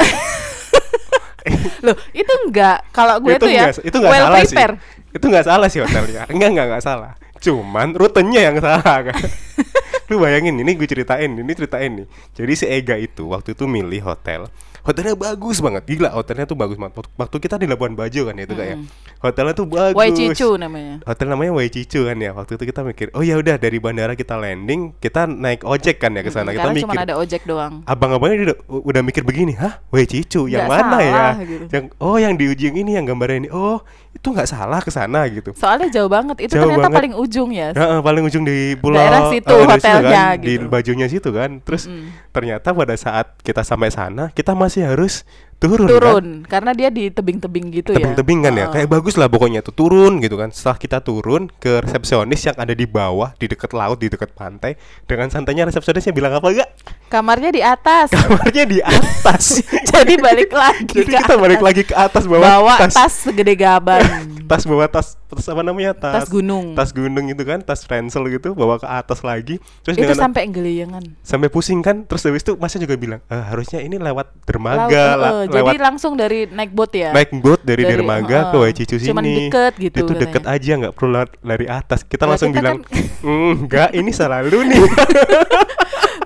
Loh, 1.86 1.95
itu 2.12 2.34
enggak. 2.45 2.88
Kalau 2.91 3.19
gue 3.23 3.36
itu 3.36 3.45
tuh 3.45 3.49
ya 3.49 3.71
itu 3.71 3.97
nggak 3.97 4.12
well 4.12 4.25
salah 4.30 4.39
prepare. 4.43 4.73
sih. 4.75 5.15
Itu 5.15 5.25
nggak 5.30 5.45
salah 5.45 5.67
sih 5.67 5.80
hotelnya. 5.82 6.23
Enggak 6.30 6.49
enggak 6.54 6.65
enggak 6.71 6.84
salah. 6.84 7.12
Cuman 7.39 7.95
rutenya 7.95 8.41
yang 8.52 8.58
salah 8.60 8.97
kan. 9.10 9.21
lu 10.10 10.17
bayangin 10.17 10.58
ini 10.58 10.73
gue 10.73 10.88
ceritain, 10.89 11.30
ini 11.30 11.52
ceritain 11.54 11.91
nih. 12.04 12.08
Jadi 12.34 12.54
si 12.58 12.65
Ega 12.65 12.97
itu 12.97 13.30
waktu 13.30 13.54
itu 13.54 13.69
milih 13.69 14.02
hotel. 14.04 14.49
Hotelnya 14.84 15.15
bagus 15.15 15.60
banget, 15.60 15.84
gila 15.86 16.10
hotelnya 16.15 16.46
tuh 16.48 16.56
bagus 16.56 16.80
banget. 16.80 17.04
Waktu 17.15 17.38
kita 17.39 17.56
di 17.60 17.68
Labuan 17.68 17.94
Bajo 17.94 18.28
kan 18.28 18.36
ya 18.39 18.44
itu 18.48 18.56
kayak. 18.56 18.78
Hotelnya 19.20 19.54
tuh 19.54 19.68
bagus. 19.68 19.96
Waicicu 20.00 20.56
namanya. 20.56 21.04
Hotel 21.04 21.28
namanya 21.28 21.52
Waicicu 21.56 22.08
kan 22.08 22.18
ya. 22.18 22.32
Waktu 22.32 22.52
itu 22.56 22.63
kita 22.72 22.82
mikir, 22.88 23.08
oh 23.12 23.24
ya 23.24 23.36
udah 23.36 23.56
dari 23.60 23.78
bandara 23.78 24.15
kita 24.15 24.39
landing, 24.39 24.96
kita 24.98 25.28
naik 25.28 25.68
ojek 25.68 26.00
kan 26.00 26.15
ya 26.15 26.24
ke 26.24 26.32
sana. 26.32 26.52
Mm, 26.52 26.56
kita 26.56 26.70
mikir, 26.72 26.84
cuma 26.88 26.94
ada 27.04 27.15
ojek 27.20 27.42
doang. 27.44 27.74
abang-abangnya 27.84 28.36
udah, 28.52 28.58
udah 28.80 29.02
mikir 29.04 29.24
begini, 29.28 29.54
hah, 29.60 29.84
Waicicu 29.92 30.48
yang 30.48 30.68
Nggak 30.68 30.80
mana 30.80 30.98
ya? 31.00 31.12
salah, 31.12 31.34
gitu. 31.44 31.65
Yang 31.70 31.86
oh 32.00 32.18
yang 32.18 32.34
di 32.39 32.46
ujung 32.48 32.76
ini 32.80 32.92
yang 32.96 33.06
gambarnya 33.06 33.38
ini, 33.48 33.50
oh 33.52 33.84
itu 34.10 34.28
nggak 34.36 34.50
salah 34.50 34.82
ke 34.82 34.91
sana 34.91 35.24
gitu. 35.30 35.54
Soalnya 35.54 35.88
jauh 35.93 36.10
banget. 36.10 36.38
Itu 36.43 36.58
Jauh 36.58 36.65
ternyata 36.67 36.89
banget. 36.89 36.98
paling 36.98 37.13
ujung 37.15 37.50
ya. 37.54 37.69
Nah, 37.72 38.02
paling 38.02 38.24
ujung 38.26 38.43
di 38.43 38.74
pulau 38.76 38.98
Daerah 38.98 39.30
situ, 39.30 39.48
eh, 39.48 39.63
dari 39.63 39.69
hotelnya 39.69 40.12
kan, 40.12 40.36
di 40.41 40.54
gitu. 40.58 40.65
bajunya 40.67 41.08
situ 41.08 41.30
kan. 41.30 41.52
Terus 41.62 41.84
Mm-mm. 41.88 42.34
ternyata 42.34 42.74
pada 42.74 42.95
saat 42.98 43.38
kita 43.45 43.62
sampai 43.62 43.93
sana, 43.93 44.34
kita 44.34 44.58
masih 44.58 44.89
harus 44.89 45.24
turun. 45.60 45.86
kan? 45.86 45.91
Turun 45.91 46.26
karena 46.48 46.72
dia 46.72 46.89
di 46.89 47.12
tebing-tebing 47.12 47.65
gitu 47.76 47.91
ya. 47.91 48.00
Tebing-tebing 48.00 48.39
kan 48.48 48.54
ya, 48.56 48.65
Heeh. 48.65 48.74
kayak 48.80 48.88
bagus 48.88 49.19
lah 49.19 49.28
pokoknya 49.28 49.60
tuh 49.60 49.76
turun 49.76 50.24
gitu 50.24 50.39
kan. 50.39 50.50
Setelah 50.56 50.78
kita 50.80 50.98
turun 51.04 51.52
ke 51.60 51.84
resepsionis 51.84 52.41
yang 52.48 52.58
ada 52.58 52.72
di 52.72 52.88
bawah, 52.88 53.36
di 53.36 53.45
dekat 53.52 53.76
laut, 53.76 54.00
di 54.00 54.08
dekat 54.08 54.32
pantai, 54.32 54.80
dengan 55.04 55.28
santainya 55.28 55.67
resepsionisnya 55.67 56.15
bilang 56.15 56.39
apa 56.39 56.48
enggak? 56.48 56.69
Kamarnya 57.12 57.52
di 57.52 57.62
atas. 57.62 58.08
Kamarnya 58.15 58.63
di 58.63 58.80
atas. 58.80 59.60
Jadi 59.91 60.15
balik 60.15 60.56
lagi 60.56 61.04
Jadi 61.04 61.12
kita 61.12 61.36
balik 61.36 61.60
atas. 61.60 61.67
lagi 61.67 61.82
ke 61.84 61.95
atas 61.95 62.24
bawa, 62.24 62.43
bawa 62.63 62.74
tas, 62.80 62.95
tas, 62.95 63.13
segede 63.28 63.54
gaban. 63.60 64.02
tas 64.50 64.63
bawa 64.63 64.88
tas 64.88 65.18
tas 65.30 65.46
apa 65.46 65.62
namanya 65.62 65.94
tas 65.94 66.13
Tas 66.15 66.28
gunung. 66.28 66.74
tas 66.74 66.89
gunung 66.89 67.26
itu 67.26 67.44
kan 67.44 67.60
tas 67.60 67.86
ransel 67.86 68.26
gitu 68.28 68.52
bawa 68.52 68.76
ke 68.76 68.86
atas 68.86 69.22
lagi 69.22 69.62
terus 69.80 69.94
itu 69.94 70.02
dengan 70.04 70.18
sampai 70.20 70.44
geliyengan. 70.46 71.04
sampai 71.22 71.48
pusing 71.48 71.80
kan 71.80 72.02
terus 72.04 72.24
habis 72.24 72.42
itu 72.42 72.54
masnya 72.56 72.84
juga 72.84 72.96
bilang 72.96 73.22
"Eh, 73.24 73.38
harusnya 73.39 73.80
ini 73.80 73.96
lewat 73.96 74.26
dermaga 74.44 74.89
Laut, 75.08 75.15
lah, 75.15 75.32
eh, 75.39 75.54
lewat 75.54 75.70
jadi 75.70 75.80
langsung 75.80 76.13
dari 76.13 76.39
naik 76.46 76.72
boat 76.72 76.92
ya. 76.92 77.13
naik 77.13 77.30
boat 77.36 77.62
dari, 77.62 77.82
Dari- 77.82 77.94
dermaga 77.96 78.26
ke 78.44 78.52
heeh. 78.52 78.62
Waicicu 78.65 78.96
sini 78.98 79.08
Cuman 79.08 79.24
deket 79.24 79.74
gitu 79.78 79.98
itu 80.00 80.13
deket 80.15 80.42
katanya. 80.42 80.58
aja 80.58 80.72
nggak 80.82 80.94
perlu 80.94 81.10
dari 81.39 81.65
atas 81.65 82.00
kita 82.04 82.24
Lah, 82.24 82.30
langsung 82.34 82.50
kita 82.50 82.60
bilang 82.60 82.78
kan- 82.82 82.98
enggak 83.62 83.89
ini 83.92 84.10
salah 84.10 84.42
lu 84.42 84.60
nih 84.62 84.82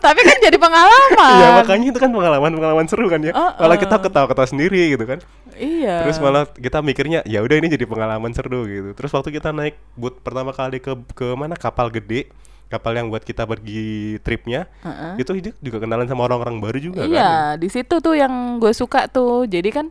Tapi 0.04 0.20
kan 0.20 0.36
jadi 0.38 0.58
pengalaman. 0.60 1.32
Iya 1.34 1.48
makanya 1.56 1.86
itu 1.88 1.96
kan 1.96 2.12
pengalaman 2.12 2.52
pengalaman 2.52 2.86
seru 2.86 3.08
kan 3.08 3.20
ya 3.20 3.32
Heeh. 3.32 3.52
malah 3.58 3.78
kita 3.78 3.96
ketawa-ketawa 3.98 4.44
sendiri 4.46 4.92
gitu 4.92 5.04
kan 5.06 5.24
Iya. 5.58 6.08
Terus 6.08 6.18
malah 6.20 6.44
kita 6.50 6.80
mikirnya 6.82 7.22
ya 7.24 7.39
udah 7.42 7.56
ini 7.58 7.68
jadi 7.70 7.86
pengalaman 7.86 8.32
seru 8.34 8.66
gitu. 8.66 8.89
Terus 8.98 9.12
waktu 9.13 9.30
kita 9.34 9.50
naik 9.56 9.78
boot 9.98 10.20
pertama 10.22 10.52
kali 10.52 10.82
ke 10.82 10.94
ke 11.13 11.28
mana 11.34 11.54
kapal 11.58 11.89
gede, 11.94 12.30
kapal 12.68 12.98
yang 12.98 13.08
buat 13.10 13.22
kita 13.22 13.46
pergi 13.46 14.18
tripnya, 14.26 14.66
Heeh. 14.82 15.22
itu 15.22 15.54
juga 15.62 15.78
kenalan 15.82 16.10
sama 16.10 16.26
orang-orang 16.26 16.58
baru 16.58 16.78
juga 16.82 17.06
kan. 17.06 17.13
Iya, 17.13 17.34
di 17.62 17.70
situ 17.70 18.02
tuh 18.02 18.18
yang 18.18 18.58
gue 18.58 18.74
suka 18.74 19.06
tuh. 19.10 19.46
Jadi 19.46 19.70
kan 19.70 19.88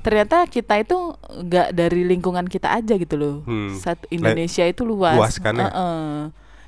ternyata 0.00 0.48
kita 0.48 0.80
itu 0.80 0.96
nggak 1.28 1.76
dari 1.76 2.02
lingkungan 2.08 2.48
kita 2.48 2.72
aja 2.72 2.96
gitu 2.96 3.14
loh. 3.20 3.36
Hmm. 3.44 3.76
Satu 3.76 4.08
Indonesia 4.08 4.64
itu 4.64 4.86
luas. 4.86 5.18
luas 5.18 5.36
kan 5.36 5.54
ya? 5.58 5.68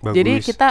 Bagus. 0.03 0.15
Jadi 0.19 0.33
kita 0.43 0.69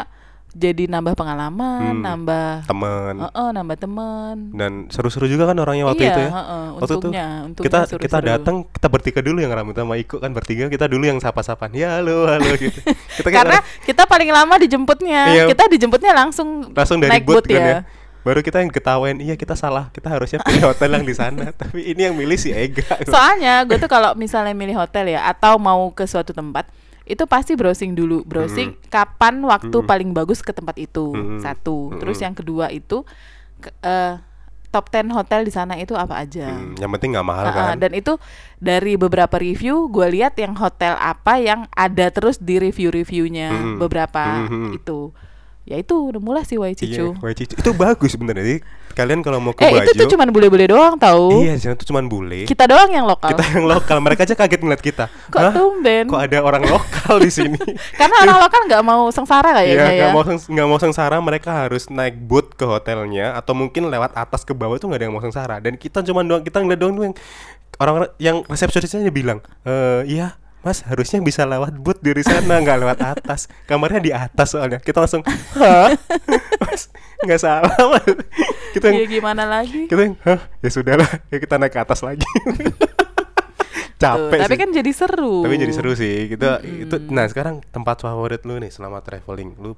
jadi 0.52 0.84
nambah 0.86 1.16
pengalaman, 1.16 1.96
Hmm. 1.96 2.04
nambah 2.04 2.68
Temen 2.68 3.16
Heeh, 3.20 3.50
nambah 3.52 3.78
teman. 3.78 4.36
dan 4.52 4.72
seru-seru 4.88 5.26
juga 5.26 5.48
kan 5.48 5.56
orangnya 5.56 5.88
waktu 5.88 6.04
iya, 6.04 6.12
itu 6.12 6.22
ya. 6.22 6.30
heeh, 6.30 6.66
Waktu 6.74 6.84
itu 6.84 6.96
untungnya, 6.98 7.26
kita 7.54 7.78
seru-seru. 7.86 8.02
kita 8.04 8.18
datang 8.20 8.56
kita 8.66 8.88
bertiga 8.88 9.20
dulu 9.20 9.40
yang 9.40 9.50
rambut 9.50 9.74
sama 9.74 9.96
Iko 9.96 10.16
kan 10.18 10.32
bertiga 10.32 10.68
kita 10.68 10.86
dulu 10.86 11.04
yang 11.04 11.18
sapa-sapaan 11.18 11.72
ya 11.72 11.98
halo 11.98 12.28
halo 12.28 12.52
gitu. 12.60 12.84
Kita 13.16 13.30
Karena 13.30 13.58
kita 13.82 14.04
paling 14.04 14.28
lama 14.28 14.56
dijemputnya. 14.58 15.22
Iya. 15.30 15.44
Kita 15.48 15.64
dijemputnya 15.68 16.12
langsung 16.12 16.68
langsung 16.70 17.00
dari 17.00 17.12
naik 17.12 17.24
boot, 17.24 17.42
boat, 17.42 17.48
kan 17.48 17.56
ya. 17.58 17.72
ya. 17.72 17.80
Baru 18.22 18.40
kita 18.40 18.62
yang 18.62 18.70
ketawain, 18.70 19.18
iya 19.18 19.34
kita 19.34 19.56
salah, 19.56 19.90
kita 19.90 20.06
harusnya 20.06 20.38
pilih 20.40 20.70
hotel 20.70 20.94
yang 20.94 21.02
di 21.02 21.16
sana. 21.16 21.50
Tapi 21.58 21.82
ini 21.88 22.06
yang 22.06 22.14
milih 22.14 22.38
si 22.38 22.52
Ega. 22.52 22.86
Soalnya 23.04 23.66
gue 23.66 23.76
tuh 23.76 23.88
kalau 23.88 24.14
misalnya 24.14 24.52
milih 24.52 24.78
hotel 24.78 25.10
ya 25.10 25.26
atau 25.26 25.58
mau 25.58 25.90
ke 25.90 26.04
suatu 26.04 26.30
tempat 26.30 26.70
itu 27.04 27.24
pasti 27.26 27.54
browsing 27.54 27.92
dulu, 27.92 28.22
browsing 28.22 28.78
kapan 28.88 29.42
waktu 29.42 29.74
Mm. 29.74 29.86
paling 29.86 30.10
bagus 30.12 30.40
ke 30.40 30.50
tempat 30.50 30.78
itu. 30.78 31.12
Mm. 31.12 31.40
Satu. 31.40 31.98
Terus 31.98 32.18
Mm. 32.18 32.24
yang 32.24 32.36
kedua 32.36 32.66
itu 32.70 33.04
ke- 33.58 33.74
eh, 33.82 34.16
top 34.68 34.88
10 34.88 35.12
hotel 35.12 35.44
di 35.44 35.52
sana 35.52 35.76
itu 35.76 35.92
apa 35.94 36.16
aja. 36.18 36.48
Hmm, 36.48 36.80
yang 36.80 36.88
penting 36.90 37.12
nggak 37.12 37.28
mahal 37.28 37.46
Heeh, 37.46 37.58
kan. 37.68 37.76
dan 37.76 37.92
itu 37.92 38.16
dari 38.56 38.96
beberapa 38.96 39.36
review 39.36 39.92
gue 39.92 40.08
lihat 40.10 40.32
yang 40.36 40.56
hotel 40.56 40.96
apa 40.96 41.38
yang 41.38 41.68
ada 41.70 42.08
terus 42.08 42.40
di 42.40 42.56
review-reviewnya 42.58 43.52
Mm. 43.52 43.78
beberapa 43.78 44.48
Mhm. 44.48 44.72
itu. 44.74 45.12
Ya 45.62 45.76
itu 45.76 45.94
udah 45.94 46.18
mulai 46.18 46.42
sih 46.42 46.56
Iya, 46.56 46.64
Waicicu. 46.64 47.08
Waicicu. 47.20 47.54
Itu 47.54 47.72
bagus 47.74 48.16
sebenarnya. 48.16 48.64
Kalian 48.92 49.20
kalau 49.20 49.40
mau 49.40 49.52
ke 49.52 49.62
Eh 49.62 49.72
Bajo 49.72 49.84
itu 49.86 49.92
tuh 49.96 50.08
cuman 50.10 50.30
bule-bule 50.30 50.66
doang 50.66 50.96
tahu. 50.96 51.42
iya 51.42 51.54
di 51.54 51.62
sana 51.62 51.74
tuh 51.74 51.86
cuman 51.86 52.06
bule 52.06 52.44
Kita 52.44 52.66
doang 52.66 52.88
yang 52.88 53.04
lokal. 53.04 53.32
kita 53.32 53.44
yang 53.50 53.66
lokal 53.66 53.98
mereka 53.98 54.24
aja 54.24 54.34
kaget 54.34 54.60
ngeliat 54.60 54.80
kita 54.80 55.06
Kok 55.28 55.38
Hah? 55.38 55.52
tumben? 55.52 56.06
kok 56.06 56.22
ada 56.22 56.38
orang 56.40 56.64
lokal 56.64 57.16
di 57.18 57.30
sini 57.30 57.58
Karena 58.00 58.16
orang 58.22 58.38
lokal 58.40 58.62
nggak 58.66 58.84
mau 58.84 59.08
sengsara 59.08 59.50
Iya, 59.54 59.58
kayaknya 59.58 59.88
ya. 59.88 59.98
nggak 59.98 60.12
mau 60.12 60.24
seng- 60.24 60.48
nggak 60.48 60.68
mau 60.68 60.80
sengsara, 60.80 61.18
mereka 61.18 61.50
harus 61.58 61.84
naik 61.88 62.16
boat 62.18 62.52
ke 62.52 62.64
hotelnya 62.64 63.34
atau 63.34 63.52
mungkin 63.52 63.88
lewat 63.88 64.12
atas 64.14 64.42
ke 64.42 64.52
bawah 64.52 64.76
itu 64.76 64.86
nggak 64.86 64.98
ada 64.98 65.06
yang 65.06 65.14
mau 65.14 65.22
sengsara. 65.22 65.58
Dan 65.58 65.76
kita 65.76 66.02
cuma 66.02 66.22
doang 66.22 66.42
kita 66.42 66.58
ngeliat 66.58 66.78
doang 66.78 66.94
tuh 66.94 67.04
yang 67.04 67.16
orang 67.78 67.96
yang 68.18 68.38
resepsionisnya 68.46 69.10
bilang, 69.10 69.40
eh 69.64 70.04
iya 70.08 70.36
Mas 70.62 70.86
harusnya 70.86 71.18
bisa 71.20 71.42
lewat 71.42 71.74
boot 71.74 71.98
dari 72.00 72.22
sana 72.22 72.62
nggak 72.62 72.78
lewat 72.78 73.00
atas 73.02 73.50
kamarnya 73.66 73.98
di 73.98 74.12
atas 74.14 74.54
soalnya 74.54 74.78
kita 74.78 75.02
langsung 75.02 75.26
hah 75.58 75.90
mas 76.62 76.94
nggak 77.20 77.42
salah 77.42 77.74
mas 77.90 78.06
kita 78.72 78.94
Iya 78.94 79.04
yang 79.04 79.12
gimana 79.12 79.44
lagi? 79.44 79.90
kita 79.90 80.02
yang 80.04 80.16
hah 80.22 80.38
ya 80.58 80.70
sudahlah 80.70 81.10
ya 81.28 81.38
kita 81.38 81.58
naik 81.58 81.74
ke 81.74 81.82
atas 81.82 82.06
lagi 82.06 82.22
Tuh, 82.22 82.70
capek 84.02 84.38
tapi 84.40 84.54
sih. 84.54 84.62
kan 84.62 84.70
jadi 84.72 84.92
seru. 84.92 85.46
Tapi 85.46 85.56
jadi 85.58 85.74
seru 85.74 85.94
sih. 85.94 86.26
Kita 86.26 86.58
itu 86.62 86.96
nah 87.10 87.26
sekarang 87.26 87.62
tempat 87.70 88.02
favorit 88.02 88.42
lu 88.44 88.58
nih 88.58 88.74
selama 88.74 88.98
traveling 89.02 89.54
lu 89.58 89.78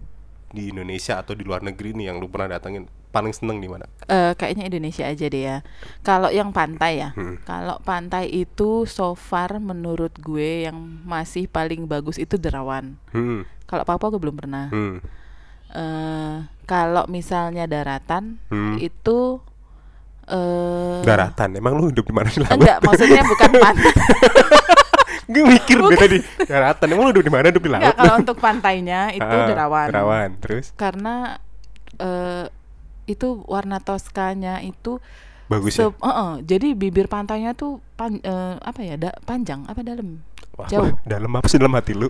di 0.54 0.70
Indonesia 0.70 1.18
atau 1.18 1.34
di 1.34 1.42
luar 1.42 1.60
negeri 1.60 1.92
nih 1.92 2.14
yang 2.14 2.22
lu 2.22 2.30
pernah 2.30 2.56
datengin 2.56 2.86
paling 3.10 3.34
seneng 3.34 3.58
di 3.58 3.66
mana? 3.66 3.90
Eh, 4.06 4.34
kayaknya 4.34 4.70
Indonesia 4.70 5.06
aja 5.06 5.26
deh 5.26 5.44
ya. 5.44 5.58
Kalau 6.02 6.30
yang 6.30 6.50
pantai 6.50 7.02
ya, 7.02 7.10
Hmm. 7.14 7.42
kalau 7.42 7.82
pantai 7.82 8.30
itu 8.30 8.86
so 8.86 9.14
far 9.14 9.58
menurut 9.58 10.14
gue 10.16 10.66
yang 10.66 10.78
masih 11.04 11.46
paling 11.46 11.86
bagus 11.86 12.18
itu 12.18 12.38
Derawan. 12.38 12.98
Hmm. 13.10 13.46
Kalau 13.66 13.82
Papua 13.84 14.14
gue 14.14 14.22
belum 14.22 14.38
pernah. 14.38 14.70
Hmm. 14.70 15.02
Eh, 15.74 16.36
kalau 16.64 17.10
misalnya 17.10 17.66
daratan 17.66 18.38
Hmm. 18.48 18.78
itu 18.78 19.42
eh 20.24 21.02
Daratan. 21.02 21.58
Emang 21.58 21.76
lu 21.76 21.90
hidup 21.90 22.06
di 22.06 22.14
mana 22.14 22.30
laut? 22.32 22.54
Enggak, 22.54 22.78
maksudnya 22.80 23.26
bukan 23.26 23.50
pantai. 23.58 23.94
Gue 25.26 25.44
mikir 25.46 25.78
gue 25.78 25.96
tadi 25.96 26.18
daratan. 26.52 26.88
Emang 26.88 27.04
lu 27.06 27.12
hidup 27.12 27.24
di 27.24 27.32
mana? 27.32 27.46
Hidup 27.48 27.62
di 27.62 27.70
laut? 27.70 27.82
Enggak, 27.82 27.96
kalau 27.96 28.14
untuk 28.18 28.38
pantainya 28.38 29.00
itu 29.18 29.24
Ah, 29.26 29.48
Derawan. 29.48 29.88
Derawan. 29.88 30.30
Terus 30.38 30.66
Karena 30.74 31.38
eh 31.96 32.46
itu 33.06 33.44
warna 33.46 33.78
Toskanya 33.78 34.60
itu 34.60 34.98
bagus 35.46 35.76
ya. 35.76 35.88
eh, 35.88 36.08
eh, 36.08 36.34
jadi 36.42 36.72
bibir 36.74 37.06
pantainya 37.06 37.52
tuh 37.52 37.78
pan, 37.94 38.16
eh, 38.18 38.56
apa 38.58 38.80
ya? 38.80 38.96
da- 38.96 39.20
panjang 39.22 39.68
apa 39.68 39.80
dalam? 39.80 40.24
Wah, 40.54 40.68
jauh. 40.68 40.96
dalam 41.06 41.30
apa 41.30 41.46
sih 41.46 41.58
dalam 41.58 41.74
hati 41.74 41.94
lu? 41.94 42.08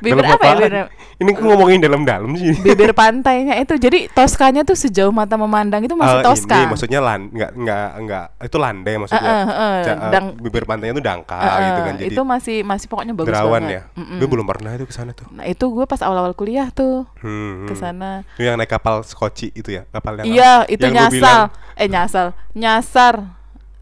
Bibir 0.00 0.20
Dalam 0.20 0.32
apa 0.32 0.42
ya? 0.42 0.52
apaan? 0.52 0.56
Bibir, 0.58 0.74
Ini 1.22 1.30
gue 1.30 1.44
ngomongin 1.44 1.78
dalam-dalam 1.78 2.30
sih. 2.34 2.50
bibir 2.58 2.90
pantainya 2.92 3.54
itu 3.56 3.74
jadi 3.76 4.10
Toskanya 4.10 4.62
tuh 4.62 4.74
sejauh 4.74 5.08
mata 5.08 5.34
memandang 5.34 5.80
itu 5.80 5.94
masih 5.94 6.18
Oh, 6.18 6.24
Toska. 6.24 6.56
Ini 6.56 6.66
maksudnya 6.66 6.98
lan 6.98 7.20
nggak 7.28 7.50
nggak 7.54 7.88
nggak 8.00 8.24
itu 8.42 8.56
landai 8.56 8.94
maksudnya. 8.96 9.22
Eh, 9.24 9.38
eh, 9.38 9.48
eh, 9.48 9.80
Ca- 9.80 9.94
eh, 9.96 10.10
dang- 10.10 10.34
bibir 10.36 10.64
pantainya 10.64 10.94
tuh 10.94 11.04
dangkal 11.04 11.38
Eh, 11.38 11.60
gitu 11.62 11.72
eh, 11.72 11.84
kan. 11.84 11.94
Jadi 11.96 12.10
itu 12.10 12.22
masih 12.22 12.56
masih 12.62 12.86
pokoknya 12.86 13.12
bagus 13.12 13.30
Derawan 13.30 13.62
banget. 13.62 13.72
ya. 13.72 13.82
Mm-mm. 13.94 14.18
Gue 14.18 14.28
belum 14.28 14.44
pernah 14.44 14.70
itu 14.72 14.84
ke 14.84 14.92
sana 14.92 15.10
tuh. 15.10 15.26
Nah, 15.30 15.44
itu 15.44 15.64
gue 15.64 15.84
pas 15.84 16.00
awal-awal 16.00 16.32
kuliah 16.32 16.68
tuh 16.68 17.06
Hmm, 17.18 17.64
ke 17.64 17.72
hmm. 17.72 17.78
sana. 17.78 18.10
Itu 18.32 18.42
yang 18.42 18.56
naik 18.56 18.68
kapal 18.68 19.00
skoci 19.02 19.50
itu 19.50 19.70
ya, 19.70 19.86
kapal 19.88 20.18
yang 20.18 20.26
Iya, 20.26 20.52
itu 20.66 20.80
yang 20.80 20.90
lu 20.90 20.98
nyasar. 20.98 21.12
bilang, 21.12 21.40
Eh 21.74 21.86
nyasar, 21.86 22.26
nyasar. 22.52 23.14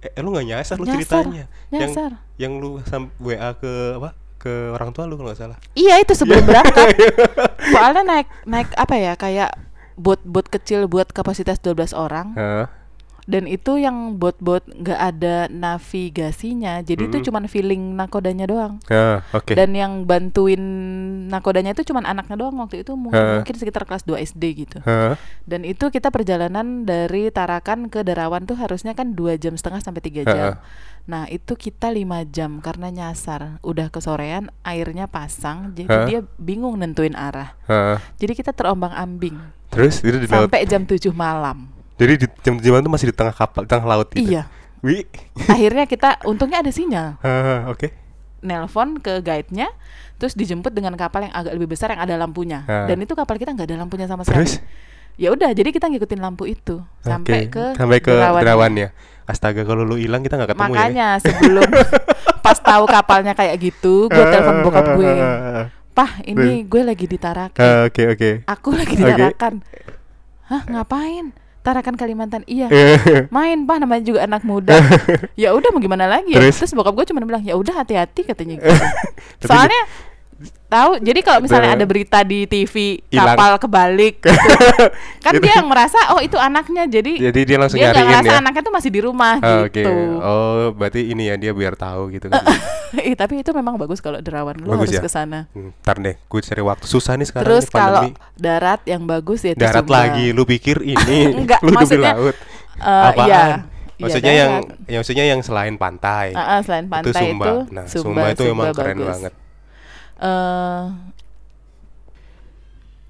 eh, 0.00 0.16
lu 0.18 0.30
nggak 0.30 0.46
nyasar 0.46 0.74
lu 0.74 0.84
Nyasar, 0.84 0.96
ceritanya. 0.98 1.44
Yang 1.68 1.80
nyasar. 1.88 2.10
yang 2.36 2.52
lu 2.54 2.80
sam 2.82 3.08
WA 3.16 3.52
ke 3.52 3.72
apa? 3.96 4.16
Ke 4.40 4.72
orang 4.72 4.90
tua 4.90 5.04
lu 5.04 5.14
kalau 5.14 5.28
nggak 5.28 5.38
salah. 5.38 5.58
Iya 5.72 6.00
itu 6.00 6.12
sebelum 6.12 6.40
berangkat. 6.48 6.96
Soalnya 7.68 8.02
naik 8.02 8.28
naik 8.44 8.68
apa 8.72 8.94
ya 8.96 9.12
kayak 9.14 9.52
bot-bot 9.94 10.48
kecil 10.48 10.88
buat 10.88 11.12
kapasitas 11.12 11.60
12 11.60 11.92
orang 11.92 12.32
Heeh. 12.32 12.64
dan 13.26 13.44
itu 13.44 13.76
yang 13.76 14.16
bot-bot 14.16 14.64
nggak 14.66 14.96
ada 14.96 15.44
navigasinya. 15.46 16.80
Jadi 16.80 17.04
itu 17.04 17.16
Mm. 17.18 17.24
cuman 17.26 17.44
feeling 17.46 17.82
nakodanya 17.94 18.42
doang. 18.44 18.80
Ah, 18.86 19.20
oke. 19.30 19.52
Dan 19.52 19.70
yang 19.72 20.02
bantuin 20.02 20.58
nakodanya 21.28 21.70
itu 21.70 21.84
cuman 21.84 22.06
anaknya 22.06 22.34
doang 22.34 22.56
waktu 22.56 22.80
itu 22.80 22.94
mu- 22.94 23.12
Heeh. 23.12 23.38
mungkin 23.38 23.54
sekitar 23.54 23.84
kelas 23.84 24.02
2 24.02 24.18
SD 24.18 24.42
gitu. 24.58 24.78
Heeh. 24.80 25.14
Dan 25.44 25.62
itu 25.62 25.84
kita 25.86 26.08
perjalanan 26.08 26.82
dari 26.82 27.28
Tarakan 27.28 27.86
ke 27.86 28.00
Derawan 28.00 28.44
tuh 28.44 28.56
harusnya 28.56 28.92
kan 28.92 29.12
dua 29.12 29.36
jam 29.36 29.52
setengah 29.52 29.78
sampai 29.78 30.00
tiga 30.00 30.22
jam. 30.24 30.56
Nah 31.08 31.26
itu 31.30 31.56
kita 31.56 31.88
lima 31.88 32.22
jam 32.26 32.60
karena 32.60 32.90
nyasar. 32.90 33.62
Udah 33.64 33.88
kesorean, 33.88 34.52
airnya 34.66 35.06
pasang, 35.06 35.72
jadi 35.72 35.88
Heeh. 35.88 36.06
dia 36.08 36.20
bingung 36.36 36.76
nentuin 36.76 37.16
arah. 37.16 37.56
Heeh. 37.68 37.96
Jadi 38.20 38.32
kita 38.36 38.52
terombang 38.52 38.92
ambing 38.92 39.36
Terus 39.70 40.02
itu 40.02 40.18
di 40.18 40.26
laut. 40.26 40.50
sampai 40.50 40.66
jam 40.66 40.82
7 40.82 41.14
malam. 41.14 41.70
Jadi 42.00 42.12
di 42.16 42.26
jam 42.40 42.56
tujuh 42.56 42.70
malam 42.72 42.84
tuh 42.88 42.92
masih 42.96 43.06
di 43.12 43.16
tengah 43.16 43.34
kapal, 43.36 43.60
di 43.64 43.68
tengah 43.70 43.86
laut 43.86 44.08
gitu. 44.10 44.24
Iya. 44.24 44.48
Wi. 44.80 45.04
Akhirnya 45.46 45.84
kita 45.84 46.24
untungnya 46.24 46.64
ada 46.64 46.72
sinyal. 46.72 47.20
Heeh, 47.24 47.60
oke. 47.68 47.86
Nelpon 48.40 48.96
ke 48.96 49.20
guide-nya, 49.20 49.68
terus 50.16 50.32
dijemput 50.32 50.72
dengan 50.72 50.96
kapal 50.96 51.28
yang 51.28 51.34
agak 51.36 51.52
lebih 51.52 51.76
besar 51.76 51.92
yang 51.92 52.00
ada 52.00 52.16
lampunya. 52.16 52.64
Heeh. 52.64 52.88
Dan 52.88 53.04
itu 53.04 53.12
kapal 53.12 53.36
kita 53.36 53.52
nggak 53.52 53.68
ada 53.68 53.76
lampunya 53.84 54.08
sama 54.08 54.24
sekali. 54.24 54.48
Terus 54.48 54.64
Ya 55.16 55.28
udah, 55.30 55.50
jadi 55.50 55.68
kita 55.68 55.88
ngikutin 55.88 56.20
lampu 56.20 56.46
itu 56.46 56.80
sampai 57.00 57.46
ke 57.46 57.74
sampai 57.74 57.98
ke. 57.98 58.12
Derawan 58.12 58.72
ya. 58.74 58.88
Astaga 59.24 59.62
kalau 59.62 59.86
lu 59.86 59.94
hilang 59.94 60.20
kita 60.20 60.34
nggak 60.34 60.54
ketemu 60.54 60.64
ya. 60.64 60.74
Makanya 60.74 61.08
sebelum 61.22 61.68
pas 62.44 62.58
tahu 62.58 62.84
kapalnya 62.84 63.32
kayak 63.32 63.56
gitu, 63.60 64.10
gue 64.10 64.24
telepon 64.26 64.66
bokap 64.66 64.86
gue. 64.96 65.12
Pah, 65.96 66.22
ini 66.22 66.64
gue 66.64 66.82
lagi 66.82 67.04
di 67.04 67.18
Tarakan. 67.18 67.60
Ah, 67.60 67.84
Oke 67.86 68.08
oke. 68.08 68.30
Aku 68.46 68.74
lagi 68.78 68.94
di. 68.94 69.04
Tarakan. 69.04 69.60
Hah, 70.50 70.62
ngapain? 70.66 71.30
Tarakan 71.60 71.94
Kalimantan. 71.94 72.42
Iya. 72.48 72.72
Main, 73.28 73.68
Pah, 73.68 73.76
namanya 73.76 74.00
juga 74.00 74.24
anak 74.24 74.42
muda. 74.42 74.80
ya 75.36 75.52
udah 75.52 75.68
mau 75.70 75.78
gimana 75.78 76.08
lagi 76.08 76.32
ya? 76.32 76.40
Terus? 76.40 76.56
Terus 76.56 76.72
bokap 76.72 76.96
gue 76.96 77.06
cuma 77.12 77.20
bilang, 77.20 77.44
"Ya 77.44 77.54
udah 77.54 77.84
hati-hati," 77.84 78.24
katanya 78.24 78.56
gitu. 78.58 78.72
Soalnya 79.44 79.76
tahu 80.66 80.96
jadi 80.98 81.20
kalau 81.20 81.40
misalnya 81.40 81.74
ada 81.74 81.84
berita 81.84 82.22
di 82.22 82.44
TV 82.44 83.02
Hilang. 83.04 83.34
kapal 83.34 83.52
kebalik 83.58 84.14
gitu, 84.24 84.38
kan 85.20 85.32
Gitu. 85.32 85.42
dia 85.42 85.52
yang 85.54 85.66
merasa 85.66 85.98
oh 86.10 86.20
itu 86.20 86.34
anaknya 86.34 86.86
jadi 86.86 87.12
Jadi 87.22 87.40
dia 87.42 87.56
langsung 87.56 87.76
dia 87.76 87.86
nggak 87.86 87.96
nyariin 87.98 88.08
ngerasa 88.14 88.30
ya. 88.30 88.40
anaknya 88.40 88.62
tuh 88.62 88.72
masih 88.72 88.90
di 88.90 89.00
rumah 89.00 89.36
Ah, 89.38 89.60
Oke. 89.62 89.76
gitu 89.76 89.92
Oh, 90.16 90.72
berarti 90.72 91.00
ini 91.06 91.26
ya 91.26 91.36
dia 91.36 91.50
biar 91.50 91.74
tahu 91.74 92.08
gitu 92.10 92.26
kan. 92.26 92.40
Ih, 93.00 93.14
tapi 93.14 93.38
itu 93.38 93.50
memang 93.52 93.76
bagus 93.76 93.98
kalau 93.98 94.18
derawan 94.18 94.56
lo 94.56 94.72
Bagus 94.72 94.88
harus 94.88 94.96
ya? 94.96 95.02
ke 95.02 95.10
sana. 95.10 95.46
Hmm, 95.50 95.70
Ntar 95.76 95.96
deh, 95.98 96.16
gue 96.18 96.40
cari 96.40 96.58
waktu 96.60 96.86
susah 96.86 97.14
nih 97.14 97.26
sekarang 97.26 97.46
Terus 97.46 97.64
nih 97.64 97.72
kalau 97.72 98.02
darat 98.34 98.80
yang 98.84 99.02
bagus 99.04 99.40
ya 99.42 99.52
Darat 99.52 99.84
Sumba. 99.84 99.94
lagi, 100.02 100.26
lu 100.30 100.42
pikir 100.42 100.80
ini 100.80 101.18
Enggak, 101.38 101.60
lu 101.60 101.70
maksudnya, 101.70 102.12
laut. 102.12 102.34
Eh, 102.76 103.04
Apaan? 103.06 103.26
iya. 103.26 103.44
Maksudnya 103.96 104.32
Iya, 104.32 104.40
yang, 104.40 104.52
yang 104.86 104.98
maksudnya 104.98 105.24
yang 105.28 105.40
selain 105.40 105.76
pantai. 105.76 106.32
Ah, 106.32 106.56
ah, 106.56 106.60
selain 106.60 106.88
pantai 106.88 107.12
itu 107.12 107.20
Sumba. 107.20 107.44
itu 107.44 107.54
nah, 107.68 107.84
Sumba, 107.84 108.22
itu 108.32 108.42
emang 108.48 108.72
keren 108.72 108.96
bagus. 108.96 109.08
banget. 109.12 109.32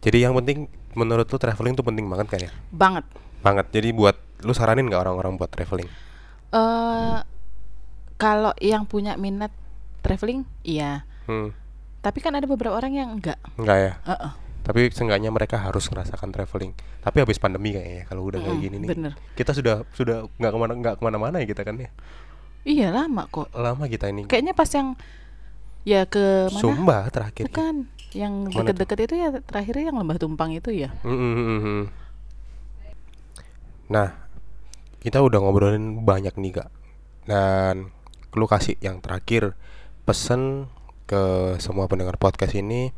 Jadi 0.01 0.19
yang 0.19 0.33
penting 0.35 0.65
menurut 0.93 1.27
lu 1.27 1.37
traveling 1.37 1.75
tuh 1.75 1.83
penting 1.83 2.07
banget 2.07 2.27
kan 2.27 2.41
ya? 2.41 2.53
banget. 2.71 3.05
Banget. 3.41 3.67
Jadi 3.71 3.89
buat 3.91 4.17
lu 4.41 4.53
saranin 4.53 4.87
nggak 4.87 5.01
orang-orang 5.01 5.37
buat 5.37 5.49
traveling? 5.49 5.89
Eh 6.51 7.19
kalau 8.17 8.53
yang 8.59 8.85
punya 8.85 9.17
minat 9.17 9.53
traveling, 10.01 10.45
iya. 10.61 11.05
Hmm, 11.25 11.53
Tapi 12.01 12.19
kan 12.19 12.33
ada 12.33 12.45
beberapa 12.45 12.73
orang 12.73 12.93
yang 12.93 13.09
enggak. 13.13 13.37
enggak 13.55 13.79
ya. 13.79 13.93
Heeh. 14.07 14.33
Tapi 14.61 14.81
seenggaknya 14.91 15.29
mereka 15.29 15.57
harus 15.57 15.89
ngerasakan 15.89 16.29
traveling. 16.31 16.73
Tapi 17.01 17.17
habis 17.19 17.37
pandemi 17.37 17.73
kayaknya 17.73 18.05
kalau 18.05 18.25
udah 18.25 18.41
kayak 18.41 18.57
Mm, 18.57 18.63
gini 18.63 18.77
nih. 18.79 18.89
bener. 18.89 19.13
Kita 19.33 19.53
sudah 19.53 19.85
sudah 19.93 20.29
nggak 20.35 20.51
ke 20.51 20.59
mana 20.59 20.73
nggak 20.75 20.95
ke 20.97 21.03
mana-mana 21.03 21.37
ya 21.41 21.47
kita 21.47 21.63
kan 21.63 21.77
ya. 21.77 21.89
Iya 22.63 22.89
lama 22.91 23.25
kok. 23.27 23.49
Lama 23.53 23.85
kita 23.85 24.09
ini. 24.09 24.25
Kayaknya 24.27 24.53
pas 24.53 24.69
yang 24.69 24.97
ya 25.85 26.05
ke 26.05 26.51
mana? 26.53 26.61
Sumba 26.61 26.99
terakhir. 27.09 27.49
Bukan. 27.49 27.89
Yang 28.11 28.35
deket-deket 28.51 28.99
itu 29.07 29.15
ya 29.23 29.29
terakhirnya 29.39 29.95
yang 29.95 29.97
Lembah 30.03 30.19
Tumpang 30.19 30.51
itu 30.51 30.75
ya. 30.75 30.91
Mm, 31.07 31.15
mm, 31.15 31.35
mm, 31.39 31.61
mm. 31.63 31.85
Nah, 33.91 34.09
kita 34.99 35.23
udah 35.23 35.39
ngobrolin 35.39 36.03
banyak 36.03 36.35
nih 36.35 36.53
kak. 36.59 36.71
Dan 37.27 37.95
lu 38.35 38.47
kasih 38.51 38.75
yang 38.83 38.99
terakhir 38.99 39.55
pesen 40.03 40.67
ke 41.07 41.55
semua 41.63 41.87
pendengar 41.87 42.19
podcast 42.19 42.55
ini. 42.59 42.91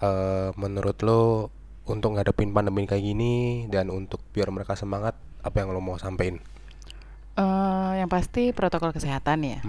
eh 0.00 0.48
menurut 0.56 0.96
lo 1.04 1.52
untuk 1.84 2.16
ngadepin 2.16 2.56
pandemi 2.56 2.88
kayak 2.88 3.04
gini 3.04 3.68
dan 3.68 3.92
untuk 3.92 4.24
biar 4.32 4.48
mereka 4.48 4.72
semangat, 4.72 5.12
apa 5.44 5.60
yang 5.60 5.76
lo 5.76 5.84
mau 5.84 6.00
sampein? 6.00 6.40
Eh 7.36 7.92
yang 8.00 8.08
pasti 8.08 8.56
protokol 8.56 8.96
kesehatan 8.96 9.44
ya. 9.44 9.60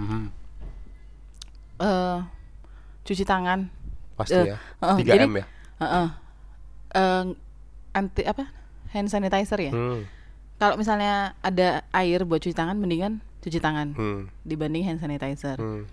Eh 1.82 2.18
cuci 3.02 3.24
tangan. 3.24 3.66
Pasti 4.14 4.38
Eh, 4.38 4.46
ya. 4.48 4.56
heeh, 4.78 4.96
3 4.96 5.12
jadi- 5.12 5.26
m 5.26 5.34
ya. 5.34 5.44
Heeh. 5.78 6.08
Eh, 6.92 7.24
anti 7.92 8.22
apa? 8.22 8.44
Hand 8.88 9.08
sanitizer 9.08 9.58
ya. 9.58 9.72
Hmm, 9.72 10.04
Kalau 10.54 10.76
misalnya 10.76 11.12
ada 11.40 11.82
air 11.90 12.22
buat 12.22 12.38
cuci 12.38 12.52
tangan, 12.52 12.76
mendingan 12.76 13.18
cuci 13.40 13.58
tangan 13.58 13.92
hmm, 13.92 14.30
dibanding 14.42 14.84
hand 14.84 15.00
sanitizer. 15.00 15.56
hmm. 15.56 15.90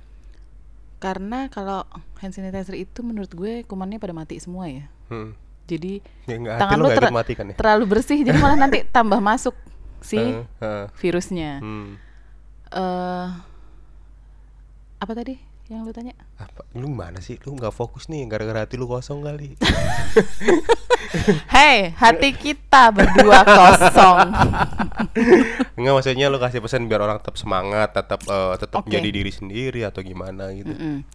Karena 0.97 1.47
kalau 1.47 1.87
hand 2.17 2.31
sanitizer 2.31 2.75
itu 2.75 2.99
menurut 2.99 3.31
gue 3.31 3.63
kumannya 3.63 3.97
pada 3.97 4.11
mati 4.11 4.37
semua 4.37 4.67
ya. 4.67 4.85
hmm. 5.09 5.33
Jadi 5.65 6.01
Ya, 6.25 6.37
tangan 6.55 6.75
lu 6.75 6.83
lu 6.83 6.87
nggak 6.91 6.97
ter- 7.25 7.39
ya? 7.39 7.55
terlalu 7.55 7.83
bersih 7.87 8.19
jadi 8.19 8.35
malah 8.35 8.57
nanti 8.59 8.81
tambah 8.91 9.17
masuk 9.17 9.53
si 9.99 10.17
Heeh, 10.17 10.45
heeh. 10.59 10.85
virusnya. 10.93 11.51
Hmm. 11.59 11.97
eh 12.69 13.27
apa 14.99 15.13
tadi 15.15 15.39
yang 15.70 15.86
lu 15.86 15.93
tanya? 15.93 16.17
Apa? 16.36 16.65
Lu 16.74 16.89
mana 16.89 17.22
sih? 17.22 17.38
Lu 17.45 17.53
nggak 17.53 17.70
fokus 17.70 18.09
nih 18.09 18.26
gara-gara 18.26 18.65
hati 18.65 18.74
lu 18.74 18.89
kosong 18.89 19.22
kali. 19.22 19.53
Hei, 21.53 21.93
hati 21.93 22.34
kita 22.34 22.89
berdua 22.89 23.45
kosong. 23.45 24.28
Enggak 25.78 25.93
maksudnya 25.93 26.28
lu 26.28 26.38
kasih 26.38 26.59
pesan 26.59 26.89
biar 26.89 27.01
orang 27.01 27.22
tetap 27.22 27.38
semangat, 27.38 27.93
tetap 27.93 28.22
eh, 28.26 28.53
tetap 28.57 28.82
Oke. 28.82 28.89
jadi 28.89 29.09
diri 29.09 29.30
sendiri 29.30 29.86
atau 29.86 30.01
gimana 30.01 30.49
gitu. 30.51 30.74
Mm-mm. 30.74 31.05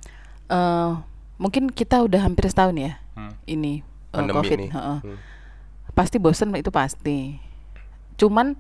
Eh, 0.47 0.91
mungkin 1.35 1.67
kita 1.67 2.03
udah 2.03 2.23
hampir 2.23 2.47
setahun 2.47 2.79
ya 2.79 2.93
Hmm. 3.15 3.31
ini 3.47 3.83
Pandemi 4.11 4.39
COVID. 4.39 4.59
nih. 4.59 4.71
heeh. 4.71 4.99
Hmm. 5.03 5.19
Pasti 5.95 6.19
bosen 6.19 6.55
itu 6.55 6.71
pasti. 6.71 7.39
Cuman 8.15 8.55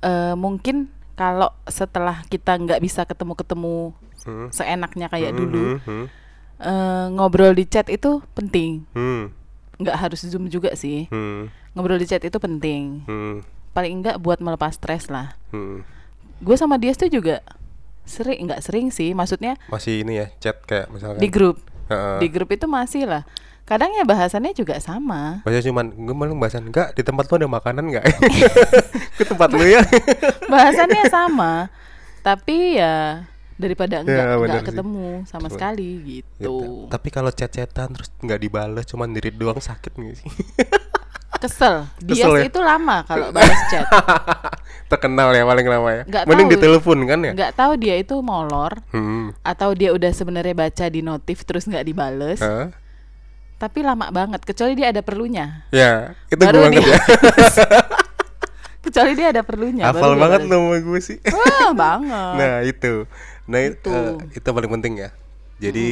eh, 0.00 0.34
mungkin 0.34 0.92
kalau 1.18 1.50
setelah 1.66 2.22
kita 2.24 2.54
nggak 2.54 2.78
bisa 2.78 3.02
ketemu-ketemu 3.02 3.90
Hmm. 4.18 4.50
seenaknya 4.50 5.08
kayak 5.08 5.30
Hmm, 5.30 5.38
dulu, 5.40 5.64
hmm, 5.74 5.78
hmm, 5.80 6.04
eh, 6.60 7.06
ngobrol 7.10 7.50
di 7.50 7.64
chat 7.64 7.86
itu 7.86 8.20
penting. 8.32 8.84
hmm, 8.92 9.34
Nggak 9.78 9.96
harus 9.96 10.20
zoom 10.22 10.46
juga 10.46 10.74
sih. 10.74 11.06
hmm, 11.06 11.48
Ngobrol 11.72 11.96
di 11.96 12.04
chat 12.04 12.20
itu 12.20 12.34
penting. 12.36 13.02
hmm, 13.04 13.46
Paling 13.70 13.94
enggak 13.96 14.18
buat 14.18 14.38
melepas 14.38 14.74
stres 14.74 15.06
lah. 15.06 15.38
hmm. 15.48 15.86
Gue 16.38 16.54
sama 16.54 16.76
dia 16.76 16.90
tuh 16.92 17.08
juga 17.08 17.42
sering 18.04 18.42
nggak 18.44 18.60
sering 18.60 18.90
sih, 18.90 19.10
maksudnya 19.12 19.54
Masih 19.66 20.02
ini 20.02 20.18
ya 20.18 20.26
chat 20.38 20.58
kayak 20.62 20.86
misalkan. 20.88 21.18
di 21.18 21.28
grup. 21.28 21.58
Heeh. 21.86 22.18
Di 22.18 22.28
grup 22.28 22.50
itu 22.50 22.66
masih 22.66 23.06
lah. 23.06 23.22
Kadang 23.68 23.92
ya 23.92 24.02
bahasannya 24.02 24.52
juga 24.52 24.80
sama. 24.80 25.44
Bahasa 25.44 25.60
cuman 25.62 25.92
gue 25.92 26.14
malah 26.14 26.32
bahasan 26.34 26.64
enggak 26.66 26.92
di 26.92 27.02
tempat 27.02 27.28
lu 27.28 27.36
ada 27.36 27.48
makanan 27.50 27.84
enggak? 27.86 28.04
Ke 29.18 29.24
tempat 29.24 29.52
lu 29.52 29.60
ya. 29.60 29.84
Bahasannya 30.48 31.04
sama. 31.06 31.68
Tapi 32.18 32.76
ya 32.76 33.28
daripada 33.54 34.00
enggak 34.00 34.24
Ya, 34.24 34.34
enggak 34.34 34.56
sih. 34.58 34.66
ketemu 34.66 35.08
sama 35.24 35.40
Cuma- 35.42 35.52
sekali 35.52 35.90
Gitu. 36.00 36.32
gitu. 36.40 36.56
Tapi 36.86 37.08
kalau 37.10 37.28
chat-chatan 37.28 37.92
terus 37.92 38.08
nggak 38.18 38.40
dibales 38.40 38.84
cuman 38.84 39.10
diri 39.10 39.28
doang 39.30 39.58
sakit 39.58 39.92
nggak 39.92 40.16
sih? 40.16 40.30
Kesel. 41.38 41.86
Dia 42.00 42.14
Kesel 42.18 42.32
ya? 42.34 42.42
itu 42.46 42.58
lama 42.58 43.04
kalau 43.04 43.30
balas 43.30 43.60
chat. 43.68 43.84
Terkenal 44.88 45.30
ya 45.30 45.44
paling 45.44 45.66
lama 45.68 45.88
ya. 45.92 46.02
Nggak 46.04 46.24
Mending 46.24 46.48
tahu. 46.48 46.54
ditelepon 46.56 46.98
kan 47.04 47.18
ya? 47.20 47.32
Nggak 47.34 47.52
tahu 47.54 47.72
dia 47.76 47.94
itu 47.94 48.14
molor 48.18 48.80
Hmm. 48.90 49.36
atau 49.42 49.70
dia 49.70 49.92
udah 49.92 50.10
sebenarnya 50.10 50.56
baca 50.56 50.84
di 50.88 51.00
notif 51.00 51.44
terus 51.44 51.62
nggak 51.64 51.84
dibales. 51.84 52.40
Hah? 52.40 52.72
Tapi 53.58 53.82
lama 53.82 54.06
banget 54.08 54.40
kecuali 54.40 54.72
dia 54.72 54.88
ada 54.88 55.02
perlunya. 55.02 55.66
Ya, 55.68 56.14
itu 56.28 56.38
Baru 56.38 56.62
gue 56.62 56.64
banget 56.64 56.80
dia- 56.80 56.94
ya. 56.94 56.98
Kecuali 58.78 59.12
dia 59.12 59.28
ada 59.28 59.42
perlunya. 59.42 59.84
Hafal 59.84 60.14
banget 60.14 60.46
bales. 60.46 60.50
nama 60.54 60.76
gue 60.78 61.00
sih. 61.02 61.18
Wah, 61.26 61.74
banget. 61.74 62.32
Nah 62.38 62.54
itu, 62.62 62.92
nah 63.44 63.60
itu 63.60 63.90
Itu. 63.90 64.38
itu 64.38 64.48
paling 64.48 64.70
penting 64.72 64.94
ya. 64.98 65.10
Jadi 65.58 65.88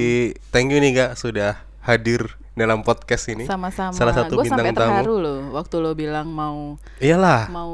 thank 0.49 0.71
you 0.71 0.79
nih 0.79 0.95
kak 0.95 1.12
sudah 1.12 1.59
hadir 1.83 2.39
dalam 2.57 2.81
podcast 2.81 3.29
ini. 3.29 3.45
Sama-sama. 3.45 3.93
Salah 3.93 4.17
satu 4.17 4.35
Gue 4.35 4.49
sampai 4.49 4.73
bintang 4.73 4.89
terharu 4.89 5.15
tamu. 5.15 5.23
loh 5.23 5.39
waktu 5.53 5.77
lo 5.77 5.93
bilang 5.93 6.27
mau 6.27 6.81
Iyalah, 6.97 7.47
mau 7.47 7.73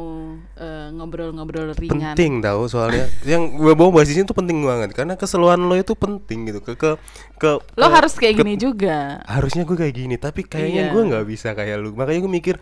eh, 0.53 0.91
ngobrol-ngobrol 0.91 1.71
ringan. 1.73 2.13
penting 2.13 2.43
tahu 2.43 2.67
soalnya. 2.67 3.07
yang 3.25 3.47
gue 3.55 3.73
bawa 3.73 3.95
bahas 3.95 4.11
di 4.11 4.19
sini 4.19 4.27
tuh 4.27 4.35
penting 4.35 4.59
banget 4.59 4.91
karena 4.93 5.15
keseluruhan 5.15 5.63
lo 5.63 5.75
itu 5.75 5.95
penting 5.95 6.51
gitu. 6.51 6.59
Ke 6.61 6.75
ke 6.75 6.91
ke. 7.39 7.51
Lo 7.73 7.87
ke- 7.87 7.95
harus 7.95 8.13
kayak 8.13 8.35
ke- 8.35 8.43
gini 8.43 8.55
juga. 8.57 9.23
Harusnya 9.23 9.63
gue 9.63 9.77
kayak 9.77 9.95
gini, 9.95 10.15
tapi 10.17 10.43
kayaknya 10.43 10.91
Iya. 10.91 10.93
gue 10.93 11.03
nggak 11.07 11.25
bisa 11.25 11.55
kayak 11.55 11.79
lu. 11.79 11.95
Makanya 11.95 12.19
gue 12.21 12.33
mikir 12.35 12.57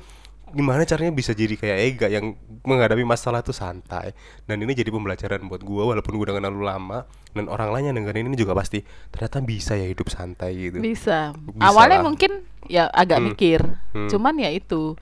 gimana 0.50 0.82
caranya 0.82 1.10
bisa 1.10 1.30
jadi 1.30 1.52
kayak 1.52 1.78
Ega 1.80 2.06
yang 2.08 2.34
menghadapi 2.60 3.02
masalah 3.02 3.40
tuh 3.40 3.52
santai 3.52 4.12
dan 4.44 4.58
ini 4.58 4.72
jadi 4.72 4.88
pembelajaran 4.88 5.42
buat 5.42 5.60
gue 5.60 5.82
walaupun 5.84 6.12
gue 6.12 6.24
udah 6.24 6.36
kenal 6.36 6.50
lu 6.50 6.62
lama 6.62 7.04
dan 7.30 7.46
orang 7.46 7.70
lain 7.70 7.84
yang 7.88 7.96
dengerin 7.98 8.26
ini 8.26 8.34
juga 8.34 8.52
pasti 8.52 8.82
ternyata 9.08 9.38
bisa 9.40 9.72
ya 9.72 9.84
hidup 9.84 10.06
santai 10.06 10.50
gitu 10.52 10.78
Bisa. 10.78 11.32
Bisa 11.32 11.62
Awalnya 11.62 11.98
lah. 11.98 12.06
mungkin 12.06 12.32
ya 12.66 12.86
agak 12.86 13.18
Hmm. 13.18 13.26
mikir. 13.28 13.60
Hmm. 13.90 14.08
Cuman 14.08 14.34
ya 14.36 14.50
itu 14.50 14.98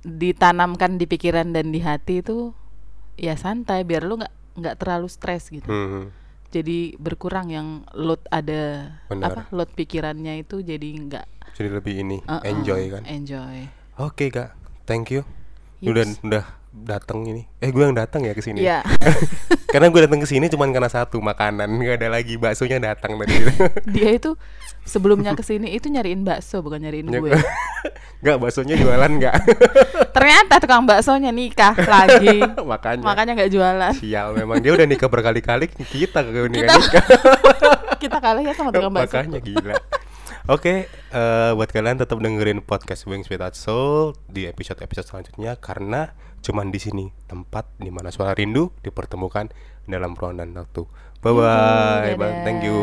ditanamkan 0.00 0.94
di 0.94 1.04
pikiran 1.04 1.50
dan 1.50 1.68
di 1.68 1.80
hati 1.80 2.20
itu 2.20 2.54
ya 3.14 3.34
santai 3.34 3.82
biar 3.82 4.02
lu 4.02 4.16
nggak 4.16 4.34
nggak 4.56 4.76
terlalu 4.76 5.06
stres 5.06 5.48
gitu. 5.48 5.66
Hmm. 5.66 6.10
Jadi 6.48 6.96
berkurang 6.96 7.48
yang 7.48 7.68
load 7.92 8.24
ada 8.26 8.94
Benar. 9.06 9.26
apa 9.28 9.40
load 9.50 9.68
pikirannya 9.70 10.40
itu 10.40 10.62
jadi 10.62 10.80
nggak 10.80 11.26
jadi 11.52 11.68
lebih 11.74 11.94
ini 11.98 12.18
uh-uh, 12.22 12.40
enjoy 12.40 12.88
kan 12.88 13.02
Enjoy. 13.04 13.66
oke 13.98 14.26
kak 14.30 14.54
thank 14.88 15.12
you 15.12 15.20
Yups. 15.78 15.92
udah 15.92 16.04
udah 16.24 16.44
datang 16.70 17.22
ini 17.22 17.44
eh 17.58 17.68
gue 17.68 17.80
yang 17.80 17.92
datang 17.92 18.22
ya 18.22 18.32
ke 18.32 18.40
sini 18.40 18.62
Iya. 18.62 18.80
karena 19.72 19.88
gue 19.88 20.00
datang 20.00 20.16
ke 20.16 20.26
sini 20.26 20.46
cuman 20.46 20.70
karena 20.70 20.88
satu 20.88 21.18
makanan 21.18 21.68
nggak 21.68 21.96
ada 21.96 22.08
lagi 22.10 22.34
baksonya 22.34 22.78
datang 22.78 23.14
tadi 23.16 23.34
Dia 23.94 24.10
itu 24.12 24.32
sebelumnya 24.82 25.32
ke 25.32 25.42
sini 25.42 25.70
itu 25.70 25.86
nyariin 25.86 26.22
bakso 26.22 26.58
bukan 26.58 26.80
nyariin 26.80 27.06
Ya, 27.06 27.20
gue. 27.20 27.30
nggak 28.22 28.36
baksonya 28.38 28.74
jualan 28.74 29.10
nggak 29.12 29.34
Ternyata 30.10 30.54
tukang 30.58 30.82
baksonya 30.82 31.30
nikah 31.30 31.74
lagi. 31.78 32.42
makanya 32.64 33.02
Makanya 33.04 33.32
nggak 33.34 33.50
jualan. 33.50 33.92
sial 33.94 34.28
memang 34.32 34.58
dia 34.58 34.72
udah 34.72 34.84
nikah 34.84 35.06
berkali-kali 35.06 35.68
kita 35.70 36.20
kagak 36.20 36.48
nikah 36.48 36.78
Kita 36.78 37.70
kita 37.98 38.16
kalah 38.18 38.40
ya 38.40 38.52
sama 38.52 38.70
tukang 38.70 38.90
bakso. 38.90 39.14
makanya 39.14 39.38
gila 39.38 39.76
Oke, 40.48 40.88
eh, 40.88 41.50
buat 41.52 41.68
kalian 41.68 42.00
tetap 42.00 42.24
dengerin 42.24 42.64
podcast 42.64 43.04
Wings 43.04 43.28
Without 43.28 43.52
Soul 43.52 44.16
di 44.32 44.48
episode-episode 44.48 45.04
selanjutnya 45.04 45.60
karena 45.60 46.16
cuman 46.40 46.72
di 46.72 46.80
sini 46.80 47.12
tempat 47.28 47.68
di 47.76 47.92
mana 47.92 48.08
suara 48.08 48.32
rindu 48.32 48.72
dipertemukan 48.80 49.52
dalam 49.84 50.16
ruang 50.16 50.40
dan 50.40 50.56
waktu. 50.56 50.88
Bye 51.20 51.36
bye, 51.36 52.16
Dadah. 52.16 52.48
thank 52.48 52.64
you. 52.64 52.80